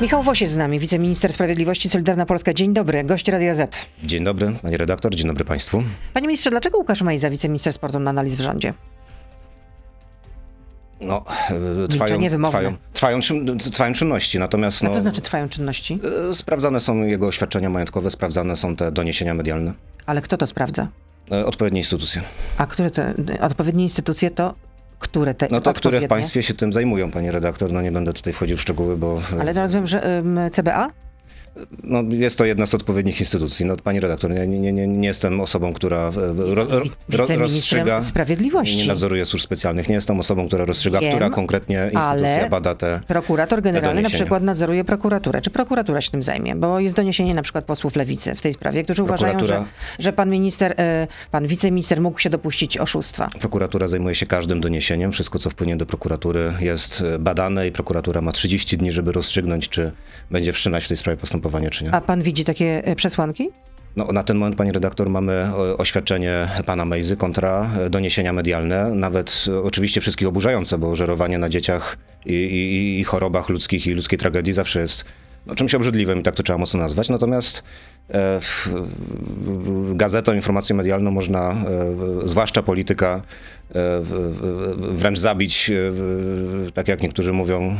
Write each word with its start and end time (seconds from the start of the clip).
Michał 0.00 0.24
jest 0.40 0.52
z 0.52 0.56
nami, 0.56 0.78
wiceminister 0.78 1.32
sprawiedliwości 1.32 1.88
Solidarna 1.88 2.26
Polska. 2.26 2.54
Dzień 2.54 2.74
dobry, 2.74 3.04
gość 3.04 3.28
Radia 3.28 3.54
Z. 3.54 3.76
Dzień 4.04 4.24
dobry, 4.24 4.52
panie 4.62 4.76
redaktor, 4.76 5.14
dzień 5.14 5.26
dobry 5.26 5.44
państwu. 5.44 5.82
Panie 6.14 6.26
ministrze, 6.26 6.50
dlaczego 6.50 6.78
Łukasz 6.78 7.02
Mejza, 7.02 7.30
wiceminister 7.30 7.72
sportu, 7.72 8.00
ma 8.00 8.10
analiz 8.10 8.34
w 8.34 8.40
rządzie? 8.40 8.74
No, 11.00 11.24
e, 11.84 11.88
trwają, 11.88 12.18
trwają, 12.40 12.76
trwają, 12.92 13.20
trwają 13.72 13.92
czynności, 13.94 14.38
natomiast... 14.38 14.84
A 14.84 14.88
no, 14.88 14.94
co 14.94 15.00
znaczy 15.00 15.20
trwają 15.20 15.48
czynności? 15.48 15.98
e, 16.30 16.34
Sprawdzane 16.34 16.80
są 16.80 17.02
jego 17.02 17.26
oświadczenia 17.26 17.70
majątkowe, 17.70 18.10
sprawdzane 18.10 18.56
są 18.56 18.76
te 18.76 18.92
doniesienia 18.92 19.34
medialne. 19.34 19.72
Ale 20.06 20.20
kto 20.22 20.36
to 20.36 20.46
sprawdza? 20.46 20.88
E, 21.32 21.46
Odpowiednie 21.46 21.80
instytucje. 21.80 22.22
A 22.58 22.66
które 22.66 22.90
te 22.90 23.14
odpowiednie 23.40 23.82
instytucje 23.82 24.30
to 24.30 24.54
które 25.00 25.34
te 25.34 25.48
No 25.50 25.60
to, 25.60 25.74
które 25.74 26.00
w 26.00 26.08
państwie 26.08 26.42
się 26.42 26.54
tym 26.54 26.72
zajmują, 26.72 27.10
panie 27.10 27.32
redaktor, 27.32 27.72
no 27.72 27.82
nie 27.82 27.92
będę 27.92 28.12
tutaj 28.12 28.32
wchodził 28.32 28.56
w 28.56 28.60
szczegóły, 28.60 28.96
bo... 28.96 29.20
e, 29.36 29.40
Ale 29.40 29.54
to 29.54 29.62
rozumiem, 29.62 29.86
że 29.86 30.22
CBA? 30.52 30.88
No, 31.82 32.02
jest 32.10 32.38
to 32.38 32.44
jedna 32.44 32.66
z 32.66 32.74
odpowiednich 32.74 33.20
instytucji. 33.20 33.66
No, 33.66 33.76
pani 33.76 34.00
redaktor, 34.00 34.30
nie, 34.30 34.46
nie, 34.46 34.72
nie, 34.72 34.86
nie 34.86 35.08
jestem 35.08 35.40
osobą, 35.40 35.72
która 35.72 35.98
e, 35.98 36.54
ro, 36.54 36.64
ro, 37.08 37.26
rozstrzyga... 37.38 38.00
Sprawiedliwości. 38.04 38.76
Nie 38.76 38.86
nadzoruję 38.86 39.26
służb 39.26 39.44
specjalnych. 39.44 39.88
Nie 39.88 39.94
jestem 39.94 40.20
osobą, 40.20 40.46
która 40.46 40.64
rozstrzyga, 40.64 41.00
Wiem, 41.00 41.10
która 41.10 41.30
konkretnie 41.30 41.90
instytucja 41.92 42.48
bada 42.48 42.74
te... 42.74 43.00
Prokurator 43.06 43.62
generalny 43.62 43.88
na 43.88 44.02
doniesienia. 44.02 44.24
przykład 44.24 44.42
nadzoruje 44.42 44.84
prokuraturę. 44.84 45.40
Czy 45.40 45.50
prokuratura 45.50 46.00
się 46.00 46.10
tym 46.10 46.22
zajmie? 46.22 46.54
Bo 46.54 46.80
jest 46.80 46.96
doniesienie 46.96 47.34
na 47.34 47.42
przykład 47.42 47.64
posłów 47.64 47.96
lewicy 47.96 48.34
w 48.34 48.40
tej 48.40 48.52
sprawie, 48.52 48.84
którzy 48.84 49.02
uważają, 49.02 49.44
że, 49.44 49.64
że 49.98 50.12
pan 50.12 50.30
minister, 50.30 50.74
e, 50.78 51.06
pan 51.30 51.46
wiceminister 51.46 52.00
mógł 52.00 52.18
się 52.18 52.30
dopuścić 52.30 52.78
oszustwa. 52.78 53.30
Prokuratura 53.40 53.88
zajmuje 53.88 54.14
się 54.14 54.26
każdym 54.26 54.60
doniesieniem. 54.60 55.12
Wszystko, 55.12 55.38
co 55.38 55.50
wpłynie 55.50 55.76
do 55.76 55.86
prokuratury 55.86 56.52
jest 56.60 57.04
e, 57.14 57.18
badane 57.18 57.66
i 57.68 57.72
prokuratura 57.72 58.20
ma 58.20 58.32
30 58.32 58.78
dni, 58.78 58.92
żeby 58.92 59.12
rozstrzygnąć, 59.12 59.68
czy 59.68 59.92
będzie 60.30 60.52
wszczynać 60.52 60.84
w 60.84 60.88
tej 60.88 60.96
sprawie 60.96 61.16
postępowanie, 61.16 61.49
czy 61.70 61.84
nie. 61.84 61.94
A 61.94 62.00
pan 62.00 62.22
widzi 62.22 62.44
takie 62.44 62.84
e, 62.84 62.96
przesłanki? 62.96 63.50
No, 63.96 64.04
na 64.12 64.22
ten 64.22 64.36
moment, 64.36 64.56
panie 64.56 64.72
redaktor, 64.72 65.10
mamy 65.10 65.32
e, 65.32 65.76
oświadczenie 65.76 66.48
pana 66.66 66.84
Mejzy 66.84 67.16
kontra 67.16 67.70
e, 67.78 67.90
doniesienia 67.90 68.32
medialne, 68.32 68.90
nawet 68.94 69.44
e, 69.48 69.62
oczywiście 69.62 70.00
wszystkich 70.00 70.28
oburzające, 70.28 70.78
bo 70.78 70.96
żerowanie 70.96 71.38
na 71.38 71.48
dzieciach 71.48 71.96
i, 72.26 72.34
i, 72.34 73.00
i 73.00 73.04
chorobach 73.04 73.48
ludzkich 73.48 73.86
i 73.86 73.94
ludzkiej 73.94 74.18
tragedii 74.18 74.52
zawsze 74.52 74.80
jest 74.80 75.04
no, 75.46 75.54
czymś 75.54 75.74
obrzydliwym 75.74 76.20
i 76.20 76.22
tak 76.22 76.34
to 76.34 76.42
trzeba 76.42 76.58
mocno 76.58 76.80
nazwać. 76.80 77.08
Natomiast 77.08 77.62
e, 78.10 78.40
gazetą, 79.94 80.34
informacją 80.34 80.76
medialną 80.76 81.10
można, 81.10 81.50
e, 81.50 82.28
zwłaszcza 82.28 82.62
polityka, 82.62 83.22
e, 83.74 84.00
wręcz 84.76 85.18
zabić, 85.18 85.70
e, 85.70 86.72
tak 86.72 86.88
jak 86.88 87.02
niektórzy 87.02 87.32
mówią, 87.32 87.76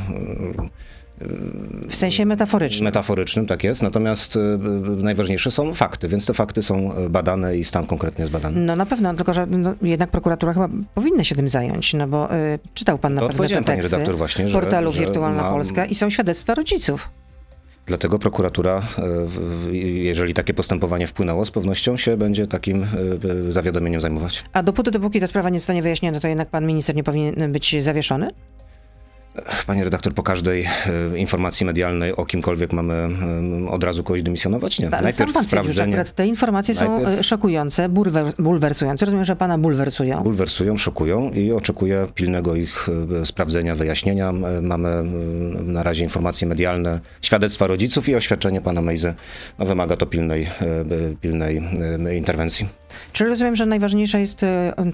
W 1.89 1.95
sensie 1.97 2.27
metaforycznym. 2.27 2.85
metaforycznym, 2.85 3.47
tak 3.47 3.65
jest. 3.65 3.83
Natomiast 3.83 4.37
e, 4.37 4.41
najważniejsze 4.97 5.51
są 5.51 5.75
fakty, 5.75 6.09
więc 6.09 6.27
te 6.27 6.35
fakty 6.35 6.63
są 6.63 6.95
e, 6.95 7.09
badane 7.11 7.57
i 7.57 7.65
stan 7.65 7.87
konkretnie 7.87 8.23
jest 8.23 8.33
badany. 8.33 8.61
No 8.61 8.77
na 8.77 8.87
pewno, 8.87 9.15
tylko 9.15 9.35
że 9.35 9.47
no, 9.47 9.75
jednak 9.83 10.11
prokuratura 10.11 10.53
chyba 10.53 10.69
powinna 10.95 11.25
się 11.25 11.35
tym 11.35 11.49
zająć, 11.49 11.95
no 11.95 12.07
bo 12.09 12.35
y, 12.37 12.59
czytał 12.75 12.99
pan 12.99 13.15
na 13.15 13.21
To 13.21 13.29
pewno 13.29 13.49
te 13.49 13.63
teksty 13.63 13.91
redaktor, 13.93 14.17
właśnie, 14.17 14.49
że- 14.49 14.61
portalu 14.61 14.93
że 14.93 15.01
Wirtualna 15.01 15.43
mam- 15.43 15.53
Polska 15.53 15.87
i 15.87 15.95
są 15.95 16.11
świadectwa 16.11 16.55
rodziców. 16.55 17.11
Dlatego 17.87 18.19
prokuratura, 18.19 18.83
jeżeli 19.73 20.35
takie 20.35 20.55
postępowanie 20.55 21.07
wpłynęło, 21.07 21.45
z 21.47 21.51
pewnością 21.51 21.97
się 21.97 22.17
będzie 22.17 22.47
takim 22.47 22.87
zawiadomieniem 23.49 24.01
zajmować. 24.01 24.45
A 24.53 24.63
dopóty, 24.63 24.91
dopóki 24.91 25.21
ta 25.21 25.27
sprawa 25.27 25.51
nie 25.51 25.59
zostanie 25.59 25.83
wyjaśniona, 25.83 26.21
to 26.21 26.29
jednak 26.29 26.51
pan 26.51 26.67
minister 26.67 26.97
nie 26.97 27.05
powinien 27.05 27.53
być 27.53 27.83
zawieszony? 27.83 28.31
Panie 29.67 29.85
redaktor, 29.85 30.15
po 30.15 30.23
każdej 30.23 30.63
e, 31.13 31.19
informacji 31.19 31.67
medialnej 31.67 32.17
o 32.17 32.25
kimkolwiek 32.27 32.73
mamy 32.73 32.95
e, 32.95 33.71
od 33.71 33.85
razu 33.85 34.05
kogoś 34.05 34.23
dymisjonować? 34.23 34.79
Nie. 34.79 34.87
Ale 34.87 34.93
sam 34.97 35.03
Najpierw 35.05 35.33
pan 35.33 35.43
sprawdzenie. 35.45 35.93
akurat 35.95 36.15
te 36.15 36.27
informacje 36.27 36.75
są 36.75 36.99
Najpierw- 37.01 37.19
y, 37.21 37.23
szokujące, 37.23 37.89
bulwer, 37.89 38.25
bulwersujące. 38.39 39.05
Rozumiem, 39.07 39.25
że 39.25 39.37
pana 39.37 39.59
bulwersują. 39.59 40.23
Bulwersują, 40.23 40.77
szokują 40.77 41.31
i 41.31 41.53
oczekuję 41.53 42.07
pilnego 42.15 42.55
ich 42.55 42.89
e, 43.23 43.27
sprawdzenia, 43.27 43.75
wyjaśnienia. 43.75 44.29
E, 44.31 44.33
Mamy 44.63 44.89
e, 44.89 45.03
na 45.63 45.83
razie 45.83 46.05
informacje 46.05 46.49
medialne, 46.49 47.01
świadectwa 47.23 47.67
rodziców 47.67 48.09
i 48.09 48.15
oświadczenie 48.15 48.61
pana 48.61 48.83
Mejzy. 48.83 49.15
No, 49.59 49.67
wymaga 49.67 49.97
to 49.97 50.07
pilnej, 50.07 50.43
e, 50.43 50.47
e, 50.67 50.87
pilnej 51.21 51.63
e, 52.07 52.17
interwencji. 52.17 52.80
Czy 53.13 53.25
rozumiem, 53.25 53.57
że 53.57 53.67
najważniejsze 53.67 54.21
jest 54.21 54.43
y, 54.43 54.47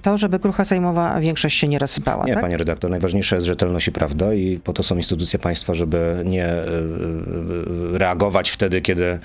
to, 0.03 0.19
żeby 0.19 0.39
krucha 0.39 0.65
sejmowa 0.65 1.21
większość 1.21 1.59
się 1.59 1.69
nie 1.69 1.79
rozsypała, 1.79 2.25
Nie, 2.27 2.33
tak? 2.33 2.43
panie 2.43 2.57
redaktor, 2.57 2.91
najważniejsza 2.91 3.37
jest 3.37 3.47
rzetelność 3.47 3.89
i 3.89 3.93
prawda 3.93 4.35
i 4.35 4.61
po 4.65 4.73
to 4.73 4.83
są 4.83 4.97
instytucje 4.97 5.39
państwa, 5.39 5.75
żeby 5.75 6.23
nie 6.25 6.45
e, 6.45 6.59
e, 6.59 7.99
reagować 7.99 8.51
wtedy, 8.51 8.81
kiedy 8.81 9.19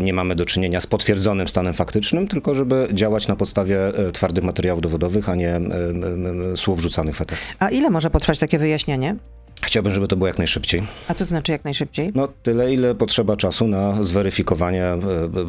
nie 0.00 0.12
mamy 0.12 0.34
do 0.34 0.46
czynienia 0.46 0.80
z 0.80 0.86
potwierdzonym 0.86 1.48
stanem 1.48 1.74
faktycznym, 1.74 2.28
tylko 2.28 2.54
żeby 2.54 2.88
działać 2.92 3.28
na 3.28 3.36
podstawie 3.36 3.78
twardych 4.12 4.44
materiałów 4.44 4.82
dowodowych, 4.82 5.28
a 5.28 5.34
nie 5.34 5.60
słów 6.56 6.80
rzucanych 6.80 7.16
w 7.16 7.20
eter. 7.20 7.38
A 7.58 7.70
ile 7.70 7.90
może 7.90 8.10
potrwać 8.10 8.38
takie 8.38 8.58
wyjaśnienie? 8.58 9.16
Chciałbym, 9.62 9.94
żeby 9.94 10.08
to 10.08 10.16
było 10.16 10.26
jak 10.28 10.38
najszybciej. 10.38 10.82
A 11.08 11.14
co 11.14 11.18
to 11.18 11.24
znaczy 11.24 11.52
jak 11.52 11.64
najszybciej? 11.64 12.10
No 12.14 12.28
tyle, 12.42 12.74
ile 12.74 12.94
potrzeba 12.94 13.36
czasu 13.36 13.68
na 13.68 14.04
zweryfikowanie 14.04 14.84
e, 14.84 14.96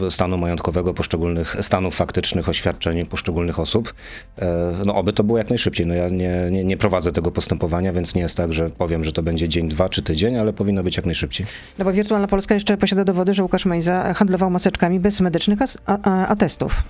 e, 0.08 0.12
stanu 0.12 0.38
majątkowego 0.38 0.94
poszczególnych 0.94 1.56
stanów 1.62 1.96
faktycznych, 1.96 2.50
oświadczeń 2.50 3.06
poszczególnych 3.06 3.60
osób. 3.60 3.94
E, 4.40 4.74
No 4.86 4.96
oby 4.96 5.14
to 5.14 5.24
było 5.24 5.38
jak 5.38 5.50
najszybciej. 5.50 5.86
No 5.86 5.94
ja 5.94 6.10
nie, 6.10 6.48
nie, 6.52 6.64
nie 6.64 6.78
prowadzę 6.78 7.12
tego 7.12 7.32
postępowania, 7.32 7.94
więc 7.94 8.16
nie 8.16 8.22
jest 8.22 8.38
tak, 8.38 8.54
że 8.54 8.70
powiem, 8.70 9.04
że 9.04 9.12
to 9.12 9.24
będzie 9.24 9.50
dzień, 9.50 9.70
dwa 9.70 9.90
czy 9.90 10.02
tydzień, 10.02 10.38
ale 10.38 10.54
powinno 10.54 10.84
być 10.84 10.98
jak 10.98 11.06
najszybciej. 11.06 11.48
No 11.80 11.86
bo 11.86 11.94
Wirtualna 11.94 12.28
Polska 12.28 12.54
jeszcze 12.54 12.78
posiada 12.78 13.04
dowody, 13.04 13.34
że 13.34 13.44
Łukasz 13.44 13.66
Mejza 13.66 14.14
handlował 14.14 14.50
maseczkami 14.50 15.00
bez 15.00 15.22
medycznych 15.22 15.60
atestów. 16.06 16.84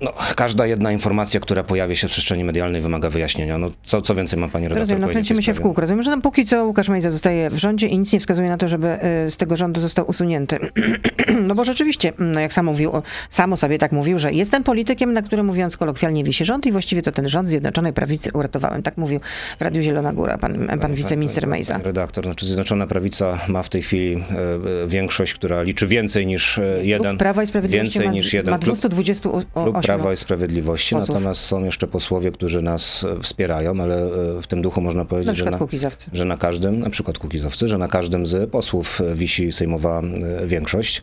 No, 0.00 0.12
każda 0.36 0.66
jedna 0.66 0.92
informacja, 0.92 1.40
która 1.40 1.64
pojawia 1.64 1.96
się 1.96 2.08
w 2.08 2.10
przestrzeni 2.10 2.44
medialnej 2.44 2.80
wymaga 2.80 3.10
wyjaśnienia. 3.10 3.58
No, 3.58 3.70
co, 3.84 4.02
co 4.02 4.14
więcej 4.14 4.38
ma 4.38 4.48
pani 4.48 4.64
redaktor 4.64 4.80
Rozumiem, 4.80 5.02
no 5.02 5.08
kręcimy 5.08 5.42
się 5.42 5.54
w 5.54 5.60
kółko. 5.60 5.80
Rozumiem, 5.80 6.02
że 6.02 6.10
no, 6.10 6.22
póki 6.22 6.44
co 6.44 6.64
Łukasz 6.64 6.88
Mejza 6.88 7.10
zostaje 7.10 7.50
w 7.50 7.58
rządzie 7.58 7.86
i 7.86 7.98
nic 7.98 8.12
nie 8.12 8.20
wskazuje 8.20 8.48
na 8.48 8.56
to, 8.56 8.68
żeby 8.68 8.98
y, 9.26 9.30
z 9.30 9.36
tego 9.36 9.56
rządu 9.56 9.80
został 9.80 10.10
usunięty. 10.10 10.58
no 11.48 11.54
bo 11.54 11.64
rzeczywiście, 11.64 12.12
no 12.18 12.40
jak 12.40 12.52
sam 12.52 12.66
mówił, 12.66 12.92
sam 13.30 13.52
o 13.52 13.56
sobie 13.56 13.78
tak 13.78 13.92
mówił, 13.92 14.18
że 14.18 14.32
jestem 14.32 14.64
politykiem, 14.64 15.12
na 15.12 15.22
którym 15.22 15.46
mówiąc 15.46 15.76
kolokwialnie 15.76 16.24
wisi 16.24 16.44
rząd 16.44 16.66
i 16.66 16.72
właściwie 16.72 17.02
to 17.02 17.12
ten 17.12 17.28
rząd 17.28 17.48
Zjednoczonej 17.48 17.92
Prawicy 17.92 18.30
uratowałem. 18.34 18.82
Tak 18.82 18.96
mówił 18.96 19.20
w 19.58 19.62
Radiu 19.62 19.82
Zielona 19.82 20.12
Góra 20.12 20.38
pan, 20.38 20.78
pan 20.80 20.94
wiceminister 20.94 21.46
Mejza. 21.46 21.72
Pani 21.72 21.84
redaktor, 21.84 22.24
znaczy 22.24 22.46
Zjednoczona 22.46 22.86
Prawica 22.86 23.38
ma 23.48 23.62
w 23.62 23.68
tej 23.68 23.82
chwili 23.82 24.14
e, 24.14 24.84
e, 24.84 24.88
większość, 24.88 25.34
która 25.34 25.62
liczy 25.62 25.86
więcej 25.86 26.26
niż 26.26 26.58
e, 26.58 26.62
jeden. 26.82 27.08
Klub 27.08 27.18
Prawa 27.18 27.42
i 27.42 27.46
Sprawiedliwości 27.46 27.98
więcej 27.98 28.06
ma, 28.06 28.12
niż 28.12 28.32
jeden 28.32 28.50
ma 28.50 28.58
klub, 28.58 28.76
228 28.76 29.50
klub 29.52 29.87
Prawa 29.96 30.12
i 30.12 30.16
Sprawiedliwości. 30.16 30.94
posłów. 30.94 31.14
Natomiast 31.14 31.40
są 31.40 31.64
jeszcze 31.64 31.86
posłowie, 31.86 32.30
którzy 32.30 32.62
nas 32.62 33.04
e, 33.04 33.22
wspierają, 33.22 33.80
ale 33.80 33.96
e, 34.38 34.42
w 34.42 34.46
tym 34.46 34.62
duchu 34.62 34.80
można 34.80 35.02
na 35.02 35.08
powiedzieć, 35.08 35.28
że 35.28 35.34
przykład 35.34 35.52
na, 35.52 35.58
Kukizowcy. 35.58 36.10
że 36.12 36.24
na 36.24 36.36
każdym, 36.36 36.80
na 36.80 36.90
przykład 36.90 37.18
kukizowcy, 37.18 37.68
że 37.68 37.78
na 37.78 37.88
każdym 37.88 38.26
z 38.26 38.50
posłów 38.50 39.00
e, 39.00 39.14
wisi 39.14 39.52
sejmowa 39.52 40.02
większość. 40.46 41.02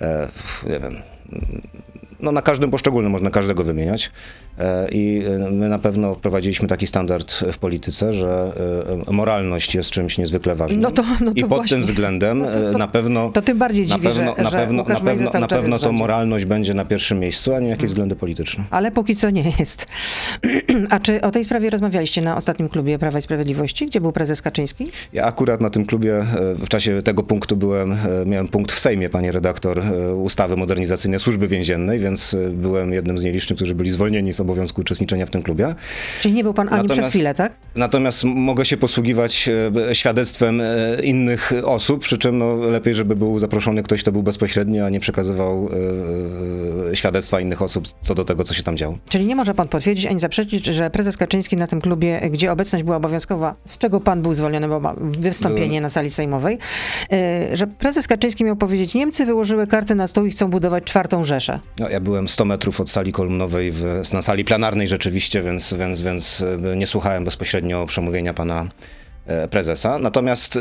E, 0.00 0.28
nie 0.66 0.80
wiem. 0.80 0.96
No 2.20 2.32
na 2.32 2.42
każdym 2.42 2.70
poszczególnym 2.70 3.12
można 3.12 3.30
każdego 3.30 3.64
wymieniać. 3.64 4.10
E, 4.58 4.88
I 4.92 5.22
e, 5.46 5.50
my 5.50 5.68
na 5.68 5.78
pewno 5.78 6.14
wprowadziliśmy 6.14 6.68
taki 6.68 6.86
standard 6.86 7.32
w 7.52 7.58
polityce, 7.58 8.14
że 8.14 8.52
e, 9.08 9.12
moralność 9.12 9.74
jest 9.74 9.90
czymś 9.90 10.18
niezwykle 10.18 10.54
ważnym. 10.54 10.80
No 10.80 10.90
to- 10.90 11.02
no 11.20 11.32
to 11.32 11.38
I 11.38 11.40
pod 11.40 11.48
właśnie. 11.48 11.68
tym 11.68 11.82
względem 11.82 12.38
No 12.38 12.44
to- 12.46 12.72
to- 12.72 12.78
na 12.78 12.86
pewno 12.86 13.30
to 13.30 13.42
tym 13.42 13.58
bardziej 13.58 13.86
na 13.86 13.94
dziwi, 13.94 14.08
pewno, 14.08 14.34
że- 14.36 14.42
na 14.42 14.50
że 14.50 14.56
pewno, 14.56 14.82
Łukasz 14.82 14.98
na 15.02 15.10
pewno, 15.10 15.40
na 15.40 15.48
pewno 15.48 15.78
to 15.78 15.92
moralność 15.92 16.44
będzie 16.44 16.74
na 16.74 16.84
pierwszym 16.84 17.18
miejscu, 17.20 17.54
a 17.54 17.60
nie 17.60 17.68
jakieś 17.68 17.86
względy 17.86 18.16
polityczne. 18.16 18.64
Ale 18.70 18.90
póki 18.90 19.16
co 19.16 19.30
nie 19.30 19.44
jest. 19.58 19.86
A 20.90 21.00
czy 21.00 21.20
o 21.20 21.30
tej 21.30 21.44
sprawie 21.44 21.70
rozmawialiście 21.70 22.22
na 22.22 22.36
ostatnim 22.36 22.68
klubie 22.68 22.98
Prawa 22.98 23.18
i 23.18 23.22
Sprawiedliwości, 23.22 23.86
gdzie 23.86 24.00
był 24.00 24.12
prezes 24.12 24.42
Kaczyński? 24.42 24.90
Ja 25.12 25.24
akurat 25.24 25.60
na 25.60 25.70
tym 25.70 25.86
klubie 25.86 26.24
w 26.58 26.68
czasie 26.68 27.02
tego 27.02 27.22
punktu 27.22 27.56
byłem, 27.56 27.96
miałem 28.26 28.48
punkt 28.48 28.72
w 28.72 28.78
Sejmie, 28.78 29.08
panie 29.08 29.32
redaktor, 29.32 29.82
ustawy 30.16 30.56
modernizacyjnej 30.56 31.20
służby 31.20 31.48
więziennej, 31.48 31.98
więc 31.98 32.36
byłem 32.52 32.92
jednym 32.92 33.18
z 33.18 33.24
nielicznych, 33.24 33.56
którzy 33.56 33.74
byli 33.74 33.90
zwolnieni 33.90 34.32
z 34.32 34.40
obowiązku 34.42 34.80
uczestniczenia 34.80 35.26
w 35.26 35.30
tym 35.30 35.42
klubie. 35.42 35.74
Czyli 36.20 36.34
nie 36.34 36.42
był 36.42 36.54
pan 36.54 36.68
ani 36.68 36.84
przez 36.84 36.98
Natomiast- 36.98 37.14
chwilę, 37.14 37.34
tak? 37.34 37.52
Natomiast 37.74 38.24
mogę 38.24 38.64
się 38.64 38.76
posługiwać 38.76 39.48
e, 39.88 39.94
świadectwem 39.94 40.60
e, 40.60 40.64
innych 41.02 41.52
osób, 41.64 42.00
przy 42.00 42.18
czym 42.18 42.38
no, 42.38 42.54
lepiej, 42.54 42.94
żeby 42.94 43.16
był 43.16 43.38
zaproszony 43.38 43.82
ktoś, 43.82 44.02
kto 44.02 44.12
był 44.12 44.22
bezpośrednio, 44.22 44.86
a 44.86 44.88
nie 44.88 45.00
przekazywał 45.00 45.68
e, 46.90 46.96
świadectwa 46.96 47.40
innych 47.40 47.62
osób 47.62 47.84
co 48.00 48.14
do 48.14 48.24
tego, 48.24 48.44
co 48.44 48.54
się 48.54 48.62
tam 48.62 48.76
działo. 48.76 48.98
Czyli 49.10 49.26
nie 49.26 49.36
może 49.36 49.54
pan 49.54 49.68
potwierdzić 49.68 50.06
ani 50.06 50.20
zaprzeczyć, 50.20 50.66
że 50.66 50.90
prezes 50.90 51.16
Kaczyński 51.16 51.56
na 51.56 51.66
tym 51.66 51.80
klubie, 51.80 52.20
gdzie 52.30 52.52
obecność 52.52 52.84
była 52.84 52.96
obowiązkowa, 52.96 53.54
z 53.64 53.78
czego 53.78 54.00
pan 54.00 54.22
był 54.22 54.34
zwolniony, 54.34 54.68
bo 54.68 54.80
ma 54.80 54.94
wystąpienie 54.98 55.80
na 55.80 55.90
sali 55.90 56.10
sejmowej, 56.10 56.58
że 57.52 57.66
prezes 57.66 58.08
Kaczyński 58.08 58.44
miał 58.44 58.56
powiedzieć, 58.56 58.94
Niemcy 58.94 59.26
wyłożyły 59.26 59.66
karty 59.66 59.94
na 59.94 60.06
stół 60.06 60.26
i 60.26 60.30
chcą 60.30 60.50
budować 60.50 60.84
czwartą 60.84 61.24
Rzeszę. 61.24 61.60
No, 61.78 61.88
ja 61.88 62.00
byłem 62.00 62.28
100 62.28 62.44
metrów 62.44 62.80
od 62.80 62.90
sali 62.90 63.12
kolumnowej, 63.12 63.72
w, 63.72 64.02
na 64.12 64.22
sali 64.22 64.31
plenarnej 64.44 64.88
rzeczywiście, 64.88 65.42
więc, 65.42 65.74
więc, 65.74 66.02
więc 66.02 66.44
e, 66.72 66.76
nie 66.76 66.86
słuchałem 66.86 67.24
bezpośrednio 67.24 67.86
przemówienia 67.86 68.34
pana 68.34 68.68
e, 69.26 69.48
prezesa. 69.48 69.98
Natomiast 69.98 70.56
e, 70.56 70.60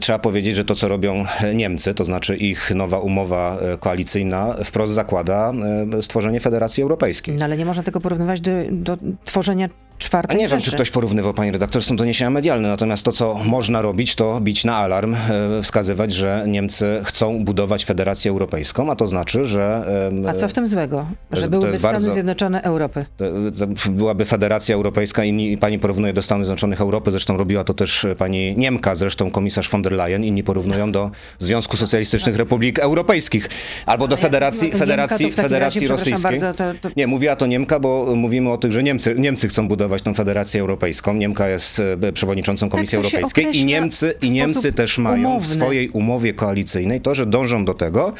Trzeba 0.00 0.18
powiedzieć, 0.18 0.56
że 0.56 0.64
to, 0.64 0.74
co 0.74 0.88
robią 0.88 1.24
Niemcy, 1.54 1.94
to 1.94 2.04
znaczy 2.04 2.36
ich 2.36 2.70
nowa 2.74 2.98
umowa 2.98 3.58
koalicyjna, 3.80 4.56
wprost 4.64 4.92
zakłada 4.92 5.52
stworzenie 6.00 6.40
Federacji 6.40 6.82
Europejskiej. 6.82 7.36
No 7.38 7.44
ale 7.44 7.56
nie 7.56 7.64
można 7.64 7.82
tego 7.82 8.00
porównywać 8.00 8.40
do, 8.40 8.50
do 8.70 8.96
tworzenia 9.24 9.68
A 10.00 10.02
czwartej 10.02 10.36
nie 10.38 10.48
wiem, 10.48 10.60
czy 10.60 10.70
ktoś 10.72 10.90
porównywał, 10.90 11.34
pani 11.34 11.50
redaktor, 11.50 11.82
są 11.82 11.96
doniesienia 11.96 12.30
medialne. 12.30 12.68
Natomiast 12.68 13.02
to, 13.04 13.12
co 13.12 13.34
można 13.44 13.82
robić, 13.82 14.14
to 14.14 14.40
bić 14.40 14.64
na 14.64 14.76
alarm, 14.76 15.14
e, 15.14 15.18
wskazywać, 15.62 16.12
że 16.12 16.44
Niemcy 16.48 17.00
chcą 17.04 17.44
budować 17.44 17.84
Federację 17.84 18.30
Europejską, 18.30 18.90
a 18.90 18.96
to 18.96 19.06
znaczy, 19.06 19.44
że. 19.44 19.84
A 20.28 20.34
co 20.34 20.48
w 20.48 20.52
tym 20.52 20.68
złego? 20.68 21.06
Że 21.32 21.48
byłyby 21.48 21.78
Stany 21.78 21.92
bardzo- 21.94 22.12
Zjednoczone 22.12 22.62
Europy. 22.62 23.04
To, 23.16 23.24
to 23.58 23.90
byłaby 23.90 24.24
Federacja 24.24 24.74
Europejska 24.74 25.24
i, 25.24 25.52
i 25.52 25.58
pani 25.58 25.78
porównuje 25.78 26.12
do 26.12 26.22
Stanów 26.22 26.46
Zjednoczonych 26.46 26.80
Europy, 26.80 27.10
zresztą 27.10 27.36
robiła 27.36 27.64
to 27.64 27.74
też 27.74 28.06
pani 28.18 28.56
Niemka, 28.56 28.94
zresztą 28.94 29.30
komisarz 29.30 29.70
von 29.70 29.82
der 29.82 29.92
Leyen, 29.92 30.24
inni 30.24 30.42
porównują 30.42 30.92
do 30.92 31.10
Związku 31.38 31.76
Socjalistycznych 31.76 32.36
Republik 32.36 32.78
Europejskich, 32.78 33.48
albo 33.86 34.08
do 34.08 34.16
Federacji, 34.16 34.70
to 34.70 34.78
Federacji, 34.78 35.26
Niemka, 35.26 35.42
Federacji 35.42 35.80
razie, 35.88 35.94
przepraszam 35.94 36.12
Rosyjskiej. 36.32 36.40
bardzo, 36.52 36.80
to- 36.80 36.88
to- 36.88 36.94
Nie, 36.96 37.06
mówiła 37.06 37.36
to 37.36 37.46
Niemka, 37.46 37.80
bo 37.80 38.12
mówimy 38.16 38.50
o 38.50 38.58
tym, 38.58 38.72
że 38.72 38.82
Niemcy, 38.82 39.14
Niemcy 39.18 39.48
chcą 39.48 39.68
budować 39.68 39.89
tą 39.98 40.14
Federację 40.14 40.60
Europejską. 40.60 41.14
Niemka 41.14 41.48
jest 41.48 41.82
e, 42.02 42.12
przewodniczącą 42.12 42.68
Komisji 42.68 42.98
Tak 42.98 43.04
to 43.04 43.10
się 43.10 43.16
Europejskiej 43.18 43.56
i 43.56 43.64
Niemcy, 43.64 44.14
w 44.20 44.24
i 44.24 44.32
Niemcy 44.32 44.72
też 44.72 44.98
mają 44.98 45.22
w 45.22 45.30
umowny. 45.30 45.54
swojej 45.54 45.88
umowie 45.88 46.34
koalicyjnej 46.34 47.00
to, 47.00 47.14
że 47.14 47.26
dążą 47.26 47.64
do 47.64 47.74
tego, 47.74 48.12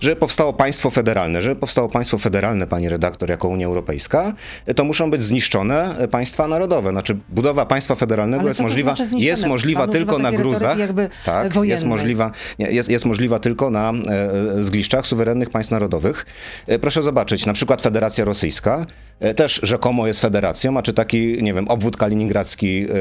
żeby 0.00 0.16
powstało 0.16 0.52
państwo 0.52 0.90
federalne. 0.90 1.42
Żeby 1.42 1.56
powstało 1.56 1.88
państwo 1.88 2.18
federalne, 2.18 2.66
pani 2.66 2.88
redaktor, 2.88 3.30
jako 3.30 3.48
Unia 3.48 3.66
Europejska, 3.66 4.32
to 4.76 4.84
muszą 4.84 5.10
być 5.10 5.22
zniszczone 5.22 5.94
państwa 6.10 6.48
narodowe. 6.48 6.90
Znaczy 6.90 7.16
budowa 7.28 7.66
państwa 7.66 7.94
federalnego 7.94 8.40
Ale 8.40 8.50
jest 8.50 8.58
to 8.58 8.62
możliwa, 8.62 8.96
znaczy 8.96 9.16
jest 9.18 9.46
możliwa 9.46 9.86
tylko 9.86 10.18
na 10.18 10.32
gruzach. 10.32 10.78
jakby 10.78 11.08
tak, 11.24 11.54
jest 11.62 11.84
możliwa, 11.84 12.30
nie, 12.58 12.66
jest, 12.66 12.88
jest 12.88 13.04
możliwa 13.04 13.38
tylko 13.38 13.70
na 13.70 13.90
e, 13.90 14.64
zgliszczach 14.64 15.06
suwerennych 15.06 15.50
państw 15.50 15.72
narodowych. 15.72 16.26
E, 16.66 16.78
proszę 16.78 17.02
zobaczyć, 17.02 17.46
na 17.46 17.52
przykład 17.52 17.82
Federacja 17.82 18.24
Rosyjska 18.24 18.86
e, 19.20 19.34
też 19.34 19.60
rzekomo 19.62 20.06
jest 20.06 20.20
federacją, 20.20 20.78
a 20.78 20.82
czy 20.82 20.92
taki, 20.92 21.15
nie 21.20 21.54
wiem, 21.54 21.68
obwód 21.68 21.96
kaliningradzki 21.96 22.86
e, 22.88 22.94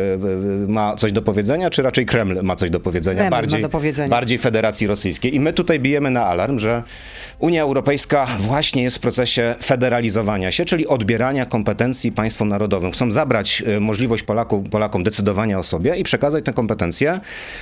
e, 0.63 0.67
ma 0.67 0.95
coś 0.95 1.11
do 1.11 1.21
powiedzenia, 1.21 1.69
czy 1.69 1.81
raczej 1.81 2.05
Kreml 2.05 2.43
ma 2.43 2.55
coś 2.55 2.69
do 2.69 2.79
powiedzenia? 2.79 3.17
Kreml 3.17 3.31
ma 3.31 3.37
bardziej, 3.37 3.61
do 3.61 3.69
powiedzenia. 3.69 4.09
bardziej 4.09 4.37
Federacji 4.37 4.87
Rosyjskiej. 4.87 5.35
I 5.35 5.39
my 5.39 5.53
tutaj 5.53 5.79
bijemy 5.79 6.11
na 6.11 6.25
alarm, 6.25 6.59
że 6.59 6.83
Unia 7.39 7.63
Europejska 7.63 8.27
właśnie 8.39 8.83
jest 8.83 8.97
w 8.97 8.99
procesie 8.99 9.55
federalizowania 9.63 10.51
się, 10.51 10.65
czyli 10.65 10.87
odbierania 10.87 11.45
kompetencji 11.45 12.11
państwom 12.11 12.49
narodowym. 12.49 12.91
Chcą 12.91 13.11
zabrać 13.11 13.63
e, 13.67 13.79
możliwość 13.79 14.23
Polaków, 14.23 14.69
Polakom 14.69 15.03
decydowania 15.03 15.59
o 15.59 15.63
sobie 15.63 15.95
i 15.95 16.03
przekazać 16.03 16.45
te 16.45 16.53
kompetencje 16.53 17.19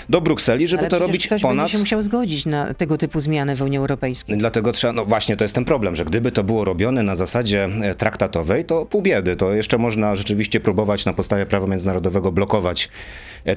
do 0.09 0.21
Brukseli, 0.21 0.67
żeby 0.67 0.81
Ale 0.81 0.89
to 0.89 0.99
robić 0.99 1.27
ktoś 1.27 1.41
ponad... 1.41 1.69
się 1.69 1.77
musiał 1.77 2.03
zgodzić 2.03 2.45
na 2.45 2.73
tego 2.73 2.97
typu 2.97 3.19
zmiany 3.19 3.55
w 3.55 3.61
Unii 3.61 3.77
Europejskiej. 3.77 4.37
Dlatego 4.37 4.71
trzeba, 4.71 4.93
no 4.93 5.05
właśnie 5.05 5.37
to 5.37 5.43
jest 5.43 5.55
ten 5.55 5.65
problem, 5.65 5.95
że 5.95 6.05
gdyby 6.05 6.31
to 6.31 6.43
było 6.43 6.65
robione 6.65 7.03
na 7.03 7.15
zasadzie 7.15 7.69
traktatowej, 7.97 8.65
to 8.65 8.85
pół 8.85 9.01
biedy. 9.01 9.35
To 9.35 9.53
jeszcze 9.53 9.77
można 9.77 10.15
rzeczywiście 10.15 10.42
próbować 10.59 11.05
na 11.05 11.13
podstawie 11.13 11.45
prawa 11.45 11.67
międzynarodowego 11.67 12.31
blokować 12.31 12.89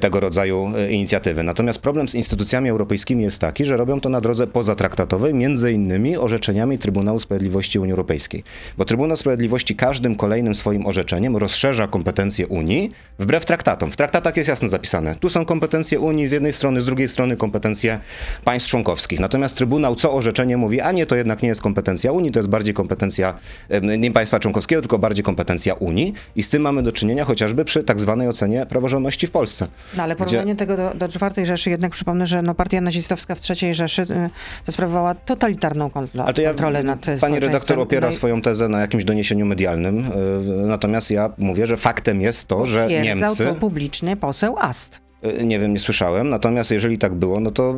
tego 0.00 0.21
rodzaju 0.21 0.73
e, 0.77 0.93
inicjatywy. 0.93 1.43
Natomiast 1.43 1.79
problem 1.79 2.09
z 2.09 2.15
instytucjami 2.15 2.69
europejskimi 2.69 3.23
jest 3.23 3.41
taki, 3.41 3.65
że 3.65 3.77
robią 3.77 4.00
to 4.00 4.09
na 4.09 4.21
drodze 4.21 4.47
pozatraktatowej, 4.47 5.35
między 5.35 5.73
innymi 5.73 6.17
orzeczeniami 6.17 6.79
Trybunału 6.79 7.19
Sprawiedliwości 7.19 7.79
Unii 7.79 7.93
Europejskiej. 7.93 8.44
Bo 8.79 8.85
Trybunał 8.85 9.17
Sprawiedliwości 9.17 9.77
każdym 9.77 10.15
kolejnym 10.15 10.55
swoim 10.55 10.87
orzeczeniem 10.87 11.37
rozszerza 11.37 11.87
kompetencje 11.87 12.47
Unii 12.47 12.91
wbrew 13.19 13.44
traktatom. 13.44 13.91
W 13.91 13.97
traktatach 13.97 14.37
jest 14.37 14.49
jasno 14.49 14.69
zapisane. 14.69 15.15
Tu 15.15 15.31
są 15.31 15.44
kompetencje 15.44 16.00
Unii 16.00 16.27
z 16.27 16.33
jednej 16.33 16.53
strony, 16.53 16.81
z 16.81 16.87
drugiej 16.87 17.09
strony 17.09 17.37
kompetencje 17.37 17.99
państw 18.44 18.71
członkowskich. 18.71 19.21
Natomiast 19.21 19.56
Trybunał 19.56 19.94
co 19.94 20.12
orzeczenie 20.12 20.56
mówi, 20.56 20.81
a 20.81 20.93
nie, 20.93 21.06
to 21.06 21.17
jednak 21.17 21.43
nie 21.43 21.49
jest 21.49 21.62
kompetencja 21.62 22.12
Unii, 22.12 22.33
to 22.33 22.38
jest 22.38 22.49
bardziej 22.49 22.75
kompetencja 22.75 23.35
nie 23.99 24.12
państwa 24.12 24.41
członkowskiego, 24.41 24.83
tylko 24.83 24.99
bardziej 24.99 25.25
kompetencja 25.25 25.75
Unii. 25.75 26.12
I 26.37 26.43
z 26.43 26.49
tym 26.49 26.62
mamy 26.62 26.83
do 26.83 26.93
czynienia 26.93 27.25
chociażby 27.25 27.65
przy 27.65 27.85
tak 27.85 28.00
zwanej 28.00 28.29
ocenie 28.29 28.67
praworządności 28.67 29.27
w 29.27 29.31
Polsce. 29.31 29.69
No 29.96 30.02
ale 30.02 30.17
porównanie 30.17 30.56
tego 30.56 30.76
do, 30.76 30.94
do 30.94 31.08
czwartej 31.08 31.46
Rzeszy, 31.46 31.70
jednak 31.70 31.93
przypomnę, 31.93 32.26
że 32.26 32.43
no, 32.43 32.55
partia 32.55 32.81
nazistowska 32.81 33.34
w 33.34 33.40
trzeciej 33.40 33.75
Rzeszy 33.75 34.02
y, 34.02 34.31
to 34.64 34.73
sprawowała 34.73 35.14
totalitarną 35.14 35.90
kontrolę, 35.90 36.25
Ale 36.25 36.34
to 36.34 36.43
ja, 36.43 36.50
kontrolę 36.50 36.82
nad 36.82 37.00
pani 37.00 37.19
społeczeństwem. 37.19 37.52
redaktor 37.52 37.81
opiera 37.81 38.06
No 38.06 38.12
i 38.12 38.17
swoją 38.17 38.43
tezę 38.43 38.69
na 38.69 38.81
jakimś 38.81 39.05
doniesieniu 39.05 39.46
medialnym, 39.46 39.99
y, 39.99 40.67
natomiast 40.67 41.11
ja 41.11 41.31
mówię, 41.38 41.67
że 41.67 41.76
faktem 41.76 42.20
jest 42.20 42.49
to, 42.49 42.67
że 42.67 42.88
Niemcy... 42.88 43.46
to 43.46 43.55
publicznie 43.55 44.17
poseł 44.17 44.56
Ast. 44.58 45.06
Y, 45.40 45.44
Nie 45.46 45.61
wiem, 45.61 45.73
nie 45.73 45.78
słyszałem, 45.78 46.28
natomiast 46.31 46.70
jeżeli 46.70 46.99
tak 46.99 47.14
było, 47.14 47.40
no 47.40 47.50
to 47.50 47.70
y, 47.70 47.75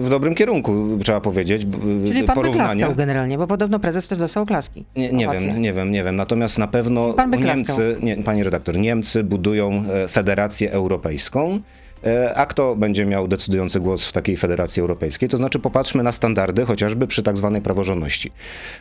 w 0.00 0.08
dobrym 0.10 0.34
kierunku 0.34 0.98
trzeba 1.02 1.20
powiedzieć. 1.20 1.62
y, 1.62 1.66
Czyli 2.06 2.24
pan 2.24 2.26
by 2.36 2.42
porównanie. 2.42 2.74
klaskał 2.74 2.94
generalnie, 2.96 3.38
bo 3.38 3.46
podobno 3.46 3.78
prezes 3.78 4.08
też 4.08 4.18
dostał 4.18 4.46
klaski. 4.46 4.84
Nie, 4.96 5.12
nie 5.12 5.28
wiem, 5.28 5.62
nie 5.62 5.72
wiem, 5.72 5.92
nie 5.92 6.04
wiem. 6.04 6.16
Natomiast 6.16 6.58
na 6.58 6.66
pewno 6.68 7.12
by 7.30 7.38
Niemcy, 7.38 7.96
nie, 8.02 8.16
pani 8.16 8.42
redaktor, 8.44 8.76
Niemcy 8.76 9.24
budują 9.24 9.84
e, 10.04 10.08
Federację 10.08 10.72
Europejską. 10.72 11.60
E, 12.04 12.34
A 12.34 12.46
kto 12.46 12.76
będzie 12.76 13.06
miał 13.06 13.28
decydujący 13.28 13.80
głos 13.80 14.06
w 14.06 14.12
takiej 14.12 14.36
Federacji 14.36 14.80
Europejskiej? 14.80 15.28
To 15.28 15.36
znaczy 15.36 15.58
popatrzmy 15.58 16.02
na 16.02 16.12
standardy 16.12 16.64
chociażby 16.64 17.06
przy 17.06 17.22
tak 17.22 17.36
zwanej 17.36 17.62
praworządności. 17.62 18.32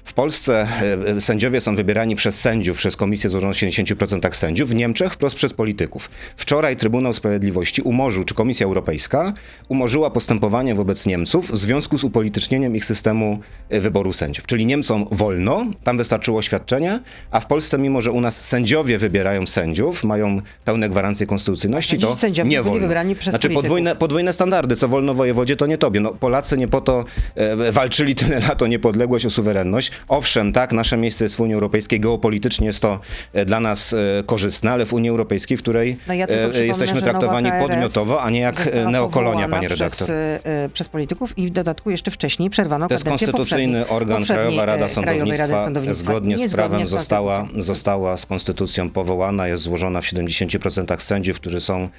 W 0.03 0.13
Polsce 0.13 0.67
e, 0.81 0.97
e, 1.15 1.21
sędziowie 1.21 1.61
są 1.61 1.75
wybierani 1.75 2.15
przez 2.15 2.39
sędziów, 2.39 2.77
przez 2.77 2.95
komisję 2.95 3.29
złożoną 3.29 3.53
z 3.53 3.57
70% 3.57 4.33
sędziów, 4.33 4.69
w 4.69 4.75
Niemczech 4.75 5.13
wprost 5.13 5.35
przez 5.35 5.53
polityków. 5.53 6.09
Wczoraj 6.37 6.75
Trybunał 6.75 7.13
Sprawiedliwości 7.13 7.81
umorzył, 7.81 8.23
czy 8.23 8.33
Komisja 8.33 8.65
Europejska 8.65 9.33
umorzyła 9.69 10.09
postępowanie 10.09 10.75
wobec 10.75 11.05
Niemców 11.05 11.51
w 11.51 11.57
związku 11.57 11.97
z 11.97 12.03
upolitycznieniem 12.03 12.75
ich 12.75 12.85
systemu 12.85 13.39
wyboru 13.69 14.13
sędziów. 14.13 14.45
Czyli 14.45 14.65
Niemcom 14.65 15.05
wolno, 15.11 15.65
tam 15.83 15.97
wystarczyło 15.97 16.39
oświadczenie, 16.39 16.99
a 17.31 17.39
w 17.39 17.45
Polsce, 17.45 17.77
mimo 17.77 18.01
że 18.01 18.11
u 18.11 18.21
nas 18.21 18.47
sędziowie 18.47 18.97
wybierają 18.97 19.47
sędziów, 19.47 20.03
mają 20.03 20.41
pełne 20.65 20.89
gwarancje 20.89 21.27
konstytucyjności, 21.27 21.97
to 21.97 22.15
sędziowie 22.15 22.49
nie 22.49 22.63
wolno. 22.63 22.87
Wybrani 23.11 23.15
przez 23.15 23.31
znaczy 23.31 23.47
polityków. 23.47 23.63
podwójne, 23.63 23.95
podwójne 23.95 24.33
standardy, 24.33 24.75
co 24.75 24.87
wolno 24.87 25.13
wojewodzie, 25.13 25.55
to 25.55 25.65
nie 25.65 25.77
tobie. 25.77 25.99
No, 25.99 26.11
Polacy 26.11 26.57
nie 26.57 26.67
po 26.67 26.81
to 26.81 27.05
e, 27.35 27.71
walczyli 27.71 28.15
tyle 28.15 28.39
lat 28.39 28.61
o 28.61 28.67
niepodległość, 28.67 29.25
o 29.25 29.29
suwerenność. 29.29 29.91
Owszem, 30.07 30.53
tak, 30.53 30.73
nasze 30.73 30.97
miejsce 30.97 31.25
jest 31.25 31.35
w 31.35 31.39
Unii 31.39 31.53
Europejskiej, 31.53 31.99
geopolitycznie 31.99 32.67
jest 32.67 32.81
to 32.81 32.99
e, 33.33 33.45
dla 33.45 33.59
nas 33.59 33.93
e, 33.93 33.97
korzystne, 34.25 34.71
ale 34.71 34.85
w 34.85 34.93
Unii 34.93 35.09
Europejskiej, 35.09 35.57
w 35.57 35.61
której 35.61 35.97
No 36.07 36.13
ja 36.13 36.27
e, 36.27 36.65
jesteśmy 36.65 37.01
traktowani 37.01 37.49
KRS 37.49 37.67
podmiotowo, 37.67 38.21
a 38.23 38.29
nie 38.29 38.39
jak 38.39 38.67
e, 38.67 38.85
neokolonia, 38.85 39.31
powołana 39.31 39.47
pani 39.47 39.67
redaktor. 39.67 40.07
Przez, 40.07 40.09
y, 40.09 40.69
przez 40.73 40.89
polityków 40.89 41.37
i 41.37 41.47
w 41.47 41.49
dodatku 41.49 41.91
jeszcze 41.91 42.11
wcześniej 42.11 42.49
przerwano 42.49 42.87
To 42.87 42.93
jest 42.93 43.03
konstytucyjny 43.05 43.79
poprzedniej- 43.79 43.97
organ, 43.97 44.17
poprzedniej, 44.17 44.45
Krajowa 44.45 44.65
Rada 44.65 44.85
e, 44.85 44.89
Sądownictwa, 44.89 45.47
Rady 45.47 45.63
Sądownictwa 45.63 46.11
zgodnie 46.11 46.37
z 46.49 46.53
prawem 46.53 46.85
została, 46.85 47.47
została 47.57 48.17
z 48.17 48.25
konstytucją 48.25 48.89
powołana, 48.89 49.47
jest 49.47 49.63
złożona 49.63 50.01
w 50.01 50.05
70% 50.05 51.01
sędziów, 51.01 51.37
którzy 51.37 51.61
są 51.61 51.89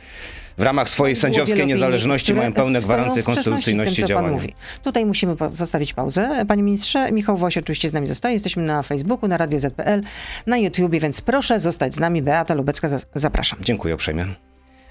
w 0.58 0.62
ramach 0.62 0.88
swojej 0.88 1.16
sędziowskiej 1.16 1.66
niezależności, 1.66 2.34
mają 2.34 2.52
pełne 2.52 2.80
gwarancje 2.80 3.22
konstytucyjności 3.22 4.04
działania. 4.04 4.30
mówi. 4.32 4.54
Tutaj 4.82 5.06
musimy 5.06 5.36
po- 5.36 5.50
postawić 5.50 5.92
pauzę. 5.94 6.44
Panie 6.48 6.62
ministrze, 6.62 7.12
Michał 7.12 7.36
Woś 7.36 7.56
oczywiście 7.58 7.88
z 7.88 7.92
nami 7.92 8.06
zostaje. 8.06 8.34
Jesteśmy 8.34 8.62
na 8.62 8.82
Facebooku, 8.82 9.28
na 9.28 9.36
Radio 9.36 9.58
ZPL, 9.58 10.00
na 10.46 10.58
YouTubie, 10.58 11.00
więc 11.00 11.20
proszę 11.20 11.60
zostać 11.60 11.94
z 11.94 12.00
nami. 12.00 12.22
Beata 12.22 12.54
Lubecka, 12.54 12.88
zapraszam. 13.14 13.58
Dziękuję 13.62 13.94
uprzejmie. 13.94 14.26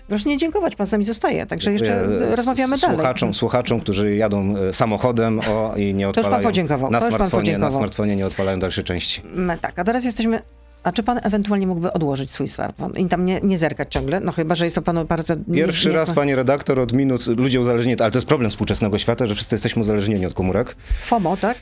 Proszę 0.08 0.30
nie 0.30 0.38
dziękować, 0.38 0.75
pan 0.75 0.88
z 0.88 0.91
nami 0.91 1.03
zostaje, 1.03 1.46
także 1.46 1.72
jeszcze 1.74 2.03
rozmawiamy 2.36 2.77
dalej. 2.77 2.96
słuchaczom, 2.98 3.34
słuchaczom, 3.34 3.80
którzy 3.80 4.15
jadą 4.15 4.56
e, 4.58 4.74
samochodem 4.74 5.39
o, 5.39 5.74
i 5.77 5.94
nie 5.94 6.03
już 6.06 6.13
pan 6.15 6.24
odpalają 6.24 6.44
podziękował, 6.44 6.91
na 6.91 7.00
to 7.00 7.06
już 7.06 7.12
pan 7.12 7.20
smartfonie, 7.20 7.41
na 7.51 7.58
podziękował. 7.58 7.72
smartfonie 7.80 8.15
nie 8.15 8.25
odpalają 8.25 8.60
dalszej 8.60 8.84
części. 8.84 9.22
Mm, 9.36 9.60
Tak, 9.60 9.80
a 9.80 9.84
teraz 9.84 10.06
jesteśmy... 10.06 10.39
A 10.84 10.92
czy 10.92 11.04
pan 11.04 11.20
ewentualnie 11.24 11.68
mógłby 11.68 11.94
odłożyć 11.94 12.32
swój 12.32 12.48
smartfon 12.48 12.94
i 12.94 13.06
tam 13.06 13.26
nie, 13.26 13.40
nie 13.44 13.58
zerkać 13.58 13.92
ciągle? 13.94 14.20
No 14.20 14.32
chyba, 14.32 14.56
że 14.56 14.66
jest 14.66 14.76
to 14.76 14.82
panu 14.82 15.06
bardzo... 15.06 15.34
nie- 15.48 15.56
Pierwszy 15.56 15.90
nie- 15.90 15.96
raz, 15.96 16.14
pani 16.14 16.36
redaktor, 16.36 16.80
od 16.80 16.94
minut 16.94 17.28
ludzie 17.28 17.62
uzależnieni, 17.62 18.02
ale 18.02 18.12
to 18.12 18.18
jest 18.18 18.28
problem 18.28 18.50
współczesnego 18.50 18.98
świata, 18.98 19.26
że 19.26 19.36
wszyscy 19.36 19.56
jesteśmy 19.56 19.82
uzależnieni 19.82 20.26
od 20.26 20.34
komórek. 20.34 20.76
FOMO, 21.04 21.38
tak? 21.38 21.58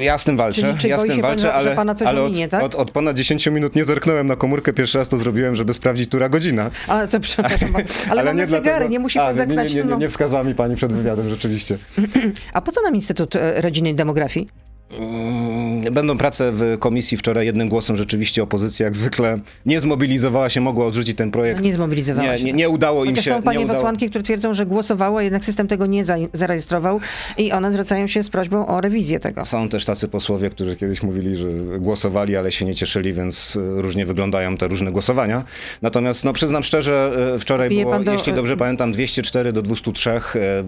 Ja 0.00 0.18
z 0.18 0.24
tym 0.24 0.36
walczę, 0.36 0.74
ja 0.88 0.98
z 0.98 1.02
tym 1.02 1.10
pan, 1.10 1.20
walczę, 1.20 1.42
że 1.42 1.54
ale, 1.54 1.74
pana 1.76 1.94
coś 1.94 2.08
ale 2.08 2.20
od, 2.22 2.26
ominie, 2.26 2.48
tak? 2.48 2.62
od, 2.62 2.74
od 2.74 2.90
ponad 2.90 3.16
10 3.16 3.46
minut 3.46 3.76
nie 3.76 3.84
zerknąłem 3.84 4.26
na 4.26 4.36
komórkę. 4.36 4.72
Pierwszy 4.72 4.98
raz 4.98 5.08
to 5.08 5.16
zrobiłem, 5.16 5.54
żeby 5.54 5.74
sprawdzić, 5.74 6.08
która 6.08 6.28
godzina. 6.28 6.70
A, 6.88 7.06
to 7.06 7.20
przepraszam 7.20 7.72
bardzo. 7.72 7.94
Ale, 8.10 8.24
mamy 8.24 8.46
zegary, 8.46 8.62
dlatego- 8.62 8.90
nie 8.90 8.98
musi 8.98 9.18
A, 9.18 9.22
pan 9.26 9.36
nie, 9.48 9.56
nie, 9.56 9.64
nie, 9.64 9.74
nie, 9.74 9.84
no. 9.84 9.96
nie 9.98 10.08
wskazała 10.08 10.44
mi 10.44 10.54
pani 10.54 10.76
przed 10.76 10.92
wywiadem, 10.92 11.28
rzeczywiście. 11.28 11.78
A 12.52 12.60
po 12.60 12.72
co 12.72 12.82
nam 12.82 12.94
Instytut 12.94 13.36
e, 13.36 13.60
Rodziny 13.60 13.90
i 13.90 13.94
Demografii? 13.94 14.48
Będą 15.92 16.18
prace 16.18 16.52
w 16.52 16.76
komisji 16.78 17.16
wczoraj 17.16 17.46
jednym 17.46 17.68
głosem 17.68 17.96
rzeczywiście 17.96 18.42
opozycja 18.42 18.84
jak 18.86 18.96
zwykle 18.96 19.38
nie 19.66 19.80
zmobilizowała 19.80 20.48
się, 20.48 20.60
mogła 20.60 20.86
odrzucić 20.86 21.16
ten 21.16 21.30
projekt. 21.30 21.62
Nie 21.62 21.72
zmobilizowała 21.74 22.32
nie, 22.32 22.38
się. 22.38 22.44
Nie, 22.44 22.52
nie 22.52 22.68
udało 22.68 23.04
im 23.04 23.16
się. 23.16 23.22
są 23.30 23.42
panie 23.42 23.60
udało. 23.60 23.74
posłanki, 23.78 24.10
które 24.10 24.22
twierdzą, 24.24 24.54
że 24.54 24.66
głosowało, 24.66 25.18
a 25.18 25.22
jednak 25.22 25.44
system 25.44 25.68
tego 25.68 25.86
nie 25.86 26.04
za, 26.04 26.16
zarejestrował 26.32 27.00
i 27.38 27.52
one 27.52 27.72
zwracają 27.72 28.06
się 28.06 28.22
z 28.22 28.30
prośbą 28.30 28.66
o 28.66 28.80
rewizję 28.80 29.18
tego. 29.18 29.44
Są 29.44 29.68
też 29.68 29.84
tacy 29.84 30.08
posłowie, 30.08 30.50
którzy 30.50 30.76
kiedyś 30.76 31.02
mówili, 31.02 31.36
że 31.36 31.48
głosowali, 31.78 32.36
ale 32.36 32.52
się 32.52 32.64
nie 32.64 32.74
cieszyli, 32.74 33.12
więc 33.12 33.56
y, 33.56 33.82
różnie 33.82 34.06
wyglądają 34.06 34.56
te 34.56 34.68
różne 34.68 34.92
głosowania. 34.92 35.44
Natomiast 35.82 36.24
no, 36.24 36.32
przyznam 36.32 36.62
szczerze, 36.62 37.12
y, 37.36 37.38
wczoraj 37.38 37.68
Bije 37.68 37.82
było, 37.84 38.00
do- 38.00 38.12
jeśli 38.12 38.32
dobrze 38.32 38.56
pamiętam, 38.56 38.92
204 38.92 39.52
do 39.52 39.62
203, 39.62 40.10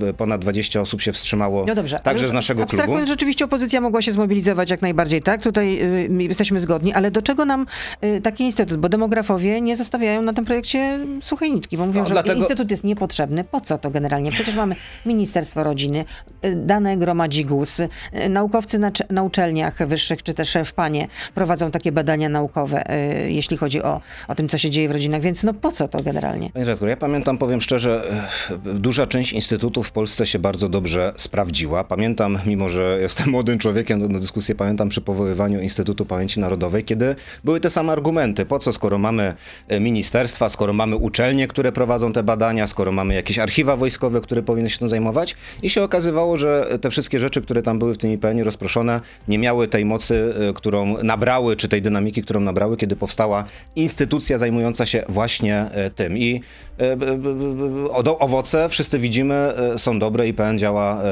y, 0.09 0.15
ponad 0.15 0.41
20 0.41 0.81
osób 0.81 1.01
się 1.03 1.13
wstrzymało, 1.13 1.65
No 1.69 1.75
dobrze. 1.75 2.01
także 2.03 2.29
z 2.29 2.33
naszego 2.33 2.67
klubu. 2.67 3.07
rzeczywiście 3.07 3.45
opozycja 3.45 3.81
mogła 3.81 4.03
się 4.03 4.13
zmobilizować 4.13 4.71
jak 4.71 4.83
najbardziej, 4.83 5.10
tak? 5.21 5.43
Tutaj 5.43 5.83
y, 6.21 6.23
jesteśmy 6.23 6.61
zgodni, 6.61 6.93
ale 6.93 7.11
do 7.11 7.23
czego 7.23 7.45
nam 7.45 7.67
y, 8.05 8.21
taki 8.21 8.45
instytut? 8.45 8.77
Bo 8.81 8.89
demografowie 8.89 9.61
nie 9.61 9.77
zostawiają 9.77 10.23
na 10.23 10.33
tym 10.33 10.45
projekcie 10.45 10.99
suchej 11.23 11.53
nitki, 11.53 11.77
bo 11.77 11.87
mówią, 11.87 12.01
No, 12.01 12.07
że 12.07 12.15
dlatego- 12.15 12.39
instytut 12.39 12.71
jest 12.71 12.85
niepotrzebny. 12.85 13.45
Po 13.45 13.61
co 13.61 13.79
to 13.79 13.91
generalnie? 13.91 14.33
Przecież 14.33 14.55
mamy 14.55 14.77
Ministerstwo 15.07 15.65
Rodziny, 15.65 16.05
y, 16.45 16.57
dane 16.57 16.97
gromadzi 16.97 17.45
GUS, 17.45 17.81
naukowcy 18.31 18.79
na, 18.79 18.91
na 19.11 19.23
uczelniach 19.23 19.87
wyższych, 19.87 20.23
czy 20.23 20.35
też 20.35 20.57
w 20.65 20.73
PANie 20.73 21.07
prowadzą 21.35 21.71
takie 21.71 21.93
badania 21.93 22.29
naukowe, 22.29 22.85
jeśli 23.29 23.57
chodzi 23.57 23.83
o, 23.83 24.01
o 24.29 24.35
tym, 24.35 24.49
co 24.49 24.59
się 24.59 24.71
dzieje 24.71 24.89
w 24.89 24.93
rodzinach, 24.93 25.21
więc 25.21 25.43
no 25.45 25.55
po 25.55 25.73
co 25.73 25.89
to 25.89 26.03
generalnie? 26.03 26.51
Panie 26.51 26.65
redaktor, 26.65 26.89
ja 26.89 26.97
pamiętam, 26.97 27.39
powiem 27.39 27.61
szczerze, 27.61 28.03
duża 28.65 29.07
część 29.07 29.33
instytutów 29.33 29.89
w 29.89 29.91
Polsce 29.91 30.27
się 30.27 30.39
bardzo 30.39 30.69
dobrze 30.69 31.13
sprawdziła. 31.17 31.85
Pamiętam, 31.85 32.39
mimo 32.47 32.69
że 32.69 32.99
jestem 33.01 33.31
młodym 33.31 33.59
człowiekiem, 33.59 34.13
na 34.13 34.19
dyskusję 34.19 34.55
pamiętam 34.55 34.90
przy 34.91 35.01
powoływaniu 35.01 35.61
Instytutu 35.61 36.07
Pamięci 36.07 36.41
Narodowej, 36.41 36.85
kiedy 36.85 37.17
były 37.45 37.61
te 37.61 37.71
same 37.71 37.93
argumenty. 37.93 38.47
Po 38.47 38.59
co, 38.59 38.73
skoro 38.73 38.99
mamy 38.99 39.35
e, 39.69 39.81
ministerstwa, 39.81 40.49
skoro 40.49 40.73
mamy 40.73 40.97
uczelnie, 40.97 41.49
które 41.49 41.73
prowadzą 41.73 42.13
te 42.13 42.23
badania, 42.23 42.67
skoro 42.67 42.93
mamy 42.93 43.15
jakieś 43.15 43.39
archiwa 43.39 43.77
wojskowe, 43.77 44.21
które 44.21 44.43
powinny 44.43 44.71
się 44.71 44.79
tym 44.79 44.89
zajmować? 44.89 45.37
I 45.63 45.71
się 45.71 45.83
okazywało, 45.83 46.39
że 46.39 46.79
te 46.81 46.91
wszystkie 46.91 47.19
rzeczy, 47.19 47.43
które 47.43 47.63
tam 47.63 47.79
były 47.79 47.95
w 47.95 47.99
tym 47.99 48.13
IPN 48.13 48.41
rozproszone, 48.41 49.01
nie 49.29 49.39
miały 49.39 49.69
tej 49.69 49.85
mocy, 49.85 50.35
e, 50.51 50.53
którą 50.53 51.03
nabrały, 51.03 51.57
czy 51.57 51.69
tej 51.69 51.83
dynamiki, 51.83 52.23
którą 52.23 52.41
nabrały, 52.41 52.77
kiedy 52.77 52.97
powstała 52.97 53.45
instytucja 53.77 54.39
zajmująca 54.39 54.87
się 54.87 55.05
właśnie 55.09 55.57
e, 55.57 55.91
tym. 55.91 56.19
I 56.19 56.41
owoce, 58.19 58.69
wszyscy 58.69 58.99
widzimy, 58.99 59.53
są 59.77 59.99
dobre. 59.99 60.29
IPN 60.29 60.59
działa 60.59 61.03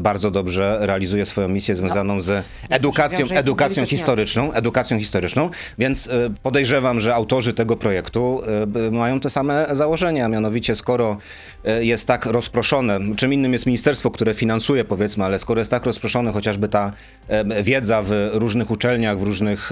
bardzo 0.00 0.30
dobrze, 0.30 0.78
realizuje 0.80 1.26
swoją 1.26 1.48
misję 1.48 1.74
związaną 1.74 2.20
z 2.20 2.44
edukacją, 2.70 3.18
że 3.18 3.22
jest 3.22 3.27
edukacją 3.32 3.86
historyczną, 3.86 4.52
edukacją 4.52 4.98
historyczną, 4.98 5.50
więc 5.78 6.06
e, 6.06 6.10
podejrzewam, 6.42 7.00
że 7.00 7.14
autorzy 7.14 7.52
tego 7.52 7.76
projektu 7.76 8.40
e, 8.86 8.90
mają 8.90 9.20
te 9.20 9.30
same 9.30 9.66
założenia, 9.70 10.28
mianowicie 10.28 10.76
skoro 10.76 11.16
jest 11.80 12.06
tak 12.06 12.26
rozproszone, 12.26 13.00
czym 13.16 13.32
innym 13.32 13.52
jest 13.52 13.66
ministerstwo, 13.66 14.10
które 14.10 14.34
finansuje 14.34 14.84
powiedzmy, 14.84 15.24
ale 15.24 15.38
skoro 15.38 15.60
jest 15.60 15.70
tak 15.70 15.86
rozproszone 15.86 16.32
chociażby 16.32 16.68
ta 16.68 16.92
e, 17.28 17.62
wiedza 17.62 18.02
w 18.02 18.12
różnych 18.32 18.70
uczelniach, 18.70 19.18
w 19.18 19.22
różnych 19.22 19.70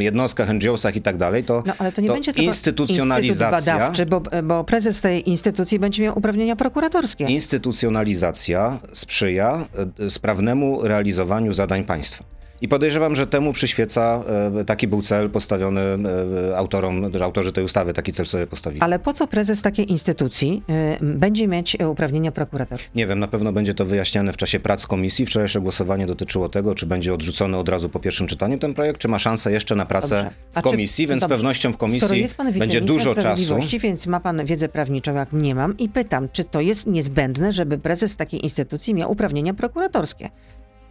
jednostkach, 0.00 0.48
NGO-sach 0.54 0.96
i 0.96 1.02
tak 1.02 1.16
dalej, 1.16 1.44
to, 1.44 1.62
No 1.66 1.72
ale 1.78 1.92
to 1.92 2.00
nie 2.00 2.08
będzie 2.08 2.32
tylko 2.32 2.48
instytucjonalizacja, 2.48 3.78
badawczy, 3.78 4.06
bo, 4.06 4.22
bo 4.42 4.64
prezes 4.64 5.00
tej 5.00 5.30
instytucji 5.30 5.78
będzie 5.78 6.02
miał 6.02 6.18
uprawnienia 6.18 6.56
prokuratorskie. 6.56 7.24
instytucjonalizacja 7.24 8.78
sprzyja 8.92 9.64
e, 9.98 10.10
sprawnemu 10.10 10.82
realizowaniu 10.82 11.52
zadań 11.52 11.84
państwa. 11.84 12.24
I 12.60 12.68
podejrzewam, 12.68 13.16
że 13.16 13.26
temu 13.26 13.52
przyświeca, 13.52 14.22
e, 14.60 14.64
taki 14.64 14.88
był 14.88 15.02
cel 15.02 15.30
postawiony 15.30 15.80
e, 15.80 16.56
autorom, 16.56 17.10
autorzy 17.22 17.52
tej 17.52 17.64
ustawy 17.64 17.92
taki 17.92 18.12
cel 18.12 18.26
sobie 18.26 18.46
postawili. 18.46 18.82
Ale 18.82 18.98
po 18.98 19.12
co 19.12 19.26
prezes 19.26 19.62
takiej 19.62 19.90
instytucji 19.90 20.62
będzie 21.00 21.48
mieć 21.48 21.74
y, 21.80 21.88
uprawnienia 21.88 22.32
prokuratorskie? 22.32 22.90
Nie 22.94 23.06
wiem, 23.06 23.18
na 23.18 23.28
pewno 23.28 23.52
będzie 23.52 23.74
to 23.74 23.84
wyjaśniane 23.84 24.32
w 24.32 24.36
czasie 24.36 24.60
prac 24.60 24.86
komisji. 24.86 25.26
Wczorajsze 25.26 25.60
głosowanie 25.60 26.06
dotyczyło 26.06 26.48
tego, 26.48 26.74
czy 26.74 26.86
będzie 26.86 27.14
odrzucony 27.14 27.56
od 27.56 27.68
razu 27.68 27.88
po 27.88 28.00
pierwszym 28.00 28.26
czytaniu 28.26 28.58
ten 28.58 28.74
projekt, 28.74 29.00
czy 29.00 29.08
ma 29.08 29.18
szansę 29.18 29.52
jeszcze 29.52 29.74
na 29.74 29.86
pracę 29.86 30.30
w 30.50 30.54
czy- 30.54 30.62
komisji, 30.62 31.06
więc 31.06 31.20
z 31.20 31.22
dobrze. 31.22 31.36
pewnością 31.36 31.72
w 31.72 31.76
komisji 31.76 32.24
będzie 32.58 32.80
dużo 32.80 33.14
czasu. 33.14 33.56
więc 33.80 34.06
ma 34.06 34.20
pan 34.20 34.44
wiedzę 34.44 34.68
prawniczą, 34.68 35.14
jak 35.14 35.32
nie 35.32 35.54
mam, 35.54 35.76
i 35.78 35.88
pytam, 35.88 36.28
czy 36.32 36.44
to 36.44 36.60
jest 36.60 36.86
niezbędne, 36.86 37.52
żeby 37.52 37.78
prezes 37.78 38.16
takiej 38.16 38.44
instytucji 38.44 38.94
miał 38.94 39.12
uprawnienia 39.12 39.54
prokuratorskie? 39.54 40.28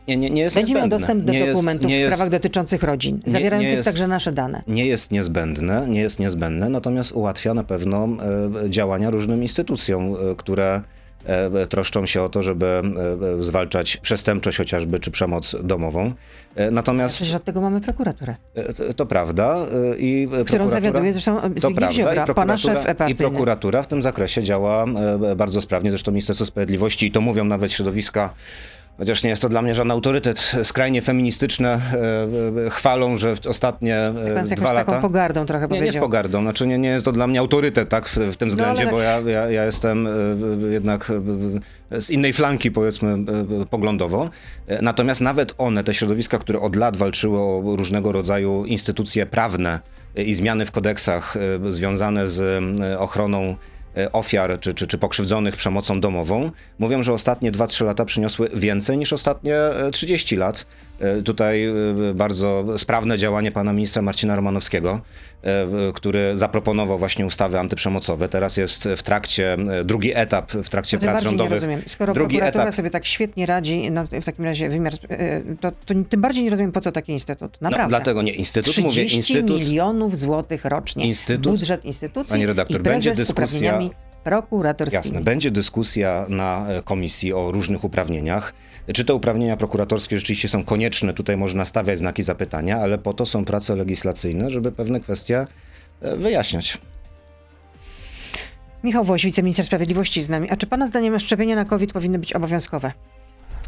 Nie, 0.08 0.18
nie, 0.18 0.30
nie 0.30 0.42
jest 0.42 0.56
Będzie 0.56 0.74
miał 0.74 0.84
niezbędne. 0.84 0.98
dostęp 1.00 1.26
do 1.26 1.34
nie 1.34 1.40
jest- 1.40 1.52
dokumentów 1.54 1.88
nie 1.88 1.98
w 1.98 2.00
jest- 2.00 2.14
sprawach 2.16 2.32
dotyczących 2.32 2.84
rodzin, 2.84 3.20
zawierających 3.26 3.74
jest- 3.76 3.86
także 3.90 4.08
nasze 4.08 4.32
dane. 4.32 4.64
nie 4.68 4.86
jest 4.86 5.12
niezbędne, 5.12 5.86
nie 5.88 6.02
jest 6.02 6.20
niezbędne, 6.20 6.70
natomiast 6.70 7.12
ułatwia 7.12 7.54
na 7.54 7.64
pewno 7.64 8.08
e, 8.66 8.70
działania 8.70 9.10
różnym 9.10 9.42
instytucjom, 9.42 10.14
e, 10.32 10.36
które 10.36 10.82
e, 11.26 11.68
troszczą 11.68 12.06
się 12.06 12.22
o 12.22 12.30
to, 12.30 12.44
żeby 12.44 12.82
e, 13.40 13.44
zwalczać 13.44 13.98
przestępczość 13.98 14.58
chociażby, 14.58 15.00
czy 15.00 15.12
przemoc 15.12 15.56
domową. 15.64 16.12
E, 16.56 16.72
Natomiast 16.72 17.16
Przecież 17.16 17.36
od 17.36 17.44
tego 17.44 17.62
mamy 17.62 17.82
prokuraturę. 17.82 18.36
e, 18.56 18.74
to- 18.74 18.94
to 18.94 19.06
prawda 19.06 19.56
e, 19.94 19.98
i 19.98 20.28
Którą 20.46 20.70
zawiaduje 20.70 21.14
zresztą 21.14 21.40
Zbigniew 21.56 21.92
Ziobra, 21.94 22.26
pana 22.34 22.58
szef 22.58 22.86
I 23.08 23.16
prokuratura 23.16 23.82
w 23.84 23.88
tym 23.88 24.02
zakresie 24.02 24.44
działa 24.44 24.86
e, 25.32 25.36
bardzo 25.36 25.62
sprawnie, 25.62 25.90
zresztą 25.92 26.12
Ministerstwo 26.12 26.46
Sprawiedliwości 26.46 27.06
i 27.06 27.12
to 27.12 27.22
mówią 27.22 27.46
nawet 27.46 27.72
środowiska 27.74 28.34
Chociaż 28.98 29.24
nie 29.24 29.30
jest 29.30 29.42
to 29.42 29.50
dla 29.50 29.62
mnie 29.62 29.74
żaden 29.76 29.92
autorytet. 29.92 30.52
Skrajnie 30.64 31.02
feministyczne 31.02 31.70
e, 32.58 32.66
e, 32.66 32.70
chwalą, 32.70 33.18
że 33.18 33.34
ostatnie 33.48 33.98
e, 33.98 34.14
Pan 34.14 34.24
z 34.24 34.50
jakąś 34.50 34.50
dwa 34.60 34.74
taką 34.74 34.92
lata... 34.92 35.02
pogardą 35.02 35.46
trochę 35.46 35.68
Nie, 35.68 35.70
nie 35.72 35.76
z 35.78 35.80
powiedział. 35.80 36.02
pogardą, 36.04 36.42
znaczy 36.42 36.68
nie, 36.68 36.78
nie 36.78 36.90
jest 36.90 37.06
to 37.06 37.12
dla 37.12 37.28
mnie 37.28 37.40
autorytet 37.40 37.90
tak, 37.90 38.10
w, 38.10 38.18
w 38.18 38.36
tym 38.38 38.50
względzie, 38.50 38.82
ale- 38.84 38.92
bo 38.92 39.02
ja, 39.02 39.20
ja, 39.20 39.50
ja 39.50 39.66
jestem 39.66 40.08
e, 40.08 40.10
e, 40.10 40.72
jednak 40.72 41.12
e, 41.92 42.02
z 42.02 42.10
innej 42.10 42.34
flanki, 42.34 42.72
powiedzmy, 42.72 43.10
e, 43.10 43.62
e, 43.62 43.66
poglądowo. 43.66 44.30
E, 44.68 44.82
Natomiast 44.82 45.22
nawet 45.22 45.54
one, 45.58 45.84
te 45.84 45.94
środowiska, 45.94 46.38
które 46.38 46.60
od 46.60 46.76
lat 46.76 46.98
walczyły 46.98 47.40
o 47.40 47.62
różnego 47.78 48.12
rodzaju 48.12 48.66
instytucje 48.66 49.26
prawne 49.26 49.80
e, 50.18 50.24
i 50.24 50.36
zmiany 50.36 50.66
w 50.66 50.72
kodeksach 50.72 51.38
e, 51.68 51.72
związane 51.72 52.30
z 52.30 52.64
e, 52.82 53.00
ochroną 53.00 53.42
e, 53.44 53.56
ofiar 54.12 54.60
czy, 54.60 54.74
czy, 54.74 54.88
czy 54.88 54.98
pokrzywdzonych 54.98 55.56
przemocą 55.56 56.00
domową, 56.02 56.52
mówią, 56.80 57.04
że 57.04 57.14
ostatnie 57.14 57.52
2-3 57.52 57.86
lata 57.86 58.06
przyniosły 58.06 58.50
więcej 58.54 58.98
niż 58.98 59.14
ostatnie 59.14 59.56
e, 59.56 59.92
30 59.92 60.36
lat. 60.36 60.66
E, 61.00 61.22
Tutaj 61.22 61.66
e, 61.66 61.74
bardzo 62.16 62.66
sprawne 62.78 63.18
działanie 63.18 63.52
pana 63.52 63.74
ministra 63.74 64.02
Marcina 64.02 64.36
Romanowskiego, 64.36 65.02
e, 65.44 65.66
który 65.94 66.38
zaproponował 66.38 66.98
właśnie 66.98 67.26
ustawy 67.26 67.60
antyprzemocowe. 67.60 68.30
Teraz 68.30 68.58
jest 68.58 68.90
w 68.98 69.04
trakcie, 69.04 69.54
e, 69.54 69.84
drugi 69.84 70.12
etap 70.16 70.52
w 70.52 70.70
trakcie 70.70 70.98
prac 70.98 71.14
bardziej 71.14 71.32
nie 71.32 71.38
rządowych. 71.38 71.54
rozumiem. 71.54 71.82
Skoro 71.88 72.14
drugi 72.14 72.36
prokuratura 72.36 72.64
etap. 72.64 72.76
sobie 72.76 72.90
tak 72.90 73.06
świetnie 73.06 73.46
radzi, 73.46 73.92
no 73.92 74.06
w 74.22 74.26
takim 74.26 74.46
razie 74.46 74.70
wymiar, 74.70 74.94
e, 75.10 75.42
to, 75.62 75.72
to 75.72 75.94
tym 76.10 76.22
bardziej 76.22 76.44
nie 76.44 76.50
rozumiem, 76.50 76.72
po 76.72 76.82
co 76.82 76.92
taki 76.92 77.12
instytut. 77.12 77.58
No, 77.62 77.70
Naprawdę. 77.70 77.90
dlatego 77.90 78.22
nie 78.22 78.32
instytut, 78.34 78.72
30 78.74 78.88
mówię 79.02 79.16
instytut. 79.16 79.60
milionów 79.60 80.18
złotych 80.18 80.66
rocznie. 80.66 81.06
Instytut- 81.14 81.52
Budżet 81.52 81.86
instytucji 81.86 82.32
Pani 82.32 82.46
redaktor, 82.46 82.82
i 82.82 82.84
prezes 82.84 83.06
będzie 83.06 83.24
dyskusja- 83.24 83.87
prokuratorskimi. 84.28 85.04
Jasne, 85.04 85.22
będzie 85.22 85.52
dyskusja 85.52 86.26
na 86.30 86.68
e, 86.70 86.82
komisji 86.82 87.34
o 87.34 87.52
różnych 87.52 87.84
uprawnieniach. 87.84 88.54
Czy 88.94 89.06
te 89.06 89.14
uprawnienia 89.14 89.58
prokuratorskie 89.58 90.18
rzeczywiście 90.18 90.50
są 90.50 90.64
konieczne? 90.64 91.14
Tutaj 91.14 91.38
można 91.38 91.66
stawiać 91.66 92.00
znaki 92.00 92.24
zapytania, 92.24 92.78
ale 92.78 92.98
po 92.98 93.14
to 93.14 93.26
są 93.26 93.46
prace 93.46 93.76
legislacyjne, 93.76 94.50
żeby 94.50 94.72
pewne 94.72 95.00
kwestie 95.00 95.48
e, 96.02 96.16
wyjaśniać. 96.16 96.78
Michał 98.84 99.04
Woś, 99.04 99.26
wiceminister 99.26 99.66
sprawiedliwości 99.66 100.24
z 100.24 100.30
nami. 100.30 100.50
A 100.50 100.56
czy 100.56 100.68
pana 100.68 100.88
zdaniem 100.88 101.20
szczepienia 101.20 101.56
na 101.56 101.66
COVID 101.66 101.94
powinny 101.94 102.20
być 102.20 102.34
obowiązkowe? 102.34 102.92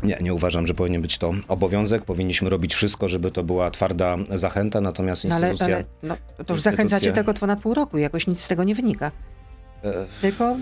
Nie, 0.03 0.17
nie 0.21 0.33
uważam, 0.33 0.67
że 0.67 0.73
powinien 0.73 1.01
być 1.01 1.17
to 1.17 1.33
obowiązek. 1.47 2.03
Powinniśmy 2.05 2.49
robić 2.49 2.73
wszystko, 2.73 3.09
żeby 3.09 3.31
to 3.31 3.43
była 3.43 3.71
twarda 3.71 4.17
zachęta, 4.29 4.81
natomiast 4.81 5.25
No 5.27 5.35
ale, 5.35 5.51
instytucja... 5.51 5.75
ale 5.75 5.85
no, 6.03 6.15
to 6.15 6.53
już 6.53 6.61
instytucje- 6.61 6.63
zachęcacie 6.63 7.11
tego 7.11 7.31
od 7.31 7.39
ponad 7.39 7.61
pół 7.61 7.73
roku 7.73 7.97
i 7.97 8.01
jakoś 8.01 8.27
nic 8.27 8.41
z 8.41 8.47
tego 8.47 8.63
nie 8.63 8.75
wynika. 8.75 9.11
Tylko 10.21 10.57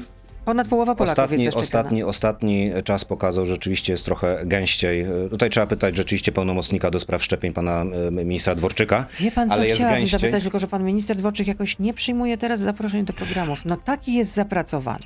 ponad 0.45 0.67
połowa 0.67 0.95
Polaków 0.95 1.19
Ostatni, 1.19 1.43
jest 1.43 1.57
ostatni, 1.57 2.03
ostatni 2.03 2.71
czas 2.83 3.05
pokazał, 3.05 3.45
że 3.45 3.53
rzeczywiście 3.53 3.93
jest 3.93 4.05
trochę 4.05 4.41
gęściej. 4.45 5.05
Tutaj 5.29 5.49
trzeba 5.49 5.67
pytać 5.67 5.97
rzeczywiście 5.97 6.31
pełnomocnika 6.31 6.91
do 6.91 6.99
spraw 6.99 7.23
szczepień, 7.23 7.53
pana 7.53 7.81
e, 7.81 8.11
ministra 8.11 8.55
Dworczyka, 8.55 9.05
Wie 9.19 9.31
pan, 9.31 9.49
co 9.49 9.55
ale 9.55 9.67
jest 9.67 9.81
gęściej. 9.81 10.19
zapytać, 10.19 10.43
tylko 10.43 10.59
że 10.59 10.67
pan 10.67 10.83
minister 10.83 11.17
Dworczyk 11.17 11.47
jakoś 11.47 11.79
nie 11.79 11.93
przyjmuje 11.93 12.37
teraz 12.37 12.59
zaproszeń 12.59 13.05
do 13.05 13.13
programów. 13.13 13.65
No 13.65 13.77
taki 13.77 14.13
jest 14.13 14.33
zapracowany. 14.33 15.05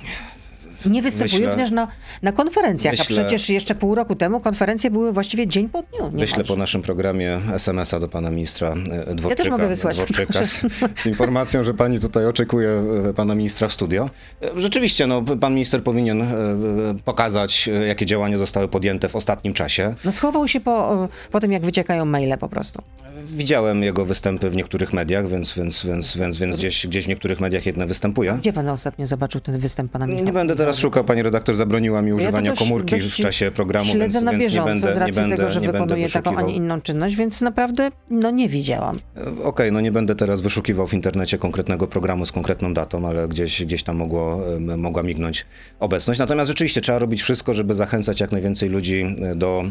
Nie 0.86 1.02
występuje 1.02 1.46
również 1.46 1.70
na, 1.70 1.88
na 2.22 2.32
konferencjach, 2.32 2.94
a 2.94 2.96
Wyślę- 2.96 3.06
przecież 3.12 3.48
jeszcze 3.48 3.74
pół 3.74 3.94
roku 3.94 4.14
temu 4.16 4.40
konferencje 4.40 4.90
były 4.90 5.12
właściwie 5.12 5.46
dzień 5.46 5.68
po 5.68 5.82
dniu. 5.82 6.10
Niemalże. 6.12 6.44
po 6.44 6.56
naszym 6.56 6.82
programie 6.82 7.40
SMS-a 7.54 8.00
do 8.00 8.08
pana 8.08 8.30
ministra 8.30 8.74
e, 9.08 9.14
Dworczyka, 9.14 9.50
mogę 9.50 9.68
wysłać, 9.68 9.96
Dworczyka 9.96 10.44
z, 10.44 10.60
z 11.02 11.06
informacją, 11.06 11.64
że 11.64 11.74
pani 11.74 12.00
tutaj 12.00 12.26
oczekuje 12.26 12.68
e, 13.08 13.14
pana 13.14 13.34
ministra 13.34 13.68
w 13.68 13.72
studio. 13.72 14.10
E, 14.42 14.60
Rzeczywiście, 14.60 15.06
no, 15.06 15.22
pan 15.22 15.54
minister 15.54 15.82
powinien 15.82 16.26
pokazać, 17.04 17.68
jakie 17.88 18.06
działania 18.06 18.38
zostały 18.38 18.68
podjęte 18.68 19.08
w 19.08 19.16
ostatnim 19.16 19.54
czasie. 19.54 19.94
No 20.04 20.12
schował 20.12 20.48
się 20.48 20.60
po, 20.60 21.08
po 21.30 21.40
tym, 21.40 21.52
jak 21.52 21.62
wyciekają 21.62 22.04
maile 22.04 22.38
po 22.38 22.48
prostu. 22.48 22.82
Widziałem 23.24 23.82
jego 23.82 24.04
występy 24.04 24.50
w 24.50 24.56
niektórych 24.56 24.92
mediach, 24.92 25.28
więc, 25.28 25.54
więc, 25.54 25.86
więc, 25.86 26.16
więc, 26.16 26.38
więc 26.38 26.56
gdzieś, 26.56 26.86
gdzieś 26.86 27.04
w 27.04 27.08
niektórych 27.08 27.40
mediach 27.40 27.66
jednak 27.66 27.88
występuje. 27.88 28.32
Gdzie 28.40 28.52
pan 28.52 28.68
ostatnio 28.68 29.06
zobaczył 29.06 29.40
ten 29.40 29.58
występ 29.58 29.92
pana 29.92 30.06
Michała? 30.06 30.26
nie 30.26 30.32
będę 30.32 30.56
teraz 30.56 30.71
szukał, 30.78 31.04
pani 31.04 31.22
redaktor 31.22 31.54
zabroniła 31.54 32.02
mi 32.02 32.08
Ja 32.08 32.14
używania 32.14 32.50
dość- 32.50 32.58
komórki 32.62 32.94
dość 32.94 33.06
w 33.06 33.16
czasie 33.16 33.50
programu, 33.50 33.94
więc, 33.94 34.22
na 34.22 34.32
więc 34.32 34.54
nie 34.54 34.62
będę, 34.62 34.94
z 34.94 34.96
racji 34.96 35.14
nie 35.16 35.20
będę, 35.22 35.36
tego, 35.36 35.48
że 35.48 35.60
nie 35.60 35.66
będę 35.66 35.78
wykonuje 35.78 36.08
taką, 36.08 36.36
a 36.36 36.42
nie 36.42 36.54
inną 36.54 36.80
czynność, 36.80 37.16
więc 37.16 37.40
naprawdę 37.40 37.90
no 38.10 38.30
nie 38.30 38.48
widziałam. 38.48 39.00
E, 39.16 39.44
Okej, 39.44 39.72
no 39.72 39.80
nie 39.80 39.92
będę 39.92 40.14
teraz 40.14 40.40
wyszukiwał 40.40 40.86
w 40.86 40.94
internecie 40.94 41.38
konkretnego 41.38 41.86
programu 41.86 42.26
z 42.26 42.32
konkretną 42.32 42.74
datą, 42.74 43.08
ale 43.08 43.28
gdzieś, 43.28 43.64
gdzieś 43.64 43.82
tam 43.82 43.96
mogło, 43.96 44.40
mogła 44.76 45.02
mignąć 45.02 45.46
obecność. 45.80 46.20
Natomiast 46.20 46.48
rzeczywiście 46.48 46.80
trzeba 46.80 46.98
robić 46.98 47.22
wszystko, 47.22 47.54
żeby 47.54 47.74
zachęcać 47.74 48.20
jak 48.20 48.32
najwięcej 48.32 48.68
ludzi 48.68 49.16
e, 49.22 49.34
do 49.34 49.64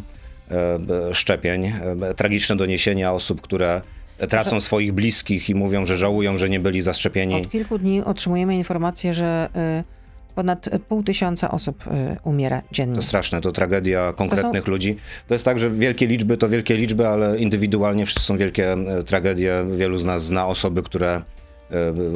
e, 0.51 1.15
szczepień. 1.15 1.73
Tragiczne 2.15 2.55
doniesienia 2.55 3.13
osób, 3.13 3.41
które 3.41 3.81
tracą 4.29 4.59
swoich 4.59 4.93
bliskich 4.93 5.49
i 5.49 5.55
mówią, 5.55 5.85
że 5.85 5.97
żałują, 5.97 6.37
że 6.37 6.49
nie 6.49 6.59
byli 6.59 6.81
zaszczepieni. 6.81 7.35
Od 7.35 7.49
kilku 7.49 7.77
dni 7.77 8.03
otrzymujemy 8.03 8.55
informację, 8.55 9.13
że 9.13 9.49
y, 9.79 10.00
ponad 10.31 10.69
pół 10.87 11.03
tysiąca 11.03 11.51
osób 11.51 11.87
y, 11.87 11.89
umiera 12.23 12.61
dziennie. 12.71 12.95
To 12.95 13.01
straszne, 13.01 13.41
to 13.41 13.51
tragedia 13.51 14.13
konkretnych 14.13 14.67
ludzi. 14.67 14.97
To 15.27 15.35
jest 15.35 15.45
tak, 15.45 15.59
że 15.59 15.69
wielkie 15.69 16.07
liczby 16.07 16.37
to 16.37 16.49
wielkie 16.49 16.75
liczby, 16.75 17.07
ale 17.07 17.37
indywidualnie 17.37 18.05
wszyscy 18.05 18.23
są 18.23 18.37
wielkie 18.37 18.73
e, 18.73 19.03
tragedie. 19.03 19.65
Wielu 19.71 19.97
z 19.97 20.05
nas 20.05 20.25
zna 20.25 20.47
osoby, 20.47 20.83
które 20.83 21.15
e, 21.15 21.21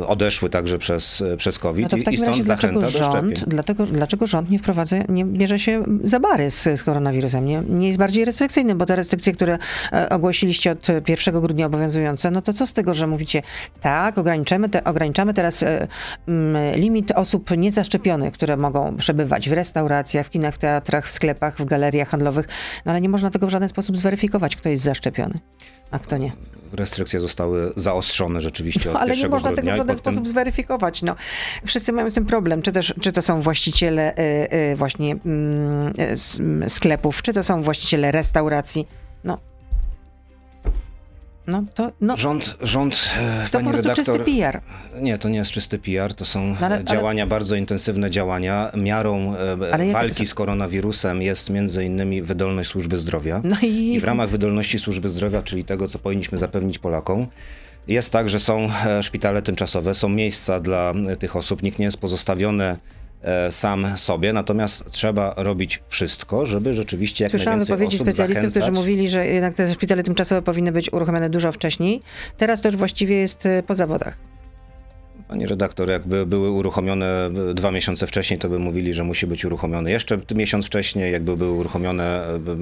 odeszły 0.07 0.49
także 0.49 0.77
przez, 0.77 1.21
e, 1.21 1.37
przez 1.37 1.59
COVID 1.59 1.91
No 1.91 2.11
i, 2.11 2.17
stąd 2.17 2.43
zachęta 2.43 2.79
do 2.79 2.89
szczepień. 2.89 3.11
rząd, 3.11 3.45
dlatego, 3.47 3.85
dlaczego 3.85 4.27
rząd 4.27 4.49
nie 4.49 4.59
wprowadza, 4.59 4.97
nie 5.09 5.25
bierze 5.25 5.59
się 5.59 5.83
za 6.03 6.19
bary 6.19 6.51
z, 6.51 6.63
z 6.63 6.83
koronawirusem, 6.83 7.45
nie, 7.45 7.63
nie 7.69 7.87
jest 7.87 7.99
bardziej 7.99 8.25
restrykcyjny, 8.25 8.75
bo 8.75 8.85
te 8.85 8.95
restrykcje, 8.95 9.33
które 9.33 9.57
e, 9.93 10.09
ogłosiliście 10.09 10.71
od 10.71 10.87
1 11.09 11.41
grudnia 11.41 11.65
obowiązujące, 11.65 12.31
no 12.31 12.41
to 12.41 12.53
co 12.53 12.67
z 12.67 12.73
tego, 12.73 12.93
że 12.93 13.07
mówicie, 13.07 13.41
tak, 13.81 14.17
ograniczamy, 14.17 14.69
te, 14.69 14.83
ograniczamy 14.83 15.33
teraz 15.33 15.63
e, 15.63 15.87
mm, 16.27 16.75
limit 16.75 17.11
osób 17.11 17.57
niezaszczepionych, 17.57 18.33
które 18.33 18.57
mogą 18.57 18.97
przebywać 18.97 19.49
w 19.49 19.53
restauracjach, 19.53 20.25
w 20.25 20.29
kinach, 20.29 20.53
w 20.53 20.57
teatrach, 20.57 21.07
w 21.07 21.11
sklepach, 21.11 21.57
w 21.57 21.65
galeriach 21.65 22.09
handlowych, 22.09 22.47
no 22.85 22.91
ale 22.91 23.01
nie 23.01 23.09
można 23.09 23.29
tego 23.29 23.47
w 23.47 23.49
żaden 23.49 23.69
sposób 23.69 23.97
zweryfikować, 23.97 24.55
kto 24.55 24.69
jest 24.69 24.83
zaszczepiony, 24.83 25.35
a 25.91 25.99
kto 25.99 26.17
nie. 26.17 26.31
Restrykcje 26.73 27.19
zostały 27.19 27.73
zaostrzone 27.75 28.41
rzeczywiście 28.41 28.89
od 28.89 28.93
No, 28.93 28.99
ale 28.99 29.11
nie 29.11 29.17
1 29.17 29.31
można 29.31 29.49
grudnia 29.49 29.63
tego 29.63 29.75
w 29.75 29.77
żaden 29.77 29.97
potem- 29.97 30.13
sposób 30.13 30.27
zweryfikować. 30.27 31.01
No, 31.01 31.15
wszyscy 31.65 31.93
mają 31.93 32.09
z 32.09 32.13
tym 32.13 32.25
problem, 32.25 32.61
czy, 32.61 32.71
też, 32.71 32.93
czy 33.01 33.11
to 33.11 33.21
są 33.21 33.41
właściciele 33.41 34.13
y, 34.17 34.21
y, 34.71 34.75
właśnie 34.75 35.11
mm, 35.25 35.93
y, 36.65 36.69
sklepów, 36.69 37.21
czy 37.21 37.33
to 37.33 37.43
są 37.43 37.63
właściciele 37.63 38.11
restauracji. 38.11 38.87
No, 39.23 39.37
no 41.47 41.63
to, 41.75 41.91
no, 42.01 42.17
Rząd, 42.17 42.57
rząd 42.61 43.11
e, 43.19 43.45
to 43.45 43.51
pani 43.51 43.65
po 43.65 43.71
prostu 43.71 43.87
redaktor, 43.89 44.15
czysty 44.17 44.31
PR. 44.31 44.61
Nie, 45.01 45.17
to 45.17 45.29
nie 45.29 45.37
jest 45.37 45.51
czysty 45.51 45.79
PR, 45.79 46.13
to 46.13 46.25
są 46.25 46.45
No 46.61 46.65
ale- 46.65 46.83
działania, 46.83 47.27
bardzo 47.27 47.55
intensywne 47.55 48.11
działania. 48.11 48.71
Miarą 48.77 49.35
e, 49.35 49.73
Ale 49.73 49.91
walki 49.91 50.27
z 50.27 50.33
koronawirusem 50.33 51.21
jest 51.21 51.49
między 51.49 51.85
innymi 51.85 52.21
wydolność 52.21 52.69
służby 52.69 52.97
zdrowia. 52.97 53.41
No 53.43 53.55
i, 53.61 53.93
I 53.93 53.99
w 53.99 54.03
ramach 54.03 54.29
wydolności 54.29 54.79
służby 54.79 55.09
zdrowia, 55.09 55.41
czyli 55.41 55.63
tego, 55.63 55.87
co 55.87 55.99
powinniśmy 55.99 56.37
zapewnić 56.37 56.79
Polakom, 56.79 57.27
jest 57.87 58.11
tak, 58.11 58.29
że 58.29 58.39
są 58.39 58.69
e, 58.85 59.03
szpitale 59.03 59.41
tymczasowe, 59.41 59.93
są 59.95 60.09
miejsca 60.09 60.59
dla 60.59 60.93
tych 61.19 61.35
osób, 61.35 61.63
nikt 61.63 61.79
nie 61.79 61.85
jest 61.85 61.97
pozostawiony 61.97 62.75
sam 63.51 63.97
sobie, 63.97 64.33
natomiast 64.33 64.91
trzeba 64.91 65.33
robić 65.37 65.83
wszystko, 65.89 66.45
żeby 66.45 66.73
rzeczywiście 66.73 67.23
jak 67.23 67.31
Słyszałam 67.31 67.59
najwięcej 67.59 67.75
wypowiedzi 67.75 67.95
osób 67.95 68.07
specjalistów, 68.07 68.41
którzy 68.41 68.59
zachęcać. 68.59 68.79
mówili, 68.79 69.09
że 69.09 69.27
jednak 69.27 69.53
te 69.53 69.73
szpitale 69.73 70.03
tymczasowe 70.03 70.41
powinny 70.41 70.71
być 70.71 70.93
uruchomione 70.93 71.29
dużo 71.29 71.51
wcześniej. 71.51 72.01
Teraz 72.37 72.61
to 72.61 72.67
już 72.67 72.77
właściwie 72.77 73.15
jest 73.15 73.45
y, 73.45 73.63
po 73.67 73.75
zawodach. 73.75 74.34
Pani 75.27 75.45
redaktor, 75.47 75.89
jakby 75.89 76.25
były 76.25 76.51
uruchomione 76.51 77.25
e, 77.49 77.53
dwa 77.53 77.71
miesiące 77.71 78.07
wcześniej, 78.07 78.39
to 78.39 78.49
by 78.49 78.59
mówili, 78.59 78.93
że 78.93 79.03
musi 79.03 79.27
być 79.27 79.45
uruchomione 79.45 79.91
jeszcze 79.91 80.19
miesiąc 80.35 80.65
wcześniej, 80.65 81.11
jakby 81.13 81.37
były 81.37 81.51
uruchomione 81.51 82.27
e, 82.27 82.39
b- 82.39 82.55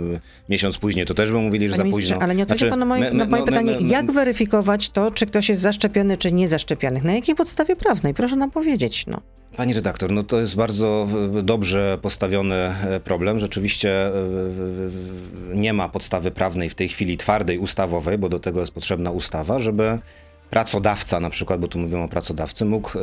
miesiąc 0.49 0.77
później, 0.77 1.05
to 1.05 1.13
też 1.13 1.31
by 1.31 1.37
mówili, 1.39 1.69
że 1.69 1.77
Panie 1.77 1.89
za 1.91 1.95
późno. 1.95 2.17
ale 2.21 2.35
nie 2.35 2.43
odpowiedział 2.43 2.69
Znaczy, 2.69 2.69
pan 2.69 2.79
na 2.79 2.85
moje, 2.85 3.01
my- 3.01 3.11
my- 3.13 3.25
moje 3.25 3.29
no, 3.29 3.37
my- 3.45 3.51
pytanie, 3.51 3.87
jak 3.89 4.11
weryfikować 4.11 4.89
to, 4.89 5.11
czy 5.11 5.25
ktoś 5.25 5.49
jest 5.49 5.61
zaszczepiony, 5.61 6.17
czy 6.17 6.31
niezaszczepionych? 6.31 7.03
Na 7.03 7.13
jakiej 7.13 7.35
podstawie 7.35 7.75
prawnej? 7.75 8.13
Proszę 8.13 8.35
nam 8.35 8.51
powiedzieć. 8.51 9.05
No. 9.07 9.21
Pani 9.57 9.73
redaktor, 9.73 10.11
no 10.11 10.23
to 10.23 10.39
jest 10.39 10.55
bardzo 10.55 11.07
e, 11.39 11.43
dobrze 11.43 11.97
postawiony 12.01 12.55
e, 12.55 12.99
problem. 13.03 13.39
Rzeczywiście 13.39 13.89
e, 14.07 14.09
e, 14.09 15.55
nie 15.55 15.73
ma 15.73 15.89
podstawy 15.89 16.31
prawnej 16.31 16.69
w 16.69 16.75
tej 16.75 16.89
chwili 16.89 17.17
twardej, 17.17 17.57
ustawowej, 17.59 18.17
bo 18.17 18.29
do 18.29 18.39
tego 18.39 18.59
jest 18.59 18.71
potrzebna 18.73 19.11
ustawa, 19.11 19.59
żeby 19.59 19.99
pracodawca 20.53 21.19
na 21.19 21.29
przykład, 21.29 21.59
bo 21.59 21.67
tu 21.67 21.79
mówimy 21.79 22.01
o 22.03 22.07
pracodawcy, 22.07 22.65
mógł 22.65 22.91
e, 22.97 23.01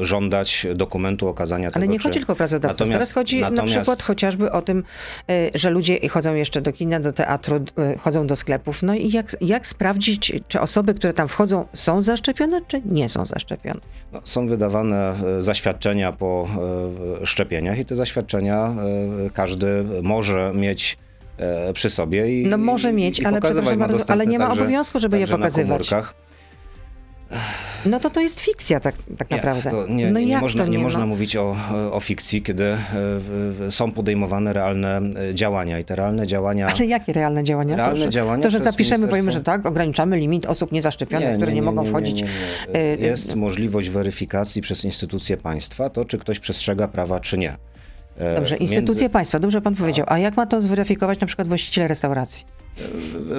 e, 0.00 0.04
żądać 0.04 0.66
dokumentu 0.74 1.28
okazania 1.28 1.70
tego, 1.70 1.76
Ale 1.76 1.88
nie 1.88 1.98
czy... 1.98 2.02
chodzi 2.08 2.18
tylko 2.18 2.32
o 2.32 2.36
pracodawców. 2.36 2.80
Natomiast- 2.80 2.92
Teraz 2.92 3.12
chodzi 3.12 3.40
na 3.40 3.50
natomiast- 3.50 3.74
przykład 3.76 4.02
chociażby 4.02 4.52
o 4.52 4.62
tym, 4.62 4.84
y, 5.30 5.50
że 5.54 5.70
ludzie 5.70 6.08
chodzą 6.08 6.34
jeszcze 6.34 6.60
do 6.62 6.72
kina, 6.72 7.00
do 7.00 7.12
teatru, 7.12 7.56
y, 7.56 7.98
chodzą 7.98 8.26
do 8.26 8.36
sklepów. 8.36 8.82
No 8.82 8.94
i 8.94 9.10
jak, 9.12 9.36
jak 9.40 9.66
sprawdzić, 9.66 10.32
czy 10.48 10.60
osoby, 10.60 10.94
które 10.94 11.12
tam 11.12 11.28
wchodzą, 11.28 11.64
są 11.72 12.02
zaszczepione, 12.02 12.60
czy 12.68 12.82
nie 12.84 13.08
są 13.08 13.24
zaszczepione? 13.24 13.80
No, 14.12 14.20
są 14.24 14.46
wydawane 14.46 15.14
e, 15.38 15.42
zaświadczenia 15.42 16.12
po 16.12 16.48
e, 17.22 17.26
szczepieniach 17.26 17.78
i 17.78 17.84
te 17.84 17.96
zaświadczenia 17.96 18.56
e, 19.26 19.30
każdy 19.30 19.84
może 20.02 20.52
mieć 20.54 20.96
e, 21.38 21.72
przy 21.72 21.90
sobie 21.90 22.40
i 22.42 22.46
No 22.46 22.58
może 22.58 22.92
mieć, 22.92 23.20
i 23.20 23.24
ale 23.26 23.40
bardzo, 23.40 23.62
ale 24.08 24.26
nie 24.26 24.38
ma 24.38 24.52
obowiązku, 24.52 25.00
żeby 25.00 25.18
je 25.18 25.26
na 25.26 25.36
pokazywać. 25.36 25.88
komórkach. 25.88 26.14
No 27.86 28.00
to 28.00 28.10
to 28.10 28.20
jest 28.20 28.40
fikcja 28.40 28.80
tak, 28.80 28.94
tak 29.18 29.30
Nie, 29.30 29.36
naprawdę. 29.36 29.70
nie, 29.88 30.10
no 30.10 30.20
nie, 30.20 30.38
można, 30.38 30.64
nie 30.64 30.70
nie 30.70 30.78
można 30.78 31.06
mówić 31.06 31.36
o, 31.36 31.56
o 31.92 32.00
fikcji, 32.00 32.42
kiedy 32.42 32.64
e, 32.64 32.76
e, 33.66 33.70
są 33.70 33.92
podejmowane 33.92 34.52
realne 34.52 35.00
e, 35.30 35.34
działania 35.34 35.78
i 35.78 35.84
te 35.84 35.96
realne 35.96 36.26
działania... 36.26 36.68
Ale 36.76 36.86
jakie 36.86 37.12
realne 37.12 37.44
działania? 37.44 37.76
Realne 37.76 37.94
to, 37.94 38.00
że, 38.00 38.10
działania 38.10 38.42
to, 38.42 38.50
że 38.50 38.60
zapiszemy, 38.60 39.08
powiemy, 39.08 39.30
że 39.30 39.40
tak, 39.40 39.66
ograniczamy 39.66 40.16
limit 40.16 40.46
osób 40.46 40.72
niezaszczepionych, 40.72 41.36
które 41.36 41.52
nie, 41.52 41.62
mogą 41.62 41.84
wchodzić. 41.84 42.22
y, 42.22 42.98
Jest 43.00 43.34
możliwość 43.34 43.88
weryfikacji 43.88 44.62
przez 44.62 44.84
instytucje 44.84 45.36
państwa, 45.36 45.90
to 45.90 46.04
czy 46.04 46.18
ktoś 46.18 46.38
przestrzega 46.38 46.88
prawa, 46.88 47.20
czy 47.20 47.38
nie. 47.38 47.56
E, 48.18 48.34
Dobrze, 48.36 48.56
między- 48.60 48.74
instytucje 48.74 49.10
państwa, 49.10 49.38
dobrze 49.38 49.60
pan 49.60 49.74
powiedział. 49.74 50.06
A 50.08 50.18
jak 50.18 50.36
ma 50.36 50.46
to 50.46 50.60
zweryfikować 50.60 51.20
na 51.20 51.26
przykład 51.26 51.48
właściciele 51.48 51.88
restauracji? 51.88 52.44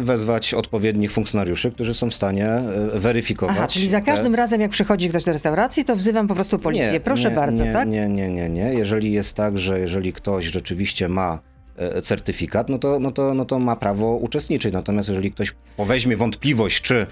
wezwać 0.02 0.54
odpowiednich 0.54 1.12
funkcjonariuszy, 1.12 1.72
którzy 1.72 1.94
są 1.94 2.10
w 2.10 2.16
stanie 2.16 2.48
e, 2.48 2.64
weryfikować. 3.00 3.56
Aha, 3.58 3.68
czyli 3.68 3.90
za 3.90 4.00
te- 4.00 4.06
każdym 4.06 4.36
razem, 4.36 4.62
jak 4.62 4.72
przychodzi 4.72 5.10
ktoś 5.10 5.24
do 5.24 5.34
restauracji, 5.34 5.86
to 5.86 5.96
wzywam 5.96 6.28
po 6.28 6.36
prostu 6.36 6.60
policję. 6.60 6.92
Nie, 6.92 7.00
Proszę 7.00 7.30
nie, 7.30 7.36
bardzo, 7.36 7.66
nie, 7.66 7.74
tak? 7.74 7.88
Nie, 7.90 8.08
nie, 8.08 8.30
nie, 8.30 8.50
nie. 8.50 8.74
Jeżeli 8.74 9.12
jest 9.12 9.38
tak, 9.38 9.58
że 9.58 9.80
jeżeli 9.80 10.14
ktoś 10.14 10.46
rzeczywiście 10.46 11.10
ma 11.10 11.40
e, 11.78 12.02
certyfikat, 12.02 12.70
no 12.70 12.78
to, 12.80 13.00
no, 13.00 13.12
to, 13.12 13.34
no 13.34 13.46
to 13.46 13.60
ma 13.60 13.76
prawo 13.76 14.16
uczestniczyć. 14.16 14.74
Natomiast 14.74 15.10
jeżeli 15.10 15.32
ktoś 15.32 15.54
poweźmie 15.78 16.18
wątpliwość, 16.18 16.82
czy 16.82 17.08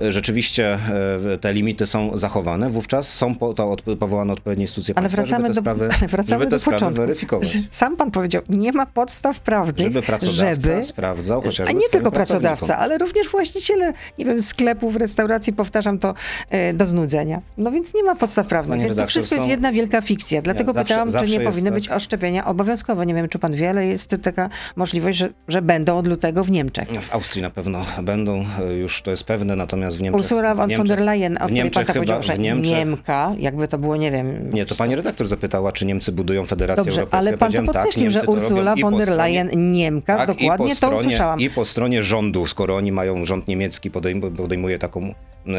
rzeczywiście 0.00 0.78
e, 1.34 1.38
te 1.38 1.52
limity 1.52 1.86
są 1.86 2.18
zachowane, 2.18 2.70
wówczas 2.70 3.14
są 3.14 3.34
po, 3.34 3.54
to 3.54 3.70
od, 3.70 3.82
powołane 3.82 4.32
odpowiednie 4.32 4.64
instytucje 4.64 4.94
Ale 4.98 5.08
państwa, 5.08 5.22
wracamy, 5.38 5.46
żeby 5.46 5.54
te 5.54 5.54
do, 5.54 5.60
sprawy, 5.60 5.88
ale 5.98 6.08
wracamy 6.08 6.46
do 6.46 6.58
sprawy 6.58 6.76
początku. 6.76 7.00
weryfikować. 7.02 7.58
Sam 7.70 7.96
pan 7.96 8.10
powiedział, 8.10 8.42
nie 8.48 8.72
ma 8.72 8.86
podstaw 8.86 9.40
prawnych, 9.40 9.86
Żeby 9.86 10.02
pracodawca 10.02 10.70
żeby... 10.72 10.84
sprawdzał 10.84 11.42
chociażby 11.42 11.68
A 11.70 11.72
nie 11.72 11.88
tylko 11.88 12.12
pracodawca, 12.12 12.78
ale 12.78 12.98
również 12.98 13.28
właściciele, 13.28 13.92
nie 14.18 14.24
wiem, 14.24 14.42
sklepów, 14.42 14.96
restauracji, 14.96 15.52
powtarzam 15.52 15.98
to 15.98 16.14
e, 16.50 16.72
do 16.74 16.86
znudzenia. 16.86 17.40
No 17.58 17.70
więc 17.70 17.94
nie 17.94 18.02
ma 18.02 18.16
podstaw 18.16 18.46
prawnych, 18.46 18.78
Panie 18.78 18.84
więc 18.84 18.96
to 18.98 19.06
wszystko 19.06 19.34
jest 19.34 19.44
są- 19.46 19.50
jedna 19.50 19.72
wielka 19.72 20.00
fikcja. 20.00 20.42
Dlatego 20.42 20.72
zawsze- 20.72 20.84
pytałam, 20.88 21.08
czy 21.08 21.12
zawsze 21.12 21.26
nie 21.26 21.42
jest 21.42 21.46
powinny 21.46 21.70
tak. 21.70 21.74
być 21.78 21.88
oszczepienia 21.88 22.44
obowiązkowe. 22.44 23.06
Nie 23.06 23.14
wiem, 23.14 23.28
czy 23.28 23.38
pan 23.38 23.52
wie, 23.52 23.70
ale 23.70 23.86
jest 23.86 24.16
taka 24.22 24.48
możliwość, 24.76 25.18
że, 25.18 25.28
że 25.48 25.62
będą 25.62 25.98
od 25.98 26.06
lutego 26.06 26.44
w 26.44 26.50
Niemczech. 26.50 26.88
W 27.02 27.14
Austrii 27.14 27.42
na 27.42 27.50
pewno 27.50 27.84
będą, 28.02 28.44
e, 28.60 28.72
już 28.72 29.02
to 29.02 29.10
jest 29.10 29.24
pewne, 29.24 29.56
natomiast 29.56 29.87
w 29.96 30.02
Niemczech... 30.02 30.20
Ursula 30.20 30.54
von 30.54 30.68
Niemczech, 30.70 30.96
der 30.96 31.04
Leyen, 31.04 31.36
o 31.40 31.40
w 31.40 31.44
której 31.44 31.70
pan 31.70 31.84
tak 31.84 31.96
powiedział, 31.96 32.22
że 32.22 32.38
Niemczech, 32.38 32.76
Niemka, 32.76 33.32
jakby 33.38 33.68
to 33.68 33.78
było, 33.78 33.96
nie 33.96 34.10
wiem... 34.10 34.50
Nie, 34.52 34.64
to 34.66 34.74
pani 34.74 34.96
redaktor 34.96 35.26
zapytała, 35.26 35.72
czy 35.72 35.86
Niemcy 35.86 36.12
budują 36.12 36.46
Federację 36.46 36.84
Dobrze, 36.84 37.00
Europejską. 37.00 37.18
ale 37.18 37.30
pan 37.30 37.38
to 37.38 37.44
powiedziałem, 37.44 37.66
podkreślił, 37.66 38.12
tak, 38.12 38.12
że 38.12 38.26
Ursula 38.26 38.76
von 38.76 38.94
der 38.98 39.02
stronie- 39.08 39.16
Leyen, 39.16 39.72
Niemka, 39.72 40.16
tak, 40.16 40.26
dokładnie 40.26 40.56
po 40.56 40.68
to 40.68 40.74
stronie, 40.74 40.96
usłyszałam. 40.96 41.40
I 41.40 41.50
po 41.50 41.64
stronie 41.64 42.02
rządu, 42.02 42.46
skoro 42.46 42.76
oni 42.76 42.92
mają, 42.92 43.24
rząd 43.24 43.48
niemiecki 43.48 43.90
podejm- 43.90 44.36
podejmuje 44.36 44.78
taką 44.78 45.14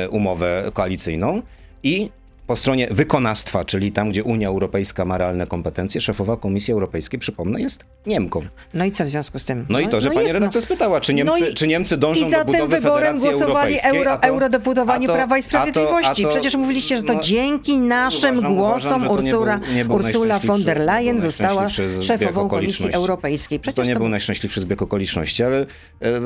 umowę 0.10 0.64
koalicyjną 0.74 1.42
i 1.84 2.10
po 2.50 2.56
stronie 2.56 2.88
wykonawstwa, 2.92 3.66
czyli 3.66 3.92
tam, 3.92 4.10
gdzie 4.10 4.24
Unia 4.24 4.48
Europejska 4.48 5.06
ma 5.06 5.18
realne 5.18 5.48
kompetencje, 5.48 6.02
szefowa 6.02 6.38
Komisji 6.38 6.74
Europejskiej, 6.74 7.20
przypomnę, 7.20 7.62
jest 7.62 7.86
Niemką. 8.06 8.42
No 8.74 8.86
i 8.86 8.92
co 8.92 9.06
w 9.06 9.10
związku 9.10 9.40
z 9.40 9.46
tym? 9.46 9.66
No, 9.70 9.80
i 9.80 9.88
to, 9.88 10.02
że 10.02 10.10
pani 10.10 10.22
jest, 10.22 10.34
redaktor 10.34 10.62
spytała, 10.62 11.02
czy 11.02 11.14
Niemcy, 11.14 11.40
No 11.42 11.48
i- 11.48 11.54
czy 11.54 11.68
Niemcy 11.68 11.98
dążą 11.98 12.28
I 12.28 12.30
za 12.30 12.38
do 12.38 12.46
budowy 12.46 12.72
tym 12.72 12.82
wyborem 12.82 13.02
Federacji 13.02 13.30
głosowali 13.30 13.54
Europejskiej, 13.54 13.92
euro, 14.00 14.12
a 14.12 14.18
to- 14.18 14.28
eurodeputowani 14.28 15.06
a 15.06 15.08
to- 15.08 15.14
Prawa 15.14 15.38
i 15.38 15.40
a 15.40 15.44
to- 15.44 15.50
Sprawiedliwości. 15.50 16.26
a 16.26 16.28
to- 16.28 16.34
Przecież 16.34 16.56
mówiliście, 16.56 16.98
że 16.98 17.04
to 17.04 17.14
no, 17.14 17.22
dzięki 17.22 17.78
naszym 17.78 18.38
uważam- 18.38 18.56
głosom 18.56 19.02
uważam, 19.02 19.18
to 19.18 19.22
nie 19.24 19.36
Ursula, 19.38 19.58
był- 19.58 19.74
nie 19.76 19.86
był 19.86 19.96
Ursula 19.96 20.40
von 20.40 20.64
der 20.64 20.80
Leyen 20.80 21.20
została 21.20 21.68
szefową 22.04 22.48
Komisji. 22.50 22.92
Europejskiej. 22.94 23.60
Przecież 23.60 23.76
to 23.76 23.84
nie 23.84 23.94
to 23.94 24.00
był 24.00 24.10
najszczęśliwszy 24.10 24.62
zbieg 24.62 24.82
okoliczności, 24.82 25.44
ale 25.44 25.58
e, 25.60 25.66
e, 26.06 26.20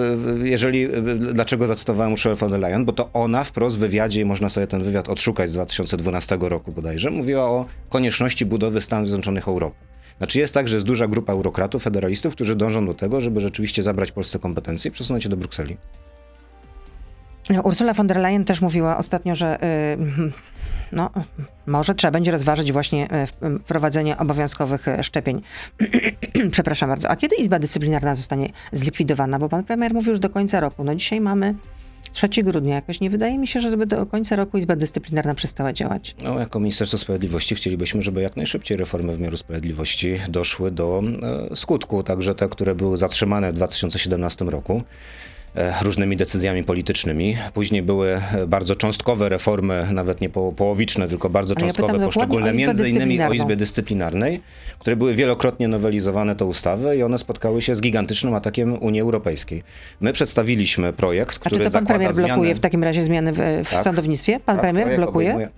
jeżeli, 0.44 0.84
e, 0.84 0.90
dlaczego 1.34 1.68
zacytowałem 1.68 2.14
Ursulę 2.14 2.36
von 2.36 2.52
der 2.52 2.60
Leyen? 2.60 2.86
Bo 2.86 2.92
to 2.92 3.10
ona 3.14 3.44
wprost 3.44 3.76
w 3.78 3.80
wywiadzie, 3.80 4.22
i 4.22 4.26
można 4.26 4.50
sobie 4.50 4.68
ten 4.68 4.84
wywiad 4.84 5.10
odszukać 5.10 5.50
z 5.50 5.54
2012 5.54 6.13
roku 6.40 6.72
bodajże, 6.72 7.10
mówiła 7.12 7.44
o 7.44 7.66
konieczności 7.90 8.46
budowy 8.46 8.82
Stanów 8.82 9.08
Zjednoczonych 9.08 9.48
Europy. 9.48 9.76
Znaczy 10.18 10.40
jest 10.40 10.54
tak, 10.54 10.68
że 10.68 10.76
jest 10.76 10.86
duża 10.86 11.08
grupa 11.08 11.34
eurokratów, 11.34 11.84
federalistów, 11.84 12.36
którzy 12.36 12.56
dążą 12.56 12.86
do 12.86 12.94
tego, 12.94 13.22
żeby 13.22 13.42
rzeczywiście 13.42 13.84
zabrać 13.84 14.12
Polsce 14.12 14.40
kompetencje 14.40 14.90
i 14.90 14.92
przesunąć 14.92 15.24
je 15.24 15.30
do 15.30 15.38
Brukseli. 15.38 15.78
Ursula 17.64 17.94
von 17.94 18.08
der 18.08 18.18
Leyen 18.18 18.46
też 18.46 18.62
mówiła 18.62 18.98
ostatnio, 18.98 19.36
że 19.36 19.64
y, 19.64 19.98
no, 20.92 21.10
może 21.68 21.96
trzeba 21.96 22.12
będzie 22.12 22.32
rozważyć 22.32 22.72
właśnie 22.72 23.06
y, 23.06 23.28
w- 23.28 23.60
wprowadzenie 23.64 24.18
obowiązkowych 24.18 24.88
y, 24.88 25.04
szczepień. 25.04 25.42
Przepraszam 26.52 26.90
bardzo. 26.90 27.10
A 27.10 27.16
kiedy 27.16 27.36
Izba 27.36 27.60
Dyscyplinarna 27.60 28.16
zostanie 28.16 28.50
zlikwidowana? 28.72 29.40
Bo 29.40 29.50
pan 29.50 29.64
premier 29.64 29.94
mówił 29.94 30.10
już 30.10 30.20
do 30.20 30.30
końca 30.30 30.60
roku. 30.60 30.84
No 30.84 30.96
dzisiaj 30.96 31.22
mamy 31.22 31.56
3 32.14 32.30
grudnia. 32.44 32.76
Jakoś 32.76 33.00
nie 33.00 33.10
wydaje 33.10 33.38
mi 33.38 33.48
się, 33.48 33.62
żeby 33.62 33.86
do 33.86 34.06
końca 34.06 34.36
roku 34.36 34.58
Izba 34.58 34.76
Dyscyplinarna 34.76 35.36
przestała 35.36 35.74
działać. 35.74 36.16
No, 36.24 36.40
jako 36.40 36.60
Ministerstwo 36.60 36.98
Sprawiedliwości 36.98 37.56
chcielibyśmy, 37.56 38.02
żeby 38.02 38.22
jak 38.22 38.38
najszybciej 38.38 38.78
reformy 38.78 39.18
wymiaru 39.18 39.38
sprawiedliwości 39.38 40.20
doszły 40.30 40.72
do 40.72 41.04
e, 41.52 41.56
skutku, 41.56 42.04
także 42.04 42.36
te, 42.36 42.50
które 42.50 42.76
były 42.76 42.98
zatrzymane 42.98 43.52
w 43.52 43.56
2017 43.56 44.46
roku 44.46 44.84
różnymi 45.82 46.18
decyzjami 46.18 46.64
politycznymi. 46.64 47.38
Później 47.54 47.82
były 47.84 48.20
e, 48.34 48.48
bardzo 48.48 48.76
cząstkowe 48.76 49.30
reformy, 49.30 49.88
nawet 49.92 50.22
nie 50.22 50.30
po, 50.30 50.52
połowiczne, 50.52 51.08
tylko 51.08 51.30
bardzo 51.30 51.54
ja 51.54 51.60
cząstkowe, 51.60 51.88
dokładnie 51.88 52.06
poszczególne, 52.06 52.54
między 52.54 52.90
innymi 52.90 53.22
o. 53.24 53.34
Izbie 53.34 53.56
Dyscyplinarnej, 53.56 54.42
które 54.80 54.96
były 54.96 55.14
wielokrotnie 55.14 55.68
nowelizowane 55.68 56.36
te 56.36 56.46
ustawy 56.46 56.98
i 56.98 57.04
one 57.04 57.18
spotkały 57.18 57.62
się 57.62 57.76
z 57.76 57.82
gigantycznym 57.82 58.34
atakiem 58.34 58.84
Unii 58.84 59.02
Europejskiej. 59.02 59.64
My 60.02 60.14
przedstawiliśmy 60.14 60.94
projekt, 60.94 61.38
A 61.38 61.40
który 61.40 61.66
czy 61.66 61.72
to 61.72 61.78
pan 61.78 61.86
premier 61.86 62.16
blokuje 62.16 62.36
zmianę... 62.36 62.56
w 62.56 62.60
takim 62.60 62.84
razie 62.84 63.04
zmiany 63.04 63.32
w, 63.34 63.40
w 63.64 63.70
Tak. 63.72 63.84
sądownictwie? 63.84 64.40
Pan 64.40 64.56
Tak, 64.56 64.62
premier 64.62 64.96
blokuje? 64.98 65.30
obejmuje- 65.34 65.50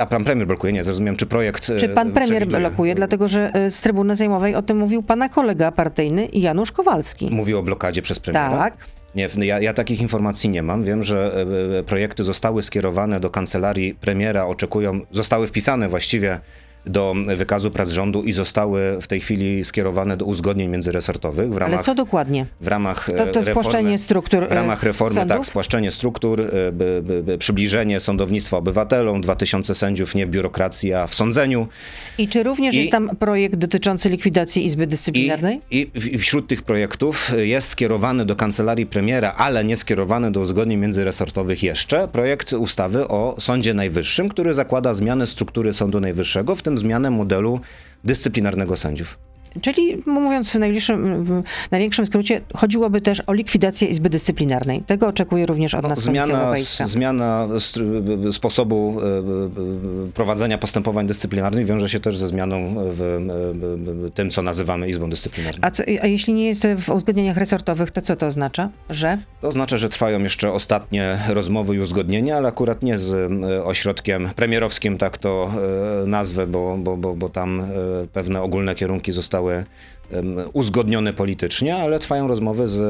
A 0.00 0.06
pan 0.06 0.24
premier 0.24 0.46
blokuje? 0.46 0.72
Nie, 0.72 0.84
zrozumiem, 0.84 1.16
czy 1.16 1.26
projekt 1.26 1.66
Czy 1.66 1.86
e, 1.86 1.88
pan 1.88 2.12
premier 2.12 2.42
przewiduje- 2.42 2.60
blokuje? 2.60 2.94
Dlatego, 2.94 3.28
że 3.28 3.52
y, 3.66 3.70
z 3.70 3.80
trybuny 3.80 4.16
sejmowej 4.16 4.54
o 4.54 4.62
tym 4.62 4.76
mówił 4.78 5.02
pana 5.02 5.28
kolega 5.28 5.72
partyjny 5.72 6.28
Janusz 6.32 6.72
Kowalski. 6.72 7.28
Mówił 7.30 7.58
o 7.58 7.62
blokadzie 7.62 8.02
przez 8.02 8.18
premiera? 8.18 8.50
Tak. 8.50 8.76
Nie, 9.14 9.28
ja, 9.36 9.60
ja 9.60 9.72
takich 9.72 10.00
informacji 10.00 10.50
nie 10.50 10.62
mam. 10.62 10.84
Wiem, 10.84 11.02
że 11.02 11.46
e, 11.72 11.78
e, 11.78 11.82
projekty 11.82 12.24
zostały 12.24 12.62
skierowane 12.62 13.20
do 13.20 13.30
kancelarii 13.30 13.94
premiera, 13.94 14.46
oczekują, 14.46 15.00
zostały 15.12 15.46
wpisane 15.46 15.88
właściwie 15.88 16.40
do 16.86 17.14
wykazu 17.36 17.70
prac 17.70 17.88
rządu 17.88 18.22
i 18.22 18.32
zostały 18.32 18.98
w 19.02 19.06
tej 19.06 19.20
chwili 19.20 19.64
skierowane 19.64 20.16
do 20.16 20.24
uzgodnień 20.24 20.68
międzyresortowych 20.68 21.50
w 21.50 21.56
ramach, 21.56 21.74
Ale 21.74 21.82
co 21.84 21.94
dokładnie? 21.94 22.46
w 22.60 22.68
ramach 22.68 23.06
To, 23.06 23.12
to 23.12 23.22
e, 23.22 23.24
reformy, 23.26 23.50
spłaszczenie 23.50 23.98
struktur 23.98 24.48
w 24.48 24.52
ramach 24.52 24.82
y, 24.82 24.86
reformy, 24.86 25.14
sądów? 25.14 25.36
tak, 25.36 25.46
spłaszczenie 25.46 25.90
struktur, 25.90 26.40
e, 26.42 26.72
by, 26.72 27.02
by, 27.02 27.22
by, 27.22 27.38
przybliżenie 27.38 28.00
sądownictwa 28.00 28.56
obywatelom, 28.56 29.20
2000 29.20 29.74
sędziów 29.74 30.14
nie 30.14 30.26
w 30.26 30.30
biurokracji, 30.30 30.94
a 30.94 31.06
w 31.06 31.14
sądzeniu. 31.14 31.68
I 32.18 32.28
czy 32.28 32.42
również 32.42 32.74
I- 32.74 32.78
jest 32.78 32.90
tam 32.90 33.16
projekt 33.16 33.56
dotyczący 33.56 34.08
likwidacji 34.08 34.64
Izby 34.66 34.86
Dyscyplinarnej? 34.86 35.60
I, 35.70 35.90
i 35.94 36.18
wśród 36.18 36.48
tych 36.48 36.62
projektów 36.62 37.30
jest 37.36 37.68
skierowany 37.68 38.24
do 38.24 38.36
kancelarii 38.36 38.86
premiera, 38.86 39.34
ale 39.36 39.64
nie 39.64 39.76
skierowany 39.76 40.32
do 40.32 40.40
uzgodnień 40.40 40.78
międzyresortowych 40.78 41.62
jeszcze, 41.62 42.08
projekt 42.08 42.52
ustawy 42.52 43.08
o 43.08 43.34
Sądzie 43.38 43.74
Najwyższym, 43.74 44.28
który 44.28 44.54
zakłada 44.54 44.94
zmianę 44.94 45.26
struktury 45.26 45.74
Sądu 45.74 46.00
Najwyższego, 46.00 46.54
w 46.56 46.62
zmianę 46.76 47.10
modelu 47.10 47.60
dyscyplinarnego 48.04 48.76
sędziów. 48.76 49.27
Czyli 49.60 50.02
mówiąc 50.06 50.50
w, 50.52 50.54
najbliższym, 50.54 51.24
w 51.24 51.42
największym 51.70 52.06
skrócie, 52.06 52.40
chodziłoby 52.54 53.00
też 53.00 53.22
o 53.26 53.32
likwidację 53.32 53.88
Izby 53.88 54.10
Dyscyplinarnej. 54.10 54.82
Tego 54.82 55.06
oczekuje 55.06 55.46
również 55.46 55.74
od 55.74 55.82
No, 55.82 55.88
nas 55.88 56.04
Komisja 56.04 56.24
zmiana 56.26 56.40
Europejska. 56.42 56.86
zmiana 56.86 57.48
sposobu 58.32 59.00
e, 59.00 60.10
prowadzenia 60.14 60.58
postępowań 60.58 61.06
dyscyplinarnych 61.06 61.66
wiąże 61.66 61.88
się 61.88 62.00
też 62.00 62.18
ze 62.18 62.26
zmianą 62.26 62.74
w 62.76 63.00
e, 64.06 64.10
tym, 64.10 64.30
co 64.30 64.42
nazywamy 64.42 64.88
Izbą 64.88 65.10
Dyscyplinarną. 65.10 65.58
A, 65.62 65.70
co, 65.70 65.82
a 66.02 66.06
jeśli 66.06 66.34
nie 66.34 66.46
jest 66.46 66.66
w 66.76 66.88
uzgodnieniach 66.90 67.36
resortowych, 67.36 67.90
to 67.90 68.00
co 68.00 68.16
to 68.16 68.26
oznacza? 68.26 68.70
Że? 68.90 69.18
To 69.40 69.48
oznacza, 69.48 69.76
że 69.76 69.88
trwają 69.88 70.20
jeszcze 70.22 70.52
ostatnie 70.52 71.18
rozmowy 71.28 71.74
i 71.74 71.80
uzgodnienia, 71.80 72.36
ale 72.36 72.48
akurat 72.48 72.82
nie 72.82 72.98
z 72.98 73.14
e, 73.14 73.64
ośrodkiem 73.64 74.28
premierowskim, 74.36 74.98
tak 74.98 75.18
to 75.18 75.50
nazwę, 76.06 76.46
bo, 76.46 76.76
bo, 76.78 76.96
bo, 76.96 77.14
bo 77.14 77.28
tam 77.28 77.62
pewne 78.12 78.42
ogólne 78.42 78.74
kierunki 78.74 79.12
zostały 79.12 79.37
em, 79.46 80.36
uzgodnione 80.52 81.12
politycznie, 81.12 81.76
ale 81.76 81.98
trwają 81.98 82.28
rozmowy 82.28 82.68
z 82.68 82.80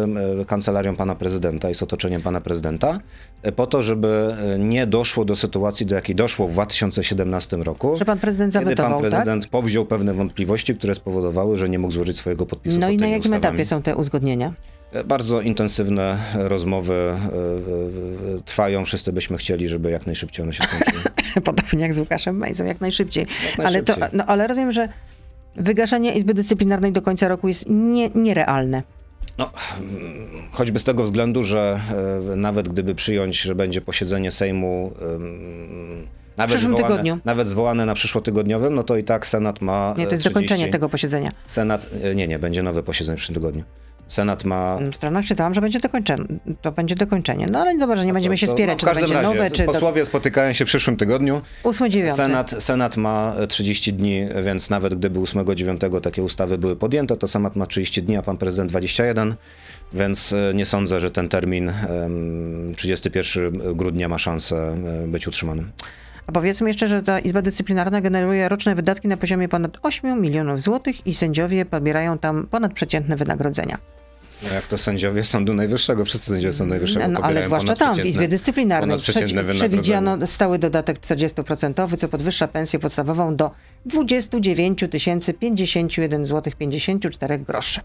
e, 0.40 0.44
kancelarią 0.44 0.96
pana 0.96 1.14
prezydenta 1.14 1.70
i 1.70 1.74
z 1.74 1.82
otoczeniem 1.82 2.20
pana 2.22 2.40
prezydenta 2.40 3.00
e, 3.42 3.52
po 3.52 3.66
to, 3.66 3.82
żeby 3.82 4.34
e, 4.54 4.58
nie 4.58 4.86
doszło 4.86 5.24
do 5.24 5.36
sytuacji, 5.36 5.86
do 5.86 5.94
jakiej 5.94 6.14
doszło 6.14 6.48
w 6.48 6.52
2017 6.52 7.56
roku. 7.56 7.96
Że 7.96 8.04
pan 8.04 8.18
prezydent 8.18 8.52
Kiedy 8.52 8.64
zawetował, 8.64 8.92
pan 8.92 9.00
tak? 9.02 9.10
prezydent 9.10 9.46
powziął 9.46 9.84
pewne 9.86 10.14
wątpliwości, 10.14 10.74
które 10.76 10.94
spowodowały, 10.94 11.56
że 11.56 11.68
nie 11.68 11.78
mógł 11.78 11.92
złożyć 11.92 12.18
swojego 12.18 12.46
podpisu 12.46 12.78
No 12.78 12.88
i 12.90 12.96
na 12.96 13.06
jakim 13.06 13.20
ustawami. 13.32 13.46
etapie 13.46 13.64
są 13.64 13.82
te 13.82 13.96
uzgodnienia? 13.96 14.52
Bardzo 15.04 15.40
intensywne 15.40 16.18
rozmowy 16.34 16.94
e, 16.94 16.96
e, 16.96 17.16
e, 18.36 18.40
trwają. 18.44 18.84
Wszyscy 18.84 19.12
byśmy 19.12 19.36
chcieli, 19.38 19.68
żeby 19.68 19.90
jak 19.90 20.06
najszybciej 20.06 20.42
one 20.42 20.52
się 20.52 20.64
skończyły. 20.64 21.02
Podobnie 21.44 21.82
jak 21.82 21.94
z 21.94 21.98
Łukaszem 21.98 22.36
Mejzą, 22.36 22.64
jak 22.64 22.80
najszybciej. 22.80 23.26
Jak 23.58 23.66
Ale, 23.66 23.82
to, 23.82 23.92
najszybciej. 23.92 24.18
no, 24.18 24.24
ale 24.26 24.46
rozumiem, 24.46 24.72
że 24.72 24.88
wygaszenie 25.58 26.14
Izby 26.14 26.34
Dyscyplinarnej 26.34 26.92
do 26.92 27.02
końca 27.02 27.28
roku 27.28 27.48
jest 27.48 27.64
nie, 27.68 28.10
nierealne. 28.10 28.82
No, 29.38 29.50
choćby 30.52 30.78
z 30.78 30.84
tego 30.84 31.04
względu, 31.04 31.42
że 31.42 31.80
e, 32.32 32.36
nawet 32.36 32.68
gdyby 32.68 32.94
przyjąć, 32.94 33.40
że 33.40 33.54
będzie 33.54 33.80
posiedzenie 33.80 34.30
Sejmu 34.30 34.92
em, 35.02 36.06
nawet, 36.36 36.60
zwołane, 36.60 36.82
tygodniu. 36.82 37.18
nawet 37.24 37.48
zwołane 37.48 37.86
na 37.86 37.94
przyszłotygodniowym, 37.94 38.74
no 38.74 38.82
to 38.82 38.96
i 38.96 39.04
tak 39.04 39.26
Senat 39.26 39.60
ma 39.60 39.94
Nie, 39.98 40.04
to 40.04 40.10
e, 40.10 40.14
jest 40.14 40.22
30 40.22 40.28
zakończenie 40.28 40.72
tego 40.72 40.88
posiedzenia. 40.88 41.32
Senat, 41.46 41.86
e, 42.02 42.14
nie, 42.14 42.28
nie, 42.28 42.38
będzie 42.38 42.62
nowe 42.62 42.82
posiedzenie 42.82 43.16
w 43.16 43.18
przyszłym 43.18 43.34
tygodniu. 43.34 43.64
Senat 44.08 44.44
ma 44.44 44.78
W 44.92 44.94
stronach 44.94 45.24
czytałam, 45.24 45.54
że 45.54 45.60
będzie 45.60 45.80
dokończenie. 45.80 46.24
To 46.62 46.72
będzie 46.72 46.94
dokończenie. 46.94 47.46
No 47.50 47.58
ale 47.60 47.78
dobra, 47.78 47.96
że 47.96 48.06
nie 48.06 48.12
będziemy 48.12 48.34
to- 48.36 48.40
się 48.40 48.46
to- 48.46 48.52
spierać, 48.52 48.74
no, 48.74 48.78
czy 48.80 48.86
w 48.86 48.88
to 48.88 48.94
każdym 48.94 49.02
będzie 49.02 49.14
razie, 49.28 49.38
nowe, 49.38 49.50
czy 49.50 49.64
to 49.66 49.72
posłowie 49.72 50.06
spotykają 50.06 50.52
się 50.52 50.64
w 50.64 50.68
przyszłym 50.68 50.96
tygodniu. 50.96 51.40
8-9. 51.64 52.10
Senat, 52.14 52.50
Senat 52.62 52.96
ma 52.96 53.34
e, 53.38 53.46
30 53.46 53.92
dni, 53.92 54.28
więc 54.44 54.70
nawet 54.70 54.94
gdyby 54.94 55.18
8-9 55.20 56.00
takie 56.00 56.22
ustawy 56.22 56.58
były 56.58 56.76
podjęte, 56.76 57.16
to 57.16 57.28
Senat 57.28 57.56
ma 57.56 57.66
30 57.66 58.02
dni, 58.02 58.16
a 58.16 58.22
pan 58.22 58.36
prezydent 58.36 58.70
21, 58.70 59.34
więc 59.92 60.32
e, 60.32 60.52
nie 60.54 60.66
sądzę, 60.66 61.00
że 61.00 61.10
ten 61.10 61.28
termin 61.28 61.68
em, 61.68 62.72
31 62.76 63.74
grudnia 63.76 64.08
ma 64.08 64.18
szansę 64.18 64.56
e, 65.04 65.06
być 65.08 65.28
utrzymanym. 65.28 65.70
A 66.26 66.32
powiedzmy 66.32 66.68
jeszcze, 66.68 66.88
że 66.88 67.02
ta 67.02 67.18
Izba 67.18 67.42
Dyscyplinarna 67.42 68.00
generuje 68.00 68.48
roczne 68.48 68.74
wydatki 68.74 69.08
na 69.08 69.16
poziomie 69.16 69.48
ponad 69.48 69.72
8 69.82 70.20
milionów 70.20 70.60
złotych 70.62 71.06
i 71.06 71.14
sędziowie 71.14 71.64
pobierają 71.64 72.18
tam 72.18 72.46
ponadprzeciętne 72.46 73.16
wynagrodzenia. 73.16 73.78
No 74.42 74.54
jak 74.54 74.66
to 74.66 74.78
sędziowie 74.78 75.24
Sądu 75.24 75.54
Najwyższego, 75.54 76.04
wszyscy 76.04 76.30
sędziowie 76.30 76.52
Sądu 76.52 76.70
Najwyższego 76.70 77.08
No, 77.08 77.20
ale 77.22 77.42
zwłaszcza 77.44 77.76
tam, 77.76 77.94
w 77.94 78.04
Izbie 78.04 78.28
Dyscyplinarnej. 78.28 78.98
Przewidziano 79.50 80.26
stały 80.26 80.58
dodatek 80.58 81.00
40%, 81.00 81.96
co 81.96 82.08
podwyższa 82.08 82.48
pensję 82.48 82.78
podstawową 82.78 83.36
do 83.36 83.50
29 83.86 84.84
051 85.40 86.24
zł 86.26 86.52
54 86.58 87.38
groszy. 87.38 87.80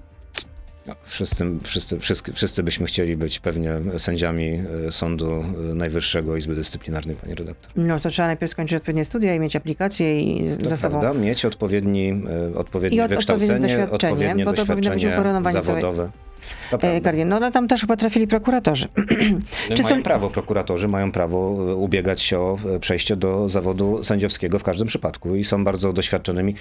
No, 0.87 0.95
wszyscy, 1.03 1.45
wszyscy, 1.63 1.99
wszyscy, 1.99 2.33
wszyscy 2.33 2.63
byśmy 2.63 2.85
chcieli 2.85 3.17
być 3.17 3.39
pewnie 3.39 3.71
sędziami 3.97 4.61
e, 4.87 4.91
Sądu 4.91 5.31
e, 5.71 5.75
Najwyższego 5.75 6.37
Izby 6.37 6.55
Dyscyplinarnej, 6.55 7.15
panie 7.15 7.35
redaktor. 7.35 7.71
No 7.75 7.99
to 7.99 8.09
trzeba 8.09 8.27
najpierw 8.27 8.51
skończyć 8.51 8.77
odpowiednie 8.77 9.05
studia 9.05 9.35
i 9.35 9.39
mieć 9.39 9.55
aplikację 9.55 10.21
i 10.21 10.57
To 10.63 10.69
za 10.69 10.77
sobą. 10.77 10.99
prawda, 10.99 11.19
mieć 11.21 11.45
odpowiedni, 11.45 12.23
e, 12.53 12.55
odpowiednie 12.57 12.97
I 12.97 13.01
od- 13.01 13.05
odpowiednie 13.11 13.15
wykształcenie, 13.15 13.59
doświadczenie, 13.59 14.11
odpowiednie 14.13 14.45
bo 14.45 14.53
to 14.53 14.65
powinno 14.65 14.75
być 14.75 14.85
doświadczenie 14.85 15.15
ukoronowanie 15.15 15.53
zawodowe. 15.53 16.09
E. 16.81 17.01
Karien, 17.01 17.29
no 17.29 17.35
ale 17.35 17.51
tam 17.51 17.67
też 17.67 17.81
chyba 17.81 17.95
trafili 17.95 18.27
prokuratorzy. 18.27 18.87
Czy 19.75 19.83
mają 19.83 19.95
są- 19.95 20.03
prawo, 20.03 20.29
prokuratorzy 20.29 20.87
mają 20.87 21.11
prawo 21.11 21.37
e, 21.37 21.75
ubiegać 21.75 22.21
się 22.21 22.39
o 22.39 22.57
e, 22.75 22.79
przejście 22.79 23.15
do 23.15 23.49
zawodu 23.49 24.03
sędziowskiego 24.03 24.59
w 24.59 24.63
każdym 24.63 24.87
przypadku 24.87 25.35
i 25.35 25.43
są 25.43 25.63
bardzo 25.63 25.93
doświadczonymi. 25.93 26.55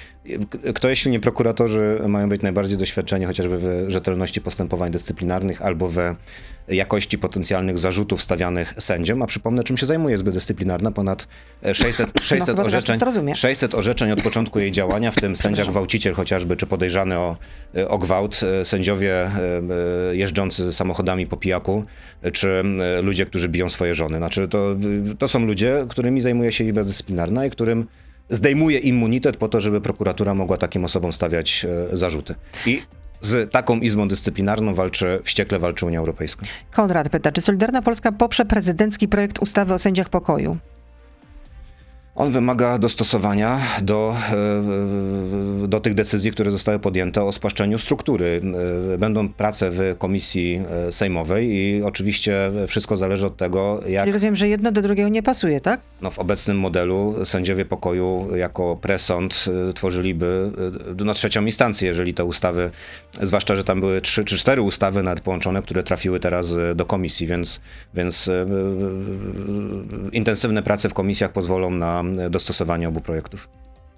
Kto 0.75 0.89
jeśli 0.89 1.11
nie 1.11 1.21
prokuratorzy 1.21 2.01
mają 2.09 2.29
być 2.29 2.43
najbardziej 2.43 2.79
doświadczeni 2.79 3.25
chociażby 3.25 3.59
w 3.59 3.91
rzetelności 3.91 4.41
postępowań 4.41 4.91
dyscyplinarnych 4.91 5.63
albo 5.63 5.89
we 5.89 6.17
jakości 6.69 7.19
potencjalnych 7.19 7.79
zarzutów 7.79 8.23
stawianych 8.23 8.75
sędziom, 8.79 9.23
a 9.23 9.27
przypomnę, 9.27 9.65
czym 9.65 9.77
się 9.77 9.87
zajmuje 9.87 10.15
Izba 10.15 10.31
Dyscyplinarna, 10.31 10.91
ponad 10.91 11.29
600, 11.73 12.11
600, 12.23 12.31
chyba 12.31 12.47
teraz 12.47 12.67
orzeczeń, 12.67 12.99
to 12.99 13.07
rozumie. 13.07 13.37
600 13.37 13.75
orzeczeń 13.75 14.11
od 14.11 14.23
początku 14.23 14.59
jej 14.59 14.73
działania, 14.73 15.11
w 15.11 15.15
tym 15.15 15.37
sędzia 15.37 15.65
gwałciciel 15.65 16.15
chociażby, 16.15 16.57
czy 16.57 16.67
podejrzany 16.67 17.19
o, 17.19 17.37
o 17.89 17.99
gwałt, 17.99 18.41
e, 18.61 18.65
sędziowie 18.65 19.15
e, 19.15 19.31
e, 20.11 20.17
jeżdżący 20.17 20.73
samochodami 20.73 21.27
po 21.27 21.37
pijaku, 21.37 21.85
e, 22.23 22.31
czy 22.31 22.63
e, 22.99 23.03
ludzie, 23.03 23.27
którzy 23.27 23.49
biją 23.49 23.71
swoje 23.71 23.95
żony. 23.95 24.17
Znaczy 24.17 24.49
to, 24.49 24.77
to 25.19 25.29
są 25.29 25.47
ludzie, 25.47 25.87
którymi 25.89 26.21
zajmuje 26.21 26.53
się 26.53 26.65
Izba 26.65 26.85
Dyscyplinarna 26.85 27.47
i 27.47 27.51
którym 27.51 27.87
zdejmuje 28.31 28.79
immunitet 28.79 29.37
po 29.37 29.49
to, 29.49 29.61
żeby 29.61 29.81
prokuratura 29.81 30.35
mogła 30.35 30.57
takim 30.57 30.85
osobom 30.85 31.13
stawiać 31.13 31.67
e, 31.93 31.97
zarzuty. 31.97 32.35
I 32.67 32.83
z 33.23 33.53
taką 33.53 33.81
Izbą 33.81 34.09
Dyscyplinarną 34.09 34.75
walczy, 34.75 35.21
wściekle 35.25 35.59
walczy 35.59 35.87
Unia 35.87 35.99
Europejska. 35.99 36.47
Konrad 36.71 37.09
pyta, 37.09 37.33
czy 37.33 37.41
Solidarna 37.41 37.83
Polska 37.83 38.13
poprze 38.13 38.45
prezydencki 38.45 39.09
projekt 39.09 39.39
ustawy 39.39 39.75
o 39.75 39.79
sędziach 39.79 40.09
pokoju? 40.09 40.57
On 42.15 42.33
wymaga 42.33 42.79
dostosowania 42.79 43.59
do, 43.83 44.15
e, 45.65 45.69
do 45.69 45.81
tych 45.81 45.95
decyzji, 45.95 46.33
które 46.33 46.51
zostały 46.51 46.79
podjęte 46.79 47.25
o 47.25 47.33
spłaszczeniu 47.33 47.79
struktury. 47.79 48.41
E, 48.95 48.99
Będą 48.99 49.29
prace 49.29 49.71
w 49.71 49.95
komisji 49.99 50.61
e, 50.89 50.93
sejmowej 50.93 51.49
i 51.49 51.83
oczywiście 51.83 52.51
wszystko 52.69 52.97
zależy 52.97 53.27
od 53.27 53.37
tego, 53.37 53.81
jak 53.87 54.05
Czyli 54.05 54.13
rozumiem, 54.13 54.37
że 54.37 54.49
jedno 54.49 54.73
do 54.73 54.83
drugiego 54.83 55.09
nie 55.09 55.23
pasuje, 55.23 55.61
tak? 55.61 55.81
No, 56.03 56.11
w 56.11 56.19
obecnym 56.19 56.59
modelu 56.59 57.15
sędziowie 57.25 57.65
pokoju 57.65 58.37
jako 58.37 58.77
presąd 58.77 59.45
y, 59.71 59.73
tworzyliby 59.73 60.53
y, 61.01 61.05
no, 61.05 61.15
trzecią 61.15 61.45
instancję, 61.45 61.89
jeżeli 61.89 62.15
te 62.15 62.25
ustawy, 62.25 62.71
zwłaszcza, 63.23 63.57
że 63.57 63.65
tam 63.65 63.81
były 63.81 64.01
trzy 64.01 64.25
czy 64.25 64.37
cztery 64.37 64.63
ustawy 64.63 65.03
nawet 65.03 65.21
połączone, 65.21 65.63
które 65.63 65.83
trafiły 65.83 66.21
teraz 66.21 66.53
y, 66.53 66.75
do 66.75 66.87
komisji, 66.87 67.27
więc, 67.27 67.61
więc 67.95 68.29
y, 68.29 68.33
y, 68.33 68.35
y, 68.35 70.11
intensywne 70.13 70.63
prace 70.63 70.89
w 70.89 70.95
komisjach 70.95 71.33
pozwolą 71.33 71.71
na 71.71 72.03
y, 72.27 72.31
dostosowanie 72.31 72.89
obu 72.89 73.01
projektów. 73.01 73.49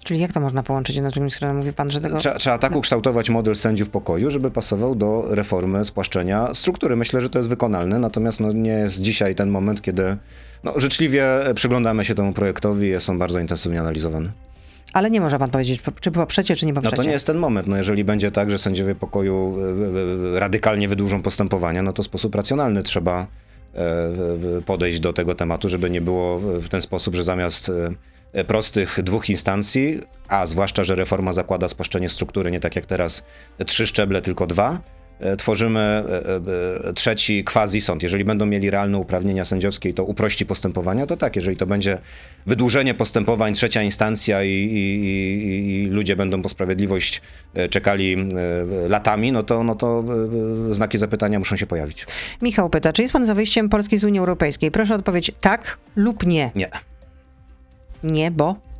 Czyli 0.05 0.19
jak 0.19 0.33
to 0.33 0.39
można 0.39 0.63
połączyć 0.63 0.95
z 0.95 1.13
drugim, 1.13 1.29
skoro 1.29 1.53
mówi 1.53 1.73
pan, 1.73 1.91
że 1.91 2.01
tego... 2.01 2.17
Trzeba, 2.17 2.37
trzeba 2.37 2.57
tak 2.57 2.75
ukształtować 2.75 3.29
model 3.29 3.55
sędziów 3.55 3.89
pokoju, 3.89 4.31
żeby 4.31 4.51
pasował 4.51 4.95
do 4.95 5.25
reformy 5.29 5.85
spłaszczenia 5.85 6.53
struktury. 6.53 6.95
Myślę, 6.95 7.21
że 7.21 7.29
to 7.29 7.39
jest 7.39 7.49
wykonalne, 7.49 7.99
natomiast 7.99 8.39
no, 8.39 8.51
nie 8.51 8.71
jest 8.71 9.01
dzisiaj 9.01 9.35
ten 9.35 9.49
moment, 9.49 9.81
kiedy 9.81 10.17
no, 10.65 10.73
życzliwie 10.79 11.25
przyglądamy 11.55 12.05
się 12.05 12.15
temu 12.15 12.33
projektowi 12.33 12.87
jest 12.89 13.09
on 13.09 13.17
bardzo 13.17 13.39
intensywnie 13.39 13.79
analizowany. 13.79 14.31
Ale 14.93 15.09
nie 15.11 15.21
może 15.21 15.39
pan 15.39 15.49
powiedzieć, 15.49 15.81
po- 15.81 15.91
czy 15.91 16.11
poprzecie, 16.11 16.55
czy 16.55 16.65
nie 16.65 16.71
No 16.73 16.75
poprzecie. 16.75 16.97
to 16.97 17.03
nie 17.03 17.11
jest 17.11 17.27
ten 17.27 17.37
moment. 17.37 17.67
No, 17.67 17.77
jeżeli 17.77 18.03
będzie 18.03 18.31
tak, 18.31 18.51
że 18.51 18.57
sędziowie 18.59 18.95
pokoju 18.95 19.57
e, 20.33 20.35
e, 20.35 20.39
radykalnie 20.39 20.87
wydłużą 20.87 21.21
postępowania, 21.21 21.81
no 21.81 21.93
to 21.93 22.03
w 22.03 22.05
sposób 22.05 22.35
racjonalny 22.35 22.83
trzeba 22.83 23.27
e, 23.75 23.77
e, 24.57 24.61
podejść 24.65 24.99
do 24.99 25.13
tego 25.13 25.35
tematu, 25.35 25.69
żeby 25.69 25.89
nie 25.89 26.01
było 26.01 26.39
w 26.39 26.69
ten 26.69 26.81
sposób, 26.81 27.15
że 27.15 27.23
zamiast 27.23 27.71
e, 28.33 28.43
prostych 28.43 28.99
dwóch 29.03 29.29
instancji, 29.29 29.99
a 30.27 30.47
zwłaszcza, 30.47 30.83
że 30.83 30.95
reforma 30.95 31.33
zakłada 31.33 31.67
spłaszczenie 31.67 32.09
struktury, 32.09 32.51
nie 32.51 32.59
tak 32.59 32.75
jak 32.75 32.85
teraz 32.85 33.23
trzy 33.65 33.87
szczeble, 33.87 34.21
tylko 34.21 34.47
dwa, 34.47 34.71
e, 34.71 34.77
tworzymy 35.37 35.79
e, 35.79 36.89
e, 36.89 36.93
trzeci 36.93 37.43
quasi 37.43 37.81
sąd. 37.81 38.03
Jeżeli 38.03 38.25
będą 38.25 38.45
mieli 38.45 38.69
realne 38.69 38.97
uprawnienia 38.97 39.45
sędziowskie 39.45 39.89
i 39.89 39.93
to 39.93 40.03
uprości 40.03 40.45
postępowania, 40.45 41.07
to 41.07 41.17
tak. 41.17 41.35
Jeżeli 41.35 41.57
to 41.57 41.65
będzie 41.65 41.97
wydłużenie 42.45 42.93
postępowań, 42.93 43.53
trzecia 43.53 43.83
instancja 43.83 44.43
i, 44.43 44.49
i, 44.49 45.05
i, 45.05 45.83
i 45.83 45.87
ludzie 45.87 46.15
będą 46.15 46.41
po 46.41 46.49
sprawiedliwość 46.49 47.21
e, 47.53 47.69
czekali 47.69 48.13
e, 48.13 48.89
latami, 48.89 49.31
no 49.31 49.43
to, 49.43 49.63
no 49.63 49.75
to 49.75 50.03
e, 50.71 50.73
znaki 50.73 50.97
zapytania 50.97 51.39
muszą 51.39 51.55
się 51.55 51.67
pojawić. 51.67 52.05
Michał 52.41 52.69
pyta, 52.69 52.93
czy 52.93 53.01
jest 53.01 53.13
pan 53.13 53.25
za 53.25 53.33
wyjściem 53.33 53.69
Polski 53.69 53.97
z 53.97 54.03
Unii 54.03 54.19
Europejskiej? 54.19 54.71
Proszę 54.71 54.95
odpowiedzieć 54.95 55.35
tak 55.41 55.77
lub 55.95 56.25
nie. 56.25 56.51
Nie. 56.55 56.69
Nie, 58.03 58.31
bo... 58.31 58.74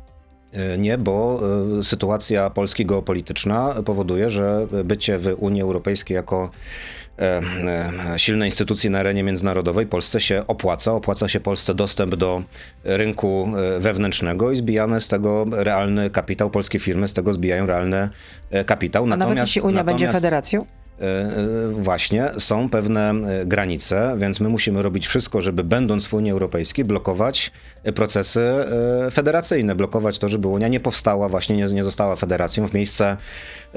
E, 0.56 0.78
Nie, 0.78 0.98
bo 0.98 1.40
e, 1.78 1.82
sytuacja 1.82 2.50
Polski 2.50 2.86
geopolityczna 2.86 3.74
powoduje, 3.84 4.30
że 4.30 4.66
bycie 4.84 5.18
w 5.18 5.34
Unii 5.38 5.62
Europejskiej 5.62 6.14
jako 6.14 6.50
e, 7.18 7.40
e, 8.14 8.18
silnej 8.18 8.48
instytucji 8.48 8.90
na 8.90 8.98
arenie 8.98 9.22
międzynarodowej 9.22 9.86
Polsce 9.86 10.20
się 10.20 10.42
opłaca. 10.46 10.92
Opłaca 10.92 11.28
się 11.28 11.40
Polsce 11.40 11.74
dostęp 11.74 12.14
do 12.14 12.42
rynku 12.84 13.48
wewnętrznego 13.78 14.52
i 14.52 14.56
zbijamy 14.56 15.00
z 15.00 15.08
tego 15.08 15.46
realny 15.50 16.10
kapitał. 16.10 16.50
Polskie 16.50 16.78
firmy 16.78 17.08
z 17.08 17.12
tego 17.14 17.32
zbijają 17.32 17.66
realny 17.66 18.08
kapitał. 18.66 19.04
A 19.04 19.16
nawet 19.16 19.38
jeśli 19.38 19.60
Unia 19.60 19.84
będzie 19.84 20.06
natomiast- 20.06 20.12
federacją? 20.12 20.60
E, 21.00 21.04
e, 21.04 21.68
Właśnie, 21.72 22.30
są 22.38 22.68
pewne 22.68 23.10
e, 23.10 23.46
granice, 23.46 24.16
więc 24.18 24.40
my 24.40 24.48
musimy 24.48 24.82
robić 24.82 25.06
wszystko, 25.06 25.42
żeby 25.42 25.64
będąc 25.64 26.06
w 26.06 26.14
Unii 26.14 26.30
Europejskiej 26.32 26.84
blokować 26.84 27.52
procesy 27.94 28.40
federacyjne, 29.12 29.74
blokować 29.74 30.18
to, 30.18 30.28
żeby 30.28 30.48
Unia 30.48 30.68
nie 30.68 30.80
powstała, 30.80 31.28
właśnie 31.28 31.56
nie, 31.56 31.64
nie 31.64 31.84
została 31.84 32.16
federacją 32.16 32.68
w 32.68 32.74
miejsce 32.74 33.16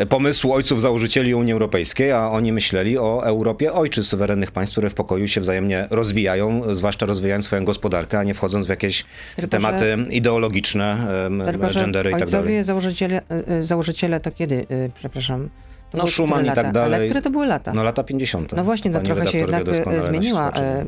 pomysłu 0.10 0.54
ojców 0.54 0.82
założycieli 0.82 1.36
Unii 1.36 1.54
Europejskiej, 1.54 2.12
a 2.12 2.30
oni 2.30 2.54
myśleli 2.54 2.98
o 2.98 3.26
Europie 3.26 3.74
ojczyzn 3.74 4.10
suwerennych 4.10 4.52
państw, 4.52 4.74
które 4.74 4.90
w 4.90 4.94
pokoju 4.94 5.28
się 5.28 5.42
wzajemnie 5.42 5.88
rozwijają, 5.90 6.76
zwłaszcza 6.76 7.06
rozwijając 7.06 7.46
swoją 7.46 7.66
gospodarkę, 7.66 8.20
a 8.20 8.24
nie 8.24 8.34
wchodząc 8.34 8.66
w 8.66 8.70
jakieś 8.70 9.06
Tylko, 9.36 9.50
tematy 9.50 9.98
ideologiczne, 10.10 11.08
em, 11.26 11.44
Tylko, 11.46 11.70
że 11.70 11.80
gendery 11.80 12.10
i 12.10 12.14
tak 12.14 12.30
dalej. 12.30 12.64
założyciele, 12.64 13.22
założyciele 13.62 14.20
to 14.20 14.32
kiedy, 14.32 14.66
przepraszam? 14.96 15.50
To 15.92 15.98
No 15.98 16.04
były 16.04 16.12
Schuman 16.12 16.40
które 16.40 16.54
i 16.54 16.56
tak 16.56 16.72
dalej. 16.72 16.96
Ale 16.96 17.06
które 17.06 17.22
to 17.22 17.30
były 17.30 17.46
lata? 17.46 17.74
No 17.74 17.84
lata 17.84 18.04
50. 18.04 18.54
No 18.54 18.64
właśnie, 18.64 18.92
to 18.92 18.98
Pani 18.98 19.06
trochę 19.08 19.28
się 19.28 19.38
jednak 19.38 19.64
e, 19.70 20.02
zmieniła 20.02 20.52
e, 20.52 20.86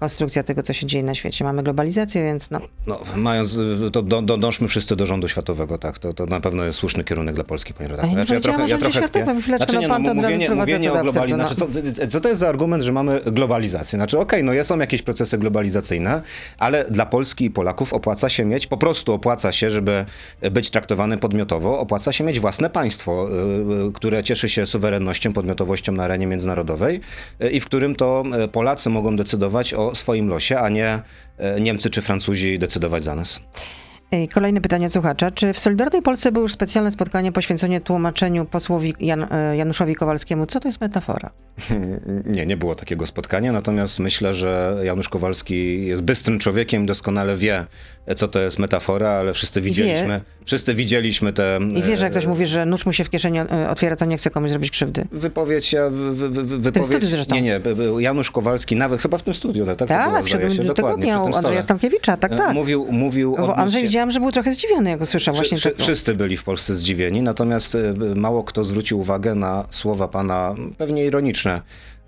konstrukcja 0.00 0.42
tego, 0.42 0.62
co 0.62 0.72
się 0.72 0.86
dzieje 0.86 1.04
na 1.04 1.14
świecie. 1.14 1.44
Mamy 1.44 1.62
globalizację, 1.62 2.22
więc 2.22 2.50
no, 2.50 2.60
No, 2.86 3.00
mając, 3.16 3.56
y, 3.56 3.90
to 3.92 4.02
do, 4.02 4.22
do, 4.22 4.36
dążmy 4.36 4.68
wszyscy 4.68 4.96
do 4.96 5.06
rządu 5.06 5.28
światowego, 5.28 5.78
tak, 5.78 5.98
to, 5.98 6.12
to 6.12 6.26
na 6.26 6.40
pewno 6.40 6.64
jest 6.64 6.78
słuszny 6.78 7.04
kierunek 7.04 7.34
dla 7.34 7.44
Polski, 7.44 7.74
panie 7.74 7.88
redaktor. 7.88 8.14
ja 8.14 8.20
nie 8.20 8.26
powiedziałam 8.26 8.62
o 8.62 8.68
rządzie 8.68 8.92
światowym. 8.92 9.42
Chwileczkę, 9.42 9.80
no 9.82 9.88
pan 9.88 10.04
to 10.04 10.14
mówienie, 10.14 10.50
mówienie 10.50 10.92
o 10.92 11.02
globalizacji, 11.02 11.34
absurdu, 11.34 11.74
znaczy, 11.74 11.94
co, 11.96 12.06
co 12.08 12.20
to 12.20 12.28
jest 12.28 12.40
za 12.40 12.48
argument, 12.48 12.82
że 12.82 12.92
mamy 12.92 13.20
globalizację? 13.26 13.96
Znaczy, 13.96 14.18
okej, 14.18 14.44
no 14.44 14.64
są 14.64 14.78
jakieś 14.78 15.02
procesy 15.02 15.38
globalizacyjne, 15.38 16.22
ale 16.58 16.84
dla 16.84 17.06
Polski 17.06 17.44
i 17.44 17.50
Polaków 17.50 17.92
opłaca 17.92 18.28
się 18.28 18.44
mieć, 18.44 18.66
po 18.66 18.76
prostu 18.76 19.12
opłaca 19.12 19.52
się, 19.52 19.70
żeby 19.70 20.04
być 20.50 20.70
traktowany 20.70 21.18
podmiotowo, 21.18 21.78
opłaca 21.78 22.12
się 22.12 22.24
mieć 22.24 22.40
własne 22.40 22.70
państwo, 22.70 23.28
które 23.94 24.22
cieszy 24.22 24.39
się 24.48 24.66
suwerennością, 24.66 25.32
podmiotowością 25.32 25.92
na 25.92 26.04
arenie 26.04 26.26
międzynarodowej 26.26 27.00
y, 27.44 27.50
i 27.50 27.60
w 27.60 27.66
którym 27.66 27.96
to 27.96 28.24
y, 28.44 28.48
Polacy 28.48 28.90
mogą 28.90 29.16
decydować 29.16 29.74
o 29.74 29.94
swoim 29.94 30.28
losie, 30.28 30.58
a 30.58 30.68
nie 30.68 31.02
y, 31.56 31.60
Niemcy 31.60 31.90
czy 31.90 32.02
Francuzi 32.02 32.58
decydować 32.58 33.04
za 33.04 33.14
nas. 33.14 33.40
Ej, 34.12 34.28
Kolejne 34.28 34.60
pytanie 34.60 34.86
od 34.86 34.92
słuchacza. 34.92 35.30
Czy 35.30 35.52
w 35.52 35.58
Solidarnej 35.58 36.02
Polsce 36.02 36.32
było 36.32 36.42
już 36.42 36.52
specjalne 36.52 36.90
spotkanie 36.90 37.32
poświęcone 37.32 37.80
tłumaczeniu 37.80 38.44
posłowi 38.44 38.94
Jan, 39.00 39.26
e, 39.30 39.56
Januszowi 39.56 39.94
Kowalskiemu? 39.94 40.46
Co 40.46 40.60
to 40.60 40.68
jest 40.68 40.80
metafora? 40.80 41.30
Nie, 42.26 42.46
nie 42.46 42.56
było 42.56 42.74
takiego 42.74 43.06
spotkania, 43.06 43.52
natomiast 43.52 43.98
myślę, 43.98 44.34
że 44.34 44.80
Janusz 44.82 45.08
Kowalski 45.08 45.86
jest 45.86 46.02
bystrym 46.02 46.38
człowiekiem, 46.38 46.86
doskonale 46.86 47.36
wie, 47.36 47.66
co 48.14 48.28
to 48.28 48.40
jest 48.40 48.58
metafora, 48.58 49.10
ale 49.10 49.32
wszyscy 49.32 49.60
widzieliśmy, 49.60 50.20
wszyscy 50.44 50.74
widzieliśmy 50.74 51.32
te... 51.32 51.58
I 51.74 51.82
wie, 51.82 51.96
że 51.96 52.04
jak 52.04 52.12
ktoś 52.12 52.24
e, 52.24 52.28
mówi, 52.28 52.46
że 52.46 52.66
nóż 52.66 52.86
mu 52.86 52.92
się 52.92 53.04
w 53.04 53.10
kieszeni 53.10 53.38
e, 53.38 53.70
otwiera, 53.70 53.96
to 53.96 54.04
nie 54.04 54.16
chce 54.16 54.30
komuś 54.30 54.50
zrobić 54.50 54.70
krzywdy. 54.70 55.06
Wypowiedź, 55.12 55.72
ja, 55.72 55.90
wy, 55.90 56.14
wy, 56.14 56.28
wy- 56.28 56.58
wypowiedź... 56.58 56.86
studiu. 56.86 57.34
Nie, 57.34 57.42
nie, 57.42 57.60
Janusz 57.98 58.30
Kowalski, 58.30 58.76
nawet 58.76 59.00
chyba 59.00 59.18
w 59.18 59.22
tym 59.22 59.34
studiu, 59.34 59.66
no, 59.66 59.76
tak? 59.76 59.88
było, 59.88 59.98
Tak, 59.98 60.28
się, 60.28 60.38
dokładnie, 60.64 61.12
przy 61.12 61.24
tym 61.24 61.34
Andrzeja. 61.34 61.62
Stankiewicza, 61.62 62.16
tak, 62.16 62.32
E, 62.32 62.36
tak. 62.36 62.54
Mówił, 62.54 62.86
mówił 62.90 63.36
Bo 63.38 63.56
Andrzej 63.56 63.82
widziałam, 63.82 64.10
że 64.10 64.20
był 64.20 64.32
trochę 64.32 64.52
zdziwiony, 64.52 64.90
jak 64.90 65.00
usłyszał 65.00 65.34
właśnie 65.34 65.56
Wszy-. 65.58 65.74
Wszyscy 65.76 66.14
byli 66.14 66.36
w 66.36 66.44
Polsce 66.44 66.74
zdziwieni, 66.74 67.22
natomiast 67.22 67.76
mało 68.16 68.44
kto 68.44 68.64
zwrócił 68.64 69.00
uwagę 69.00 69.34
na 69.34 69.64
słowa 69.70 70.08
pana, 70.08 70.54
pewnie 70.78 71.04
ironiczne, 71.04 71.60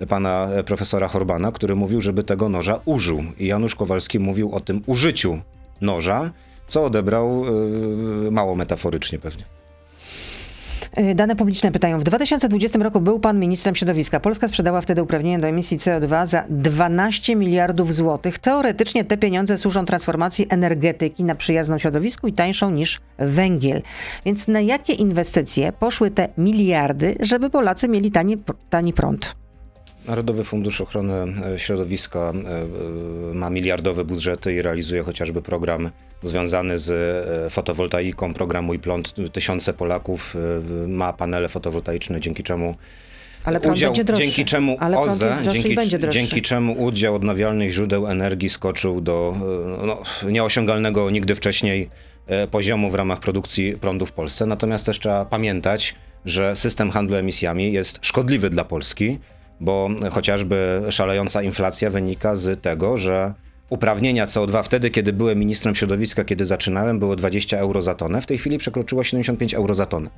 pana 0.08 0.48
profesora 0.66 1.08
Horbana, 1.08 1.52
który 1.52 1.74
mówił, 1.76 2.00
żeby 2.00 2.22
tego 2.24 2.48
noża 2.48 2.80
użył. 2.84 3.22
I 3.38 3.46
Janusz 3.46 3.74
Kowalski 3.74 4.18
mówił 4.18 4.52
o 4.52 4.60
tym 4.60 4.82
użyciu 4.86 5.38
noża, 5.82 6.30
co 6.66 6.84
odebrał 6.84 7.44
e, 8.26 8.30
mało 8.30 8.56
metaforycznie 8.56 9.18
pewnie. 9.18 9.44
Y, 10.98 11.14
Dane 11.14 11.36
publiczne 11.36 11.72
pytają. 11.72 11.98
W 11.98 12.04
2020 12.04 12.78
roku 12.78 13.00
był 13.00 13.20
pan 13.20 13.38
ministrem 13.38 13.74
środowiska. 13.74 14.20
Polska 14.20 14.48
sprzedała 14.48 14.80
wtedy 14.80 15.02
uprawnienia 15.02 15.38
do 15.38 15.48
emisji 15.48 15.78
CO2 15.78 16.26
za 16.26 16.44
12 16.50 17.36
miliardów 17.36 17.94
złotych. 17.94 18.38
Teoretycznie 18.38 19.04
te 19.04 19.16
pieniądze 19.16 19.58
służą 19.58 19.84
transformacji 19.86 20.46
energetyki 20.48 21.24
na 21.24 21.34
przyjazną 21.34 21.78
środowisku 21.78 22.28
i 22.28 22.32
tańszą 22.32 22.70
niż 22.70 23.00
węgiel. 23.18 23.82
Więc 24.24 24.48
na 24.48 24.60
jakie 24.60 24.92
inwestycje 24.92 25.72
poszły 25.72 26.10
te 26.10 26.28
miliardy, 26.38 27.14
żeby 27.20 27.50
Polacy 27.50 27.88
mieli 27.88 28.10
tani, 28.10 28.36
tani 28.70 28.92
prąd? 28.92 29.41
Narodowy 30.06 30.44
Fundusz 30.44 30.80
Ochrony 30.80 31.14
e, 31.54 31.58
Środowiska 31.58 32.20
e, 32.20 32.60
e, 33.30 33.34
ma 33.34 33.50
miliardowe 33.50 34.04
budżety 34.04 34.54
i 34.54 34.62
realizuje 34.62 35.02
chociażby 35.02 35.42
program 35.42 35.90
związany 36.22 36.78
z 36.78 36.92
fotowoltaiką, 37.52 38.34
program 38.34 38.64
Mój 38.64 38.78
Prąd. 38.78 39.14
Tysiące 39.32 39.72
Polaków 39.72 40.36
ma 40.88 41.12
panele 41.12 41.48
fotowoltaiczne, 41.48 42.20
dzięki 42.20 42.42
czemu 42.42 42.74
Ale 43.44 43.60
udział, 43.60 43.92
dzięki 44.14 44.44
czemu 44.44 44.76
Ale 44.80 44.98
OZE, 44.98 45.38
dzięki, 45.52 45.76
dzięki 46.08 46.42
czemu 46.42 46.82
udział 46.82 47.14
odnawialnych 47.14 47.70
źródeł 47.70 48.06
energii 48.06 48.48
skoczył 48.48 49.00
do 49.00 49.36
no, 49.86 50.02
nieosiągalnego 50.30 51.10
nigdy 51.10 51.34
wcześniej 51.34 51.88
poziomu 52.50 52.90
w 52.90 52.94
ramach 52.94 53.20
produkcji 53.20 53.76
prądu 53.80 54.06
w 54.06 54.12
Polsce. 54.12 54.46
Natomiast 54.46 54.86
też 54.86 54.98
trzeba 54.98 55.24
pamiętać, 55.24 55.94
że 56.24 56.56
system 56.56 56.90
handlu 56.90 57.16
emisjami 57.16 57.72
jest 57.72 57.98
szkodliwy 58.02 58.50
dla 58.50 58.64
Polski, 58.64 59.18
bo 59.62 59.88
chociażby 60.10 60.82
szalejąca 60.90 61.42
inflacja 61.42 61.90
wynika 61.90 62.36
z 62.36 62.62
tego, 62.62 62.98
że 62.98 63.34
uprawnienia 63.72 64.26
CO2 64.26 64.62
wtedy, 64.62 64.90
kiedy 64.90 65.12
byłem 65.12 65.38
ministrem 65.38 65.74
środowiska, 65.74 66.24
kiedy 66.24 66.44
zaczynałem, 66.44 66.98
było 66.98 67.16
20 67.16 67.58
euro 67.58 67.82
za 67.82 67.94
tonę. 67.94 68.20
W 68.20 68.26
tej 68.26 68.38
chwili 68.38 68.58
przekroczyło 68.58 69.04
75 69.04 69.54
euro 69.54 69.74
za 69.74 69.86
tonę. 69.86 70.10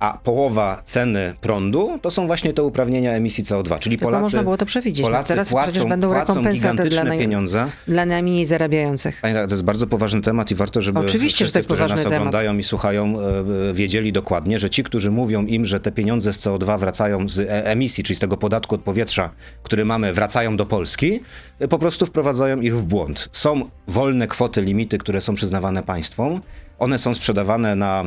A 0.00 0.18
połowa 0.24 0.82
ceny 0.84 1.34
prądu 1.40 1.98
to 2.02 2.10
są 2.10 2.26
właśnie 2.26 2.52
te 2.52 2.62
uprawnienia 2.62 3.12
emisji 3.12 3.44
CO2. 3.44 3.78
Czyli 3.78 3.98
Tylko 3.98 4.06
Polacy, 4.06 4.22
można 4.22 4.42
było 4.42 4.56
to 4.56 4.66
przewidzieć. 4.66 5.06
Polacy 5.06 5.28
teraz 5.28 5.48
płacą, 5.48 5.88
będą 5.88 6.08
płacą 6.08 6.42
dla, 6.42 6.52
gigantyczne 6.52 7.04
naj... 7.04 7.18
pieniądze. 7.18 7.66
dla 7.88 8.06
najmniej 8.06 8.46
zarabiających. 8.46 9.20
Pani 9.20 9.34
to 9.34 9.50
jest 9.50 9.64
bardzo 9.64 9.86
poważny 9.86 10.22
temat 10.22 10.50
i 10.50 10.54
warto, 10.54 10.82
żeby 10.82 10.98
Oczywiście, 10.98 11.38
że 11.38 11.44
wszyscy, 11.44 11.52
to 11.52 11.58
jest 11.58 11.68
którzy 11.68 11.82
nas 11.94 12.02
temat. 12.02 12.18
oglądają 12.18 12.58
i 12.58 12.62
słuchają, 12.62 13.20
e, 13.20 13.74
wiedzieli 13.74 14.12
dokładnie, 14.12 14.58
że 14.58 14.70
ci, 14.70 14.84
którzy 14.84 15.10
mówią 15.10 15.46
im, 15.46 15.66
że 15.66 15.80
te 15.80 15.92
pieniądze 15.92 16.32
z 16.32 16.40
CO2 16.40 16.78
wracają 16.78 17.28
z 17.28 17.38
e- 17.38 17.64
emisji, 17.64 18.04
czyli 18.04 18.16
z 18.16 18.20
tego 18.20 18.36
podatku 18.36 18.74
od 18.74 18.80
powietrza, 18.80 19.30
który 19.62 19.84
mamy, 19.84 20.12
wracają 20.12 20.56
do 20.56 20.66
Polski, 20.66 21.20
e, 21.58 21.68
po 21.68 21.78
prostu 21.78 22.06
wprowadzają 22.06 22.60
ich 22.60 22.76
w 22.76 22.89
błąd. 22.90 23.28
Są 23.32 23.70
wolne 23.88 24.28
kwoty, 24.28 24.62
limity, 24.62 24.98
które 24.98 25.20
są 25.20 25.34
przyznawane 25.34 25.82
państwom. 25.82 26.40
One 26.78 26.98
są 26.98 27.14
sprzedawane 27.14 27.76
na 27.76 28.04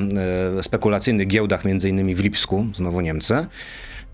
e, 0.60 0.64
spekulacyjnych 0.64 1.28
giełdach, 1.28 1.66
między 1.66 1.90
innymi 1.90 2.16
w 2.16 2.20
Lipsku, 2.20 2.66
znowu 2.76 3.02
Niemcy. 3.02 3.46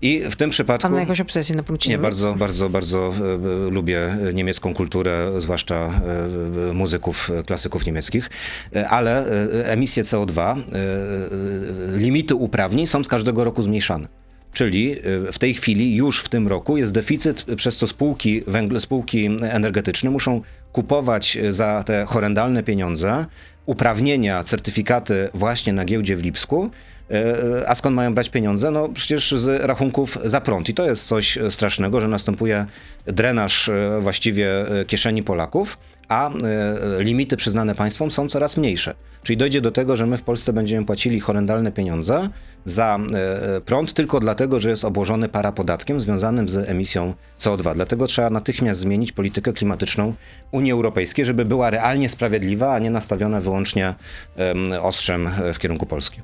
I 0.02 0.22
w 0.30 0.36
tym 0.36 0.50
przypadku... 0.50 0.82
Pan 0.82 0.92
ma 0.92 1.00
jakąś 1.00 1.20
obsesję 1.20 1.56
na 1.56 1.62
punkcie 1.62 1.90
Nie, 1.90 1.98
bardzo, 1.98 2.34
bardzo, 2.34 2.70
bardzo 2.70 2.98
e, 2.98 3.66
e, 3.66 3.70
lubię 3.70 4.16
niemiecką 4.34 4.74
kulturę, 4.74 5.32
zwłaszcza 5.38 5.74
e, 5.74 6.70
e, 6.70 6.72
muzyków, 6.72 7.30
klasyków 7.46 7.86
niemieckich, 7.86 8.30
E, 8.76 8.88
ale 8.88 9.26
emisje 9.64 10.02
CO2, 10.02 10.40
e, 10.40 10.54
e, 10.54 11.98
limity 11.98 12.34
uprawnień 12.34 12.86
są 12.86 13.04
z 13.04 13.08
każdego 13.08 13.44
roku 13.44 13.62
zmniejszane. 13.62 14.08
Czyli 14.52 14.96
w 15.32 15.38
tej 15.38 15.54
chwili, 15.54 15.96
już 15.96 16.20
w 16.20 16.28
tym 16.28 16.48
roku 16.48 16.76
jest 16.76 16.92
deficyt, 16.92 17.44
przez 17.56 17.76
co 17.76 17.86
spółki, 17.86 18.42
węgle, 18.46 18.80
spółki 18.80 19.26
energetyczne 19.42 20.10
muszą 20.10 20.40
kupować 20.72 21.36
e, 21.36 21.52
za 21.52 21.82
te 21.82 22.04
horrendalne 22.04 22.62
pieniądze 22.62 23.26
uprawnienia, 23.66 24.42
certyfikaty 24.42 25.28
właśnie 25.34 25.72
na 25.72 25.84
giełdzie 25.84 26.16
w 26.16 26.22
Lipsku, 26.22 26.70
E, 27.10 27.68
A 27.68 27.74
skąd 27.74 27.96
mają 27.96 28.14
brać 28.14 28.28
pieniądze? 28.28 28.70
No 28.70 28.88
przecież 28.88 29.32
z 29.32 29.62
rachunków 29.64 30.18
za 30.24 30.40
prąd. 30.40 30.68
I 30.68 30.74
to 30.74 30.84
jest 30.84 31.06
coś 31.06 31.38
strasznego, 31.50 32.00
że 32.00 32.08
następuje 32.08 32.66
drenaż 33.06 33.68
e, 33.68 33.98
właściwie 34.00 34.80
e, 34.80 34.84
kieszeni 34.84 35.22
Polaków, 35.22 35.78
a 36.08 36.30
e, 36.30 36.32
limity 36.98 37.36
przyznane 37.36 37.74
państwom 37.74 38.10
są 38.10 38.28
coraz 38.28 38.56
mniejsze. 38.56 38.94
Czyli 39.22 39.36
dojdzie 39.36 39.60
do 39.60 39.70
tego, 39.70 39.96
że 39.96 40.06
my 40.06 40.16
w 40.16 40.22
Polsce 40.22 40.52
będziemy 40.52 40.86
płacili 40.86 41.20
horrendalne 41.20 41.72
pieniądze 41.72 42.28
za 42.64 42.98
e, 43.14 43.60
prąd 43.60 43.92
tylko 43.92 44.20
dlatego, 44.20 44.60
że 44.60 44.70
jest 44.70 44.84
obłożony 44.84 45.28
parapodatkiem 45.28 46.00
związanym 46.00 46.48
z 46.48 46.56
emisją 46.56 47.14
CO2. 47.38 47.74
Dlatego 47.74 48.06
trzeba 48.06 48.30
natychmiast 48.30 48.80
zmienić 48.80 49.12
politykę 49.12 49.52
klimatyczną 49.52 50.14
Unii 50.50 50.72
Europejskiej, 50.72 51.24
żeby 51.24 51.44
była 51.44 51.70
realnie 51.70 52.08
sprawiedliwa, 52.08 52.74
a 52.74 52.78
nie 52.78 52.90
nastawiona 52.90 53.40
wyłącznie 53.40 53.94
em, 54.36 54.72
ostrzem 54.80 55.26
e, 55.26 55.52
w 55.54 55.58
kierunku 55.58 55.86
Polski. 55.86 56.20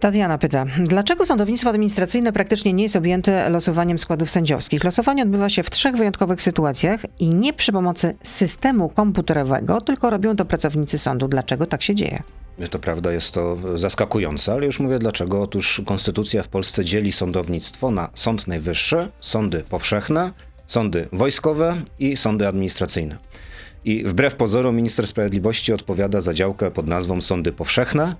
Tatiana 0.00 0.38
pyta, 0.38 0.64
dlaczego 0.78 1.26
sądownictwo 1.26 1.70
administracyjne 1.70 2.32
praktycznie 2.32 2.72
nie 2.72 2.82
jest 2.82 2.96
objęte 2.96 3.50
losowaniem 3.50 3.98
składów 3.98 4.30
sędziowskich? 4.30 4.84
Losowanie 4.84 5.22
odbywa 5.22 5.48
się 5.48 5.62
w 5.62 5.70
trzech 5.70 5.96
wyjątkowych 5.96 6.42
sytuacjach 6.42 7.00
i 7.18 7.28
nie 7.28 7.52
przy 7.52 7.72
pomocy 7.72 8.14
systemu 8.22 8.88
komputerowego, 8.88 9.80
tylko 9.80 10.10
robią 10.10 10.36
to 10.36 10.44
pracownicy 10.44 10.98
sądu. 10.98 11.28
Dlaczego 11.28 11.66
tak 11.66 11.82
się 11.82 11.94
dzieje? 11.94 12.22
To 12.70 12.78
prawda, 12.78 13.12
jest 13.12 13.30
to 13.34 13.56
zaskakujące, 13.74 14.52
ale 14.52 14.66
już 14.66 14.80
mówię 14.80 14.98
dlaczego. 14.98 15.42
Otóż 15.42 15.82
konstytucja 15.86 16.42
w 16.42 16.48
Polsce 16.48 16.84
dzieli 16.84 17.12
sądownictwo 17.12 17.90
na 17.90 18.10
Sąd 18.14 18.46
Najwyższy, 18.46 19.08
sądy 19.20 19.64
powszechne, 19.68 20.32
sądy 20.66 21.08
wojskowe 21.12 21.82
i 21.98 22.16
sądy 22.16 22.48
administracyjne. 22.48 23.18
I 23.84 24.04
wbrew 24.04 24.34
pozorom 24.34 24.76
minister 24.76 25.06
sprawiedliwości 25.06 25.72
odpowiada 25.72 26.20
za 26.20 26.34
działkę 26.34 26.70
pod 26.70 26.86
nazwą 26.86 27.20
sądy 27.20 27.52
powszechne, 27.52 28.14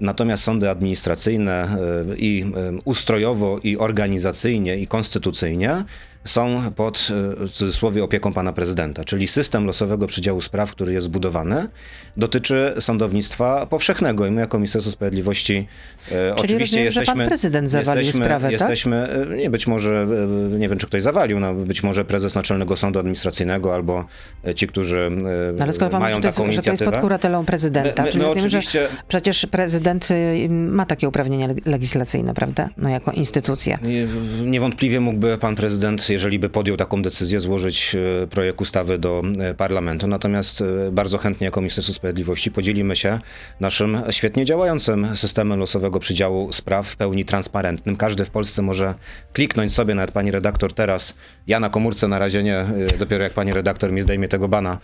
natomiast 0.00 0.44
sądy 0.44 0.70
administracyjne 0.70 1.76
y, 2.12 2.16
i 2.16 2.44
y, 2.44 2.80
ustrojowo, 2.84 3.58
i 3.62 3.76
organizacyjnie, 3.78 4.78
i 4.78 4.86
konstytucyjnie 4.86 5.84
są 6.24 6.62
pod 6.76 7.08
y, 7.42 7.46
w 7.46 7.50
cudzysłowie 7.50 8.04
opieką 8.04 8.32
pana 8.32 8.52
prezydenta, 8.52 9.04
czyli 9.04 9.28
system 9.28 9.66
losowego 9.66 10.06
przydziału 10.06 10.40
spraw, 10.40 10.70
który 10.70 10.92
jest 10.92 11.04
zbudowany, 11.04 11.68
dotyczy 12.16 12.72
sądownictwa 12.80 13.66
powszechnego 13.66 14.26
i 14.26 14.30
my 14.30 14.40
jako 14.40 14.58
Ministerstwo 14.58 14.92
Sprawiedliwości 14.92 15.66
e, 16.12 16.34
oczywiście 16.36 16.76
rozumiem, 16.76 16.92
że 16.92 17.00
jesteśmy... 17.00 17.20
pan 17.22 17.28
prezydent 17.28 17.70
zawalił 17.70 17.98
jesteśmy, 18.04 18.24
sprawę, 18.24 18.42
tak? 18.44 18.52
jesteśmy, 18.52 18.96
e, 19.32 19.36
nie 19.36 19.50
być 19.50 19.66
może, 19.66 20.06
e, 20.54 20.58
nie 20.58 20.68
wiem 20.68 20.78
czy 20.78 20.86
ktoś 20.86 21.02
zawalił, 21.02 21.40
no, 21.40 21.54
być 21.54 21.82
może 21.82 22.04
prezes 22.04 22.34
Naczelnego 22.34 22.76
Sądu 22.76 22.98
Administracyjnego 22.98 23.74
albo 23.74 24.04
e, 24.46 24.54
ci, 24.54 24.66
którzy 24.66 24.98
e, 24.98 25.10
No 25.58 25.64
Ale 25.64 25.72
skoro 25.72 25.90
pan 25.90 26.00
mają 26.00 26.16
mówi, 26.16 26.26
że 26.28 26.32
taką 26.32 26.46
jest, 26.46 26.56
że 26.56 26.62
to 26.62 26.70
jest 26.70 26.78
pod 26.78 26.86
inicjatywę. 26.86 27.00
kuratelą 27.02 27.44
prezydenta, 27.44 28.02
My- 28.02 28.06
my- 28.06 28.12
czyli 28.12 28.22
my 28.22 28.28
rozumiem, 28.28 28.46
oczywiście- 28.48 28.82
że 28.82 28.96
przecież 29.08 29.46
prezydent 29.46 30.08
y, 30.10 30.48
ma 30.50 30.86
takie 30.86 31.08
uprawnienia 31.08 31.48
leg- 31.48 31.66
legislacyjne, 31.66 32.34
prawda? 32.34 32.68
No 32.76 32.88
jako 32.88 33.12
instytucja. 33.12 33.78
Nie- 33.82 34.06
Niewątpliwie 34.50 35.00
mógłby 35.00 35.38
pan 35.38 35.54
prezydent, 35.56 36.02
jeżeli 36.12 36.38
by 36.38 36.48
podjął 36.48 36.76
taką 36.76 37.02
decyzję, 37.02 37.40
złożyć 37.40 37.96
e, 38.22 38.26
projekt 38.26 38.60
ustawy 38.60 38.98
do 38.98 39.22
e, 39.40 39.54
parlamentu. 39.54 40.06
Natomiast 40.06 40.60
e, 40.60 40.64
bardzo 40.92 41.18
chętnie 41.18 41.44
jako 41.44 41.60
Ministerstwo 41.60 41.94
Sprawiedliwości 41.94 42.50
podzielimy 42.50 42.96
się 42.96 43.18
naszym 43.60 43.98
świetnie 44.10 44.44
działającym 44.44 45.16
systemem 45.16 45.58
losowego 45.58 46.00
przydziału 46.00 46.52
spraw 46.52 46.88
w 46.88 46.96
pełni 46.96 47.24
transparentnym. 47.24 47.96
Każdy 47.96 48.24
w 48.24 48.30
Polsce 48.30 48.62
może 48.62 48.94
kliknąć 49.32 49.72
sobie, 49.72 49.94
nawet 49.94 50.10
pani 50.12 50.30
redaktor 50.30 50.72
teraz, 50.72 51.14
ja 51.46 51.60
na 51.60 51.68
komórce 51.68 52.08
na 52.08 52.18
razie 52.18 52.42
nie, 52.42 52.64
dopiero 52.98 53.24
jak 53.24 53.32
pani 53.32 53.52
redaktor 53.52 53.92
mi 53.92 54.02
zdejmie 54.02 54.28
tego 54.28 54.48
bana, 54.48 54.78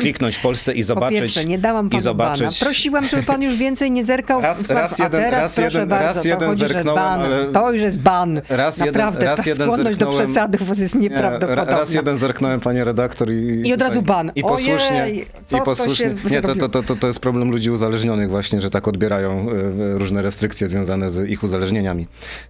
kliknąć 0.00 0.36
w 0.36 0.40
Polsce 0.40 0.72
i 0.74 0.82
zobaczyć. 0.82 1.20
pierwsze, 1.20 1.44
nie 1.44 1.58
dałam 1.58 1.86
i 1.86 1.90
panu 1.90 2.02
zobaczyć, 2.02 2.40
bana. 2.42 2.52
Prosiłam, 2.60 3.08
żeby 3.08 3.22
pan 3.22 3.42
już 3.42 3.56
więcej 3.56 3.90
nie 3.90 4.04
zerkał 4.04 4.40
Raz- 4.40 4.62
w 4.62 4.70
raz 4.70 4.98
jeden- 4.98 5.22
teraz, 5.22 5.58
raz 5.58 5.74
jeden- 5.74 5.88
bardzo, 5.88 6.06
raz 6.14 6.24
jeden 6.24 6.54
zerknąłem, 6.54 7.02
ale- 7.20 7.46
To 7.46 7.72
już 7.72 7.82
jest 7.82 7.98
ban. 8.00 8.40
Raz 8.48 8.78
jeden- 8.78 8.92
Naprawdę, 8.94 9.24
raz 9.26 9.36
ta 9.44 9.50
jeden 9.50 9.66
skłonność 9.66 9.98
do 10.10 10.16
zerknąłem- 10.18 10.24
przesadów 10.26 10.78
jest 10.78 10.94
Nie, 10.94 11.00
nieprawdopodobna. 11.00 11.64
Raz 11.78 11.94
jeden 11.94 12.18
zerknąłem, 12.18 12.60
panie 12.60 12.84
redaktor 12.84 13.32
i... 13.32 13.68
I 13.68 13.72
od 13.72 13.80
razu 13.82 14.02
ban. 14.02 14.32
I 14.34 14.42
posłusznie, 14.42 15.02
Ojej, 15.02 15.18
i 15.22 15.26
to 15.50 15.60
posłusznie. 15.60 16.06
się 16.06 16.30
nie, 16.30 16.42
to, 16.42 16.54
to, 16.54 16.68
to, 16.68 16.82
to, 16.82 16.96
to 16.96 17.06
jest 17.06 17.18
problem 17.18 17.50
ludzi 17.50 17.70
uzależnionych 17.70 18.28
właśnie, 18.28 18.60
że 18.60 18.70
tak 18.70 18.88
odbierają 18.88 19.46
e, 19.50 19.98
różne 19.98 20.22
restrykcje 20.22 20.68
związane 20.68 21.10
z 21.10 21.30
ich 21.30 21.42
uzależnieniami, 21.42 22.06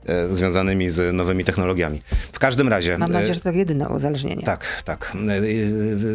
e, 0.07 0.35
związanymi 0.35 0.89
z 0.91 1.15
nowymi 1.15 1.45
technologiami. 1.45 2.03
W 2.33 2.39
każdym 2.39 2.69
razie... 2.69 2.99
Mam 2.99 3.11
e, 3.11 3.13
nadzieję, 3.13 3.35
że 3.35 3.41
to 3.41 3.51
jedyne 3.51 3.89
uzależnienie. 3.89 4.43
tak, 4.43 4.83
tak. 4.85 5.13
E, 5.29 5.37
e, 5.37 5.43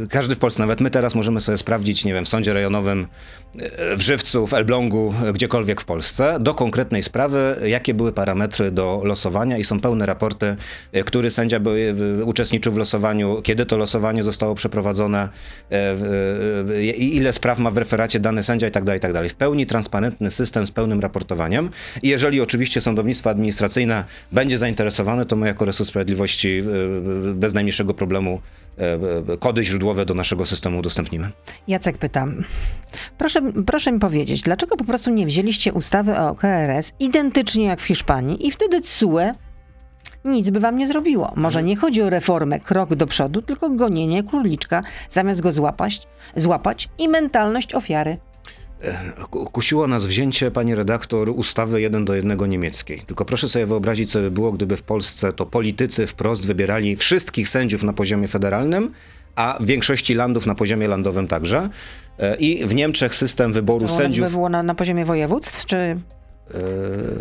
Każdy 0.10 0.36
w 0.36 0.40
Polsce, 0.40 0.62
nawet 0.62 0.82
my 0.82 0.90
teraz 0.90 1.16
możemy 1.16 1.42
sobie 1.42 1.58
sprawdzić, 1.58 2.06
nie 2.06 2.14
wiem, 2.14 2.26
w 2.26 2.30
sądzie 2.30 2.54
rejonowym 2.54 3.08
e, 3.60 3.98
w 3.98 4.02
Żywcu, 4.02 4.48
w 4.48 4.54
Elblągu, 4.54 5.14
e, 5.26 5.34
gdziekolwiek 5.34 5.82
w 5.82 5.86
Polsce, 5.86 6.38
do 6.40 6.54
konkretnej 6.54 7.04
sprawy, 7.04 7.56
jakie 7.66 7.94
były 7.94 8.12
parametry 8.12 8.72
do 8.72 9.02
losowania 9.04 9.58
i 9.58 9.64
są 9.64 9.80
pełne 9.80 10.06
raporty, 10.06 10.56
e, 10.94 11.04
sędzia 11.32 11.60
by, 11.60 11.96
e, 12.22 12.26
uczestniczył 12.26 12.74
w 12.74 12.78
losowaniu, 12.78 13.42
kiedy 13.42 13.66
to 13.66 13.78
losowanie 13.78 14.24
zostało 14.24 14.56
przeprowadzone, 14.56 15.30
e, 15.72 15.96
e, 16.78 16.84
ile 16.94 17.34
spraw 17.34 17.60
ma 17.60 17.72
w 17.72 17.78
referacie 17.78 18.20
dany 18.20 18.44
sędzia 18.44 18.68
i 18.68 18.72
tak 18.72 18.84
dalej, 18.84 18.98
i 18.98 19.02
tak 19.02 19.14
dalej. 19.14 19.30
W 19.30 19.36
pełni 19.36 19.66
transparentny 19.66 20.32
system 20.32 20.68
z 20.68 20.72
pełnym 20.72 21.00
raportowaniem 21.00 21.70
i 22.04 22.08
jeżeli 22.08 22.42
oczywiście 22.42 22.82
sądownictwo 22.82 23.30
administracyjne 23.30 24.04
będzie 24.32 24.58
zainteresowane, 24.58 25.26
to 25.26 25.36
my 25.36 25.48
jako 25.48 25.66
Resort 25.66 25.90
Sprawiedliwości 25.90 26.60
e, 26.60 27.34
bez 27.34 27.54
najmniejszego 27.54 27.94
problemu 27.94 28.42
kody 29.40 29.64
źródłowe 29.64 30.06
do 30.06 30.14
naszego 30.14 30.46
systemu 30.46 30.80
udostępnimy. 30.80 31.30
Jacek 31.68 31.98
pytam. 31.98 32.44
Proszę, 33.18 33.42
proszę 33.66 33.92
mi 33.92 34.00
powiedzieć, 34.00 34.42
dlaczego 34.42 34.78
po 34.78 34.84
prostu 34.84 35.10
nie 35.10 35.26
wzięliście 35.26 35.74
ustawy 35.74 36.18
o 36.18 36.36
KRS 36.36 36.94
identycznie 37.00 37.66
jak 37.66 37.82
w 37.82 37.84
Hiszpanii 37.84 38.48
i 38.48 38.52
wtedy 38.52 38.82
CUE 38.82 39.34
nic 40.26 40.50
by 40.50 40.60
wam 40.60 40.78
nie 40.78 40.88
zrobiło. 40.88 41.34
Może 41.36 41.64
nie 41.64 41.76
chodzi 41.76 42.02
o 42.02 42.10
reformę 42.10 42.60
krok 42.60 42.96
do 42.96 43.08
przodu, 43.08 43.42
tylko 43.42 43.70
gonienie 43.70 44.24
króliczka 44.24 44.82
zamiast 45.10 45.42
go 45.42 45.52
złapać, 45.52 46.08
złapać 46.36 46.90
i 46.98 47.10
mentalność 47.10 47.74
ofiary. 47.76 48.18
Ku- 49.30 49.46
Kusiło 49.46 49.88
nas 49.88 50.06
wzięcie, 50.06 50.52
pani 50.52 50.76
redaktor, 50.76 51.30
ustawy 51.30 51.82
jeden 51.82 52.06
do 52.06 52.14
jednego 52.16 52.46
niemieckiej. 52.46 53.00
Tylko 53.00 53.26
proszę 53.26 53.48
sobie 53.50 53.66
wyobrazić, 53.66 54.12
co 54.12 54.20
by 54.20 54.32
było, 54.32 54.52
gdyby 54.52 54.78
w 54.78 54.82
Polsce 54.84 55.34
to 55.34 55.46
politycy 55.46 56.08
wprost 56.08 56.46
wybierali 56.46 56.96
wszystkich 56.98 57.50
sędziów 57.50 57.84
na 57.84 57.94
poziomie 57.94 58.28
federalnym, 58.28 58.92
a 59.36 59.58
w 59.60 59.66
większości 59.66 60.14
landów 60.14 60.46
na 60.46 60.56
poziomie 60.56 60.88
landowym 60.88 61.28
także. 61.28 61.70
E, 62.20 62.36
I 62.36 62.66
w 62.68 62.76
Niemczech 62.76 63.16
system 63.16 63.54
wyboru 63.54 63.86
To 63.86 63.92
nas 63.92 63.98
by 63.98 64.04
sędziów 64.04 64.32
było 64.32 64.50
na, 64.50 64.64
na 64.64 64.76
poziomie 64.76 65.06
województw, 65.06 65.66
czy 65.66 66.00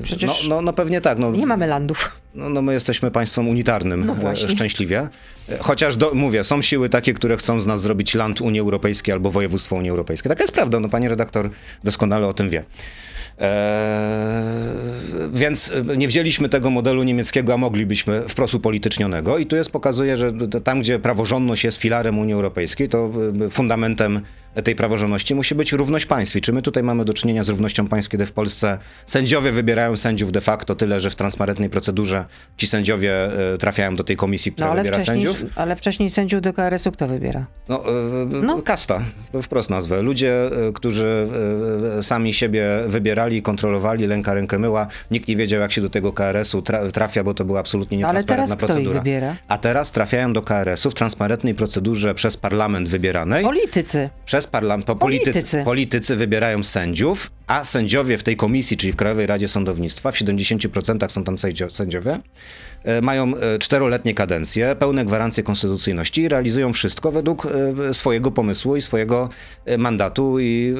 Przecież- 0.02 0.48
no, 0.48 0.54
no, 0.56 0.62
no 0.62 0.72
pewnie 0.72 1.00
tak. 1.00 1.18
No, 1.18 1.30
Nie 1.30 1.46
mamy 1.46 1.66
landów. 1.66 2.10
no, 2.34 2.48
no 2.48 2.62
my 2.62 2.72
jesteśmy 2.72 3.10
państwem 3.10 3.48
unitarnym, 3.48 4.06
No 4.06 4.12
e, 4.12 4.16
właśnie. 4.16 4.48
szczęśliwie. 4.48 5.08
E, 5.48 5.58
Chociaż, 5.58 5.96
do, 5.96 6.14
mówię, 6.14 6.44
są 6.44 6.62
siły 6.62 6.88
takie, 6.88 7.14
które 7.14 7.36
chcą 7.36 7.60
z 7.60 7.66
nas 7.66 7.80
zrobić 7.80 8.14
land 8.14 8.40
Unii 8.40 8.60
Europejskiej 8.60 9.12
albo 9.12 9.30
województwo 9.30 9.76
Unii 9.76 9.90
Europejskiej. 9.90 10.28
Taka 10.28 10.42
jest 10.44 10.54
prawda, 10.54 10.80
no 10.80 10.88
pani 10.88 11.08
redaktor 11.08 11.50
doskonale 11.84 12.26
o 12.26 12.34
tym 12.34 12.50
wie. 12.50 12.64
Eee, 13.38 13.48
więc 15.32 15.72
e, 15.90 15.96
nie 15.96 16.08
wzięliśmy 16.08 16.48
tego 16.48 16.70
modelu 16.70 17.02
niemieckiego, 17.02 17.54
a 17.54 17.56
moglibyśmy 17.56 18.22
wprost 18.28 18.54
upolitycznionego 18.54 19.38
i 19.38 19.46
tu 19.46 19.56
jest 19.56 19.70
pokazuje, 19.70 20.16
że 20.16 20.32
tam, 20.64 20.80
gdzie 20.80 20.98
praworządność 20.98 21.64
jest 21.64 21.78
filarem 21.78 22.18
Unii 22.18 22.34
Europejskiej, 22.34 22.88
to 22.88 23.10
e, 23.46 23.50
fundamentem 23.50 24.20
tej 24.64 24.74
praworządności 24.76 25.34
musi 25.34 25.54
być 25.54 25.72
równość 25.72 26.06
państw. 26.06 26.36
I 26.36 26.40
czy 26.40 26.52
my 26.52 26.62
tutaj 26.62 26.82
mamy 26.82 27.04
do 27.04 27.14
czynienia 27.14 27.44
z 27.44 27.48
równością 27.48 27.86
państw, 27.88 28.10
kiedy 28.10 28.26
w 28.26 28.32
Polsce 28.32 28.78
sędziowie 29.06 29.52
wybierają 29.52 29.96
sędziów 29.96 30.32
de 30.32 30.40
facto 30.40 30.74
tyle, 30.74 31.00
że 31.00 31.10
w 31.10 31.14
transparentnej 31.14 31.70
procedurze 31.70 32.24
ci 32.56 32.66
sędziowie 32.66 33.12
e, 33.54 33.58
trafiają 33.58 33.96
do 33.96 34.04
tej 34.04 34.16
komisji, 34.16 34.50
No 34.50 34.54
która 34.54 34.70
ale 34.70 34.82
wybiera 34.82 35.04
sędziów? 35.04 35.44
ale 35.56 35.76
wcześniej 35.76 36.10
sędziów 36.10 36.42
do 36.42 36.52
KRS-u 36.52 36.92
kto 36.92 37.08
wybiera? 37.08 37.46
No, 37.68 37.84
e, 37.88 37.90
No. 38.42 38.62
kasta, 38.62 39.00
to 39.32 39.42
wprost 39.42 39.70
nazwę. 39.70 40.02
Ludzie, 40.02 40.46
e, 40.68 40.72
którzy 40.72 41.28
sami 42.02 42.34
siebie 42.34 42.66
wybierali, 42.86 43.42
kontrolowali, 43.42 44.06
ręka 44.06 44.34
rękę 44.34 44.58
myła. 44.58 44.86
Nikt 45.10 45.28
nie 45.28 45.36
wiedział, 45.36 45.60
jak 45.60 45.72
się 45.72 45.80
do 45.80 45.90
tego 45.90 46.12
KRS-u 46.12 46.60
tra- 46.60 46.90
trafia, 46.90 47.24
bo 47.24 47.34
to 47.34 47.44
była 47.44 47.60
absolutnie 47.60 47.98
No, 47.98 48.08
ale 48.08 48.18
nietransparentna 48.18 48.54
ich 48.80 48.90
procedura. 48.92 49.36
A 49.48 49.58
teraz 49.58 49.92
trafiają 49.92 50.32
do 50.32 50.42
KRS-u 50.42 50.90
w 50.90 50.94
transparentnej 50.94 51.54
procedurze 51.54 52.14
przez 52.14 52.36
parlament 52.36 52.88
wybieranej. 52.88 53.44
Politycy. 53.44 54.10
Przez 54.24 54.39
parlament, 54.46 54.86
to 54.86 54.96
politycy, 54.96 55.32
Politycy. 55.32 55.64
politycy 55.64 56.16
wybierają 56.16 56.62
sędziów, 56.64 57.30
a 57.46 57.64
sędziowie 57.64 58.18
w 58.18 58.22
tej 58.22 58.36
komisji, 58.36 58.76
czyli 58.76 58.92
w 58.92 58.96
Krajowej 58.96 59.26
Radzie 59.26 59.48
Sądownictwa, 59.48 60.12
w 60.12 60.16
70% 60.16 61.08
są 61.12 61.24
tam 61.24 61.36
sędzio- 61.36 61.70
sędziowie, 61.70 62.20
mają 63.02 63.36
e, 63.36 63.58
czteroletnie 63.58 64.14
kadencje, 64.14 64.76
pełne 64.78 65.04
gwarancje 65.04 65.42
konstytucyjności 65.42 66.22
i 66.22 66.28
realizują 66.28 66.72
wszystko 66.72 67.12
według 67.12 67.46
e, 67.46 67.94
swojego 67.94 68.30
pomysłu 68.30 68.76
i 68.76 68.82
swojego 68.82 69.28
e, 69.64 69.78
mandatu 69.78 70.38
i 70.38 70.74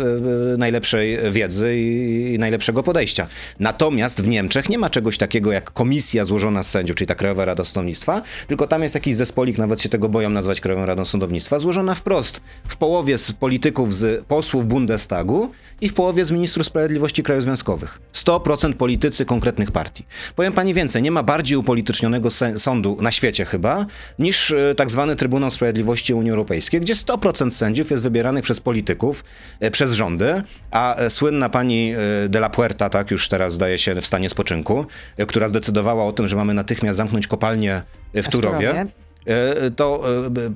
e, 0.54 0.56
najlepszej 0.56 1.18
wiedzy 1.32 1.76
i, 1.78 2.36
najlepszego 2.38 2.82
podejścia. 2.82 3.26
Natomiast 3.60 4.22
w 4.22 4.28
Niemczech 4.28 4.68
nie 4.68 4.78
ma 4.78 4.90
czegoś 4.90 5.18
takiego 5.18 5.52
jak 5.52 5.70
komisja 5.70 6.24
złożona 6.24 6.62
z 6.62 6.70
sędziów, 6.70 6.96
czyli 6.96 7.08
ta 7.08 7.14
Krajowa 7.14 7.44
Rada 7.44 7.64
Sądownictwa, 7.64 8.22
tylko 8.48 8.66
tam 8.66 8.82
jest 8.82 8.94
jakiś 8.94 9.16
zespolik, 9.16 9.58
nawet 9.58 9.82
się 9.82 9.88
tego 9.88 10.08
boją 10.08 10.30
nazwać 10.30 10.60
Krajową 10.60 10.86
Radą 10.86 11.04
Sądownictwa, 11.04 11.58
złożona 11.58 11.94
wprost 11.94 12.40
w 12.68 12.76
połowie 12.76 13.18
z 13.18 13.32
polityków, 13.32 13.94
z 13.94 14.24
posłów 14.24 14.66
Bundestagu 14.66 15.50
i 15.80 15.88
w 15.88 15.94
połowie 15.94 16.24
z 16.24 16.30
ministrów 16.30 16.66
sprawiedliwości 16.66 17.22
krajów 17.22 17.44
związkowych. 17.44 17.98
100% 18.14 18.74
politycy 18.74 19.24
konkretnych 19.24 19.70
partii. 19.70 20.06
Powiem 20.36 20.52
pani 20.52 20.74
więcej, 20.74 21.02
nie 21.02 21.10
ma 21.10 21.22
bardziej 21.22 21.58
upolitycznionego 21.90 22.30
sądu 22.58 22.96
na 23.00 23.10
świecie 23.12 23.44
chyba, 23.44 23.86
niż 24.18 24.50
e, 24.50 24.74
tak 24.74 24.90
zwany 24.90 25.16
Trybunał 25.16 25.50
Sprawiedliwości 25.50 26.14
Unii 26.14 26.30
Europejskiej, 26.30 26.80
gdzie 26.80 26.94
100% 26.94 27.50
sędziów 27.50 27.90
jest 27.90 28.02
wybieranych 28.02 28.44
przez 28.44 28.60
polityków, 28.60 29.24
e, 29.60 29.70
przez 29.70 29.92
rządy, 29.92 30.42
a 30.70 30.96
e, 30.96 31.10
słynna 31.10 31.48
pani 31.48 31.94
de 32.28 32.38
la 32.38 32.50
Puerta, 32.50 32.88
tak 32.88 33.10
już 33.10 33.28
teraz 33.28 33.52
zdaje 33.52 33.78
się 33.78 34.00
w 34.00 34.06
stanie 34.06 34.30
spoczynku, 34.30 34.86
która 35.28 35.48
zdecydowała 35.48 36.04
o 36.04 36.12
tym, 36.12 36.28
że 36.28 36.36
mamy 36.36 36.54
natychmiast 36.54 36.96
zamknąć 36.96 37.26
kopalnię 37.26 37.82
w 38.14 38.22
W 38.22 38.28
Turowie. 38.28 38.68
Turowie. 38.68 39.09
E, 39.26 39.70
to 39.70 40.02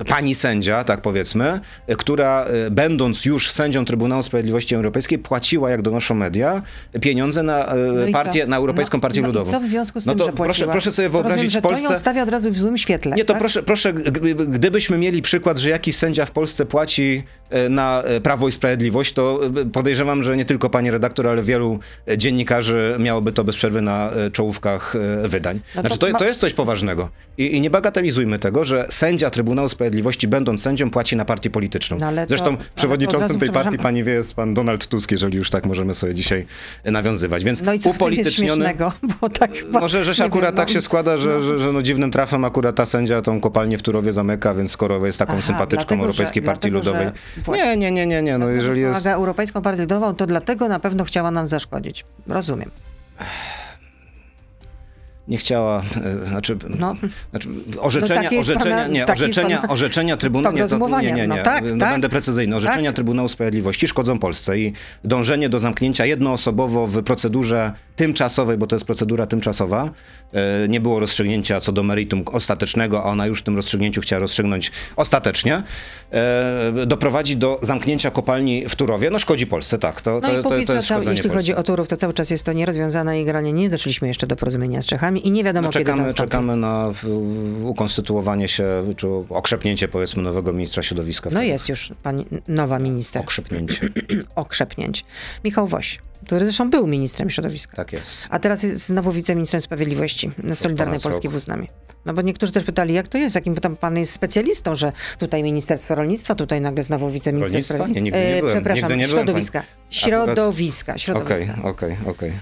e, 0.00 0.04
pani 0.04 0.34
sędzia, 0.34 0.84
tak 0.84 1.02
powiedzmy, 1.02 1.60
e, 1.86 1.96
która 1.96 2.46
będąc 2.70 3.24
już 3.24 3.50
sędzią 3.50 3.84
Trybunału 3.84 4.22
Sprawiedliwości 4.22 4.74
Europejskiej 4.74 5.18
płaciła, 5.18 5.70
jak 5.70 5.82
donoszą 5.82 6.14
media, 6.14 6.62
pieniądze 7.00 7.42
na 7.42 7.74
No 8.06 8.12
partię, 8.12 8.46
na 8.46 8.56
Europejską 8.56 8.98
no, 8.98 9.02
Partię 9.02 9.20
no 9.20 9.26
Ludową. 9.26 9.50
Co 9.50 9.60
w 9.60 9.66
związku 9.66 10.00
z 10.00 10.06
No 10.06 10.12
tym, 10.12 10.18
to 10.18 10.26
że 10.26 10.32
proszę, 10.32 10.66
proszę 10.66 10.90
sobie 10.90 11.08
wyobrazić 11.08 11.44
Rozumiem, 11.44 11.50
że 11.50 11.62
Polsce... 11.62 11.86
To 11.86 11.92
ją 11.92 11.98
stawia 11.98 12.22
od 12.22 12.28
razu 12.28 12.50
w 12.50 12.56
złym 12.56 12.78
świetle. 12.78 13.16
Nie, 13.16 13.24
to 13.24 13.32
tak? 13.32 13.40
proszę, 13.40 13.62
proszę, 13.62 13.92
gdyby- 13.92 14.46
gdybyśmy 14.46 14.98
mieli 14.98 15.22
przykład, 15.22 15.58
że 15.58 15.70
jakiś 15.70 15.96
sędzia 15.96 16.26
w 16.26 16.30
Polsce 16.30 16.66
płaci 16.66 17.22
na 17.70 18.02
Prawo 18.22 18.48
i 18.48 18.52
Sprawiedliwość, 18.52 19.12
to 19.12 19.40
podejrzewam, 19.72 20.24
że 20.24 20.36
nie 20.36 20.44
tylko 20.44 20.70
pani 20.70 20.90
redaktor, 20.90 21.28
ale 21.28 21.42
wielu 21.42 21.78
dziennikarzy 22.16 22.96
miałoby 22.98 23.32
to 23.32 23.44
bez 23.44 23.56
przerwy 23.56 23.82
na 23.82 24.10
czołówkach 24.32 24.94
wydań. 25.24 25.60
No 25.74 25.82
to 25.82 25.88
Znaczy, 25.88 26.12
to, 26.12 26.18
to 26.18 26.24
jest 26.24 26.40
coś 26.40 26.52
poważnego. 26.52 27.08
I, 27.38 27.56
I 27.56 27.60
nie 27.60 27.70
bagatelizujmy 27.70 28.38
tego, 28.38 28.53
że 28.64 28.86
sędzia 28.90 29.30
Trybunału 29.30 29.68
Sprawiedliwości, 29.68 30.28
będąc 30.28 30.62
sędzią, 30.62 30.90
płaci 30.90 31.16
na 31.16 31.24
partię 31.24 31.50
polityczną. 31.50 31.96
No 32.00 32.12
to- 32.12 32.28
Zresztą 32.28 32.56
przewodniczącym 32.74 33.38
tej 33.38 33.50
partii, 33.50 33.78
pani 33.78 34.04
wie, 34.04 34.12
jest 34.12 34.34
pan 34.34 34.54
Donald 34.54 34.86
Tusk, 34.88 35.10
jeżeli 35.12 35.38
już 35.38 35.50
tak 35.50 35.66
możemy 35.66 35.94
sobie 35.94 36.14
dzisiaj 36.14 36.46
nawiązywać. 36.84 37.44
Więc 37.44 37.62
No 37.62 37.72
i 37.72 37.78
co 37.78 37.90
upolityczniony... 37.90 38.74
Bo 39.20 39.28
tak 39.28 39.50
Może, 39.70 40.04
że 40.04 40.14
się 40.14 40.24
akurat 40.24 40.50
wiem, 40.50 40.56
tak 40.56 40.68
no. 40.68 40.74
się 40.74 40.82
składa, 40.82 41.18
że, 41.18 41.40
że, 41.40 41.58
że 41.58 41.72
no 41.72 41.82
dziwnym 41.82 42.10
trafem 42.10 42.44
akurat 42.44 42.76
ta 42.76 42.86
sędzia 42.86 43.22
tą 43.22 43.40
kopalnię 43.40 43.78
w 43.78 43.82
Turowie 43.82 44.12
zamyka, 44.12 44.54
więc 44.54 44.70
skoro 44.70 45.06
jest 45.06 45.18
taką 45.18 45.32
Aha, 45.32 45.42
sympatyczką 45.42 45.84
dlatego, 45.86 46.02
Europejskiej 46.02 46.42
że- 46.42 46.46
Partii 46.46 46.70
dlatego, 46.70 46.90
Ludowej. 46.92 47.08
że 47.46 47.52
Nie, 47.52 47.76
nie, 47.76 47.90
nie, 47.90 48.06
nie, 48.06 48.22
nie. 48.22 48.38
No 48.38 48.48
jeżeli 48.48 48.80
jest. 48.80 49.06
Europejską 49.06 49.62
Partię 49.62 49.82
Ludową, 49.82 50.14
to 50.14 50.26
dlatego 50.26 50.68
na 50.68 50.80
pewno 50.80 51.04
chciała 51.04 51.30
nam 51.30 51.46
zaszkodzić. 51.46 52.04
Rozumiem. 52.26 52.70
Nie 55.28 55.38
chciała, 55.38 55.82
e, 56.24 56.28
znaczy, 56.28 56.56
No. 56.78 56.94
znaczy 57.30 57.48
orzeczenia, 57.80 58.22
taki 58.22 58.34
jest 58.36 58.50
orzeczenia, 58.50 58.76
pana- 58.76 58.88
nie, 58.88 58.98
jest 58.98 59.10
orzeczenia, 59.10 59.58
pana 59.58 59.72
orzeczenia 59.72 60.16
Trybunału, 60.16 60.56
nie, 60.56 60.66
to, 60.68 61.00
nie, 61.00 61.06
nie, 61.06 61.12
nie, 61.12 61.26
No 61.26 61.36
tak, 61.44 61.62
no 61.72 61.78
tak. 61.78 61.90
będę 61.90 62.08
precyzyjny, 62.08 62.56
orzeczenia 62.56 62.88
Tak. 62.90 62.96
Trybunału 62.96 63.28
Sprawiedliwości 63.28 63.88
szkodzą 63.88 64.18
Polsce 64.18 64.58
i 64.58 64.72
dążenie 65.04 65.48
do 65.48 65.60
zamknięcia 65.60 66.06
jednoosobowo 66.06 66.86
w 66.86 67.02
procedurze 67.02 67.72
tymczasowej, 67.96 68.58
bo 68.58 68.66
to 68.66 68.76
jest 68.76 68.86
procedura 68.86 69.26
tymczasowa, 69.26 69.90
e, 70.32 70.68
nie 70.68 70.80
było 70.80 71.00
rozstrzygnięcia 71.00 71.60
co 71.60 71.72
do 71.72 71.82
meritum 71.82 72.24
ostatecznego, 72.32 73.04
a 73.04 73.06
ona 73.06 73.26
już 73.26 73.40
w 73.40 73.42
tym 73.42 73.56
rozstrzygnięciu 73.56 74.00
chciała 74.00 74.20
rozstrzygnąć 74.20 74.72
ostatecznie, 74.96 75.62
e, 76.10 76.86
doprowadzi 76.86 77.36
do 77.36 77.58
zamknięcia 77.62 78.10
kopalni 78.10 78.68
w 78.68 78.76
Turowie, 78.76 79.10
no 79.10 79.18
szkodzi 79.18 79.46
Polsce, 79.46 79.78
tak, 79.78 80.00
to, 80.00 80.14
No 80.14 80.20
to, 80.20 80.38
i 80.38 80.42
to, 80.42 80.48
to 80.48 80.74
jest 80.74 80.88
cały, 80.88 81.04
jeśli 81.10 81.30
chodzi 81.30 81.52
Polsce. 81.52 81.56
o 81.56 81.62
Turów, 81.62 81.88
to 81.88 81.96
cały 81.96 82.12
czas 82.12 82.30
jest 82.30 82.44
to 82.44 82.52
nierozwiązane 82.52 83.20
igranie. 83.20 83.52
Nie 83.52 83.70
doszliśmy 83.70 84.08
jeszcze 84.08 84.26
do 84.26 84.36
porozumienia 84.36 84.82
z 84.82 84.86
Czechami 84.86 85.13
i 85.20 85.30
nie 85.30 85.44
wiadomo, 85.44 85.68
No, 85.68 85.72
kiedy 85.72 85.84
czekamy, 85.84 86.02
nastąpi. 86.02 86.30
czekamy 86.30 86.56
na 86.56 86.92
ukonstytuowanie 87.64 88.48
się, 88.48 88.64
czy 88.96 89.08
okrzepnięcie 89.28 89.88
powiedzmy 89.88 90.22
nowego 90.22 90.52
ministra 90.52 90.82
środowiska. 90.82 91.30
No 91.32 91.42
jest 91.42 91.68
już 91.68 91.92
pani 92.02 92.24
nowa 92.48 92.78
minister. 92.78 93.22
Okrzepnięcie, 93.22 93.88
Okrzepnięć. 94.36 95.04
Michał 95.44 95.66
Woś, 95.66 95.98
który 96.26 96.46
zresztą 96.46 96.70
był 96.70 96.86
ministrem 96.86 97.30
środowiska. 97.30 97.76
tak 97.76 97.92
jest. 97.92 98.26
A 98.30 98.38
teraz 98.38 98.62
jest 98.62 98.86
znowu 98.86 99.12
wiceministrem 99.12 99.60
sprawiedliwości 99.62 100.30
na 100.38 100.54
Solidarnej 100.54 101.00
ponad 101.00 101.02
Polski 101.02 101.28
rok. 101.28 101.32
w 101.32 101.36
Uznamie. 101.36 101.66
No 102.04 102.14
bo 102.14 102.22
niektórzy 102.22 102.52
też 102.52 102.64
pytali, 102.64 102.94
jak 102.94 103.08
to 103.08 103.18
jest, 103.18 103.34
jakim 103.34 103.54
tam 103.54 103.76
pan 103.76 103.96
jest 103.98 104.12
specjalistą, 104.12 104.74
że 104.76 104.92
tutaj 105.18 105.42
Ministerstwo 105.42 105.94
Rolnictwa, 105.94 106.34
tutaj 106.34 106.60
nagle 106.60 106.84
znowu 106.84 107.10
wiceminister 107.10 107.50
Rolnictwa? 107.52 107.74
sprawiedliwości. 107.74 108.02
Nie, 108.02 108.02
nigdy 108.02 108.34
nie 108.34 108.40
byłem. 108.40 108.54
Przepraszam, 108.54 108.82
Nigdy 108.82 108.96
nie 108.96 109.06
byłem, 109.08 109.18
środowiska. 109.26 109.60
pani- 109.60 109.84
Środowiska, 109.90 110.92
Okej, 110.92 111.00
środowiska. 111.02 111.54
okej, 111.62 111.96
okej. 112.06 112.32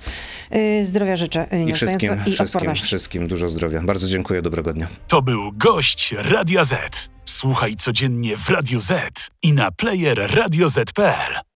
Y, 0.55 0.87
Zdrowia 0.87 1.17
życzę 1.17 1.53
y, 1.55 1.63
I 1.65 1.73
wszystkim, 1.73 2.13
i 2.13 2.17
wszystkim, 2.19 2.45
odporności. 2.45 2.87
wszystkim 2.87 3.29
dużo 3.29 3.49
zdrowia. 3.49 3.83
Bardzo 3.83 4.09
dziękuję, 4.09 4.43
dobrego 4.43 4.73
dnia. 4.73 4.87
To 5.09 5.23
był 5.23 5.53
gość 5.53 6.15
Radia 6.19 6.65
Z. 6.65 7.09
Słuchaj 7.25 7.75
codziennie 7.75 8.37
w 8.37 8.49
Radio 8.49 8.81
Z 8.81 9.29
i 9.43 9.53
na 9.53 9.71
player 9.71 10.31
radioz.pl. 10.35 11.43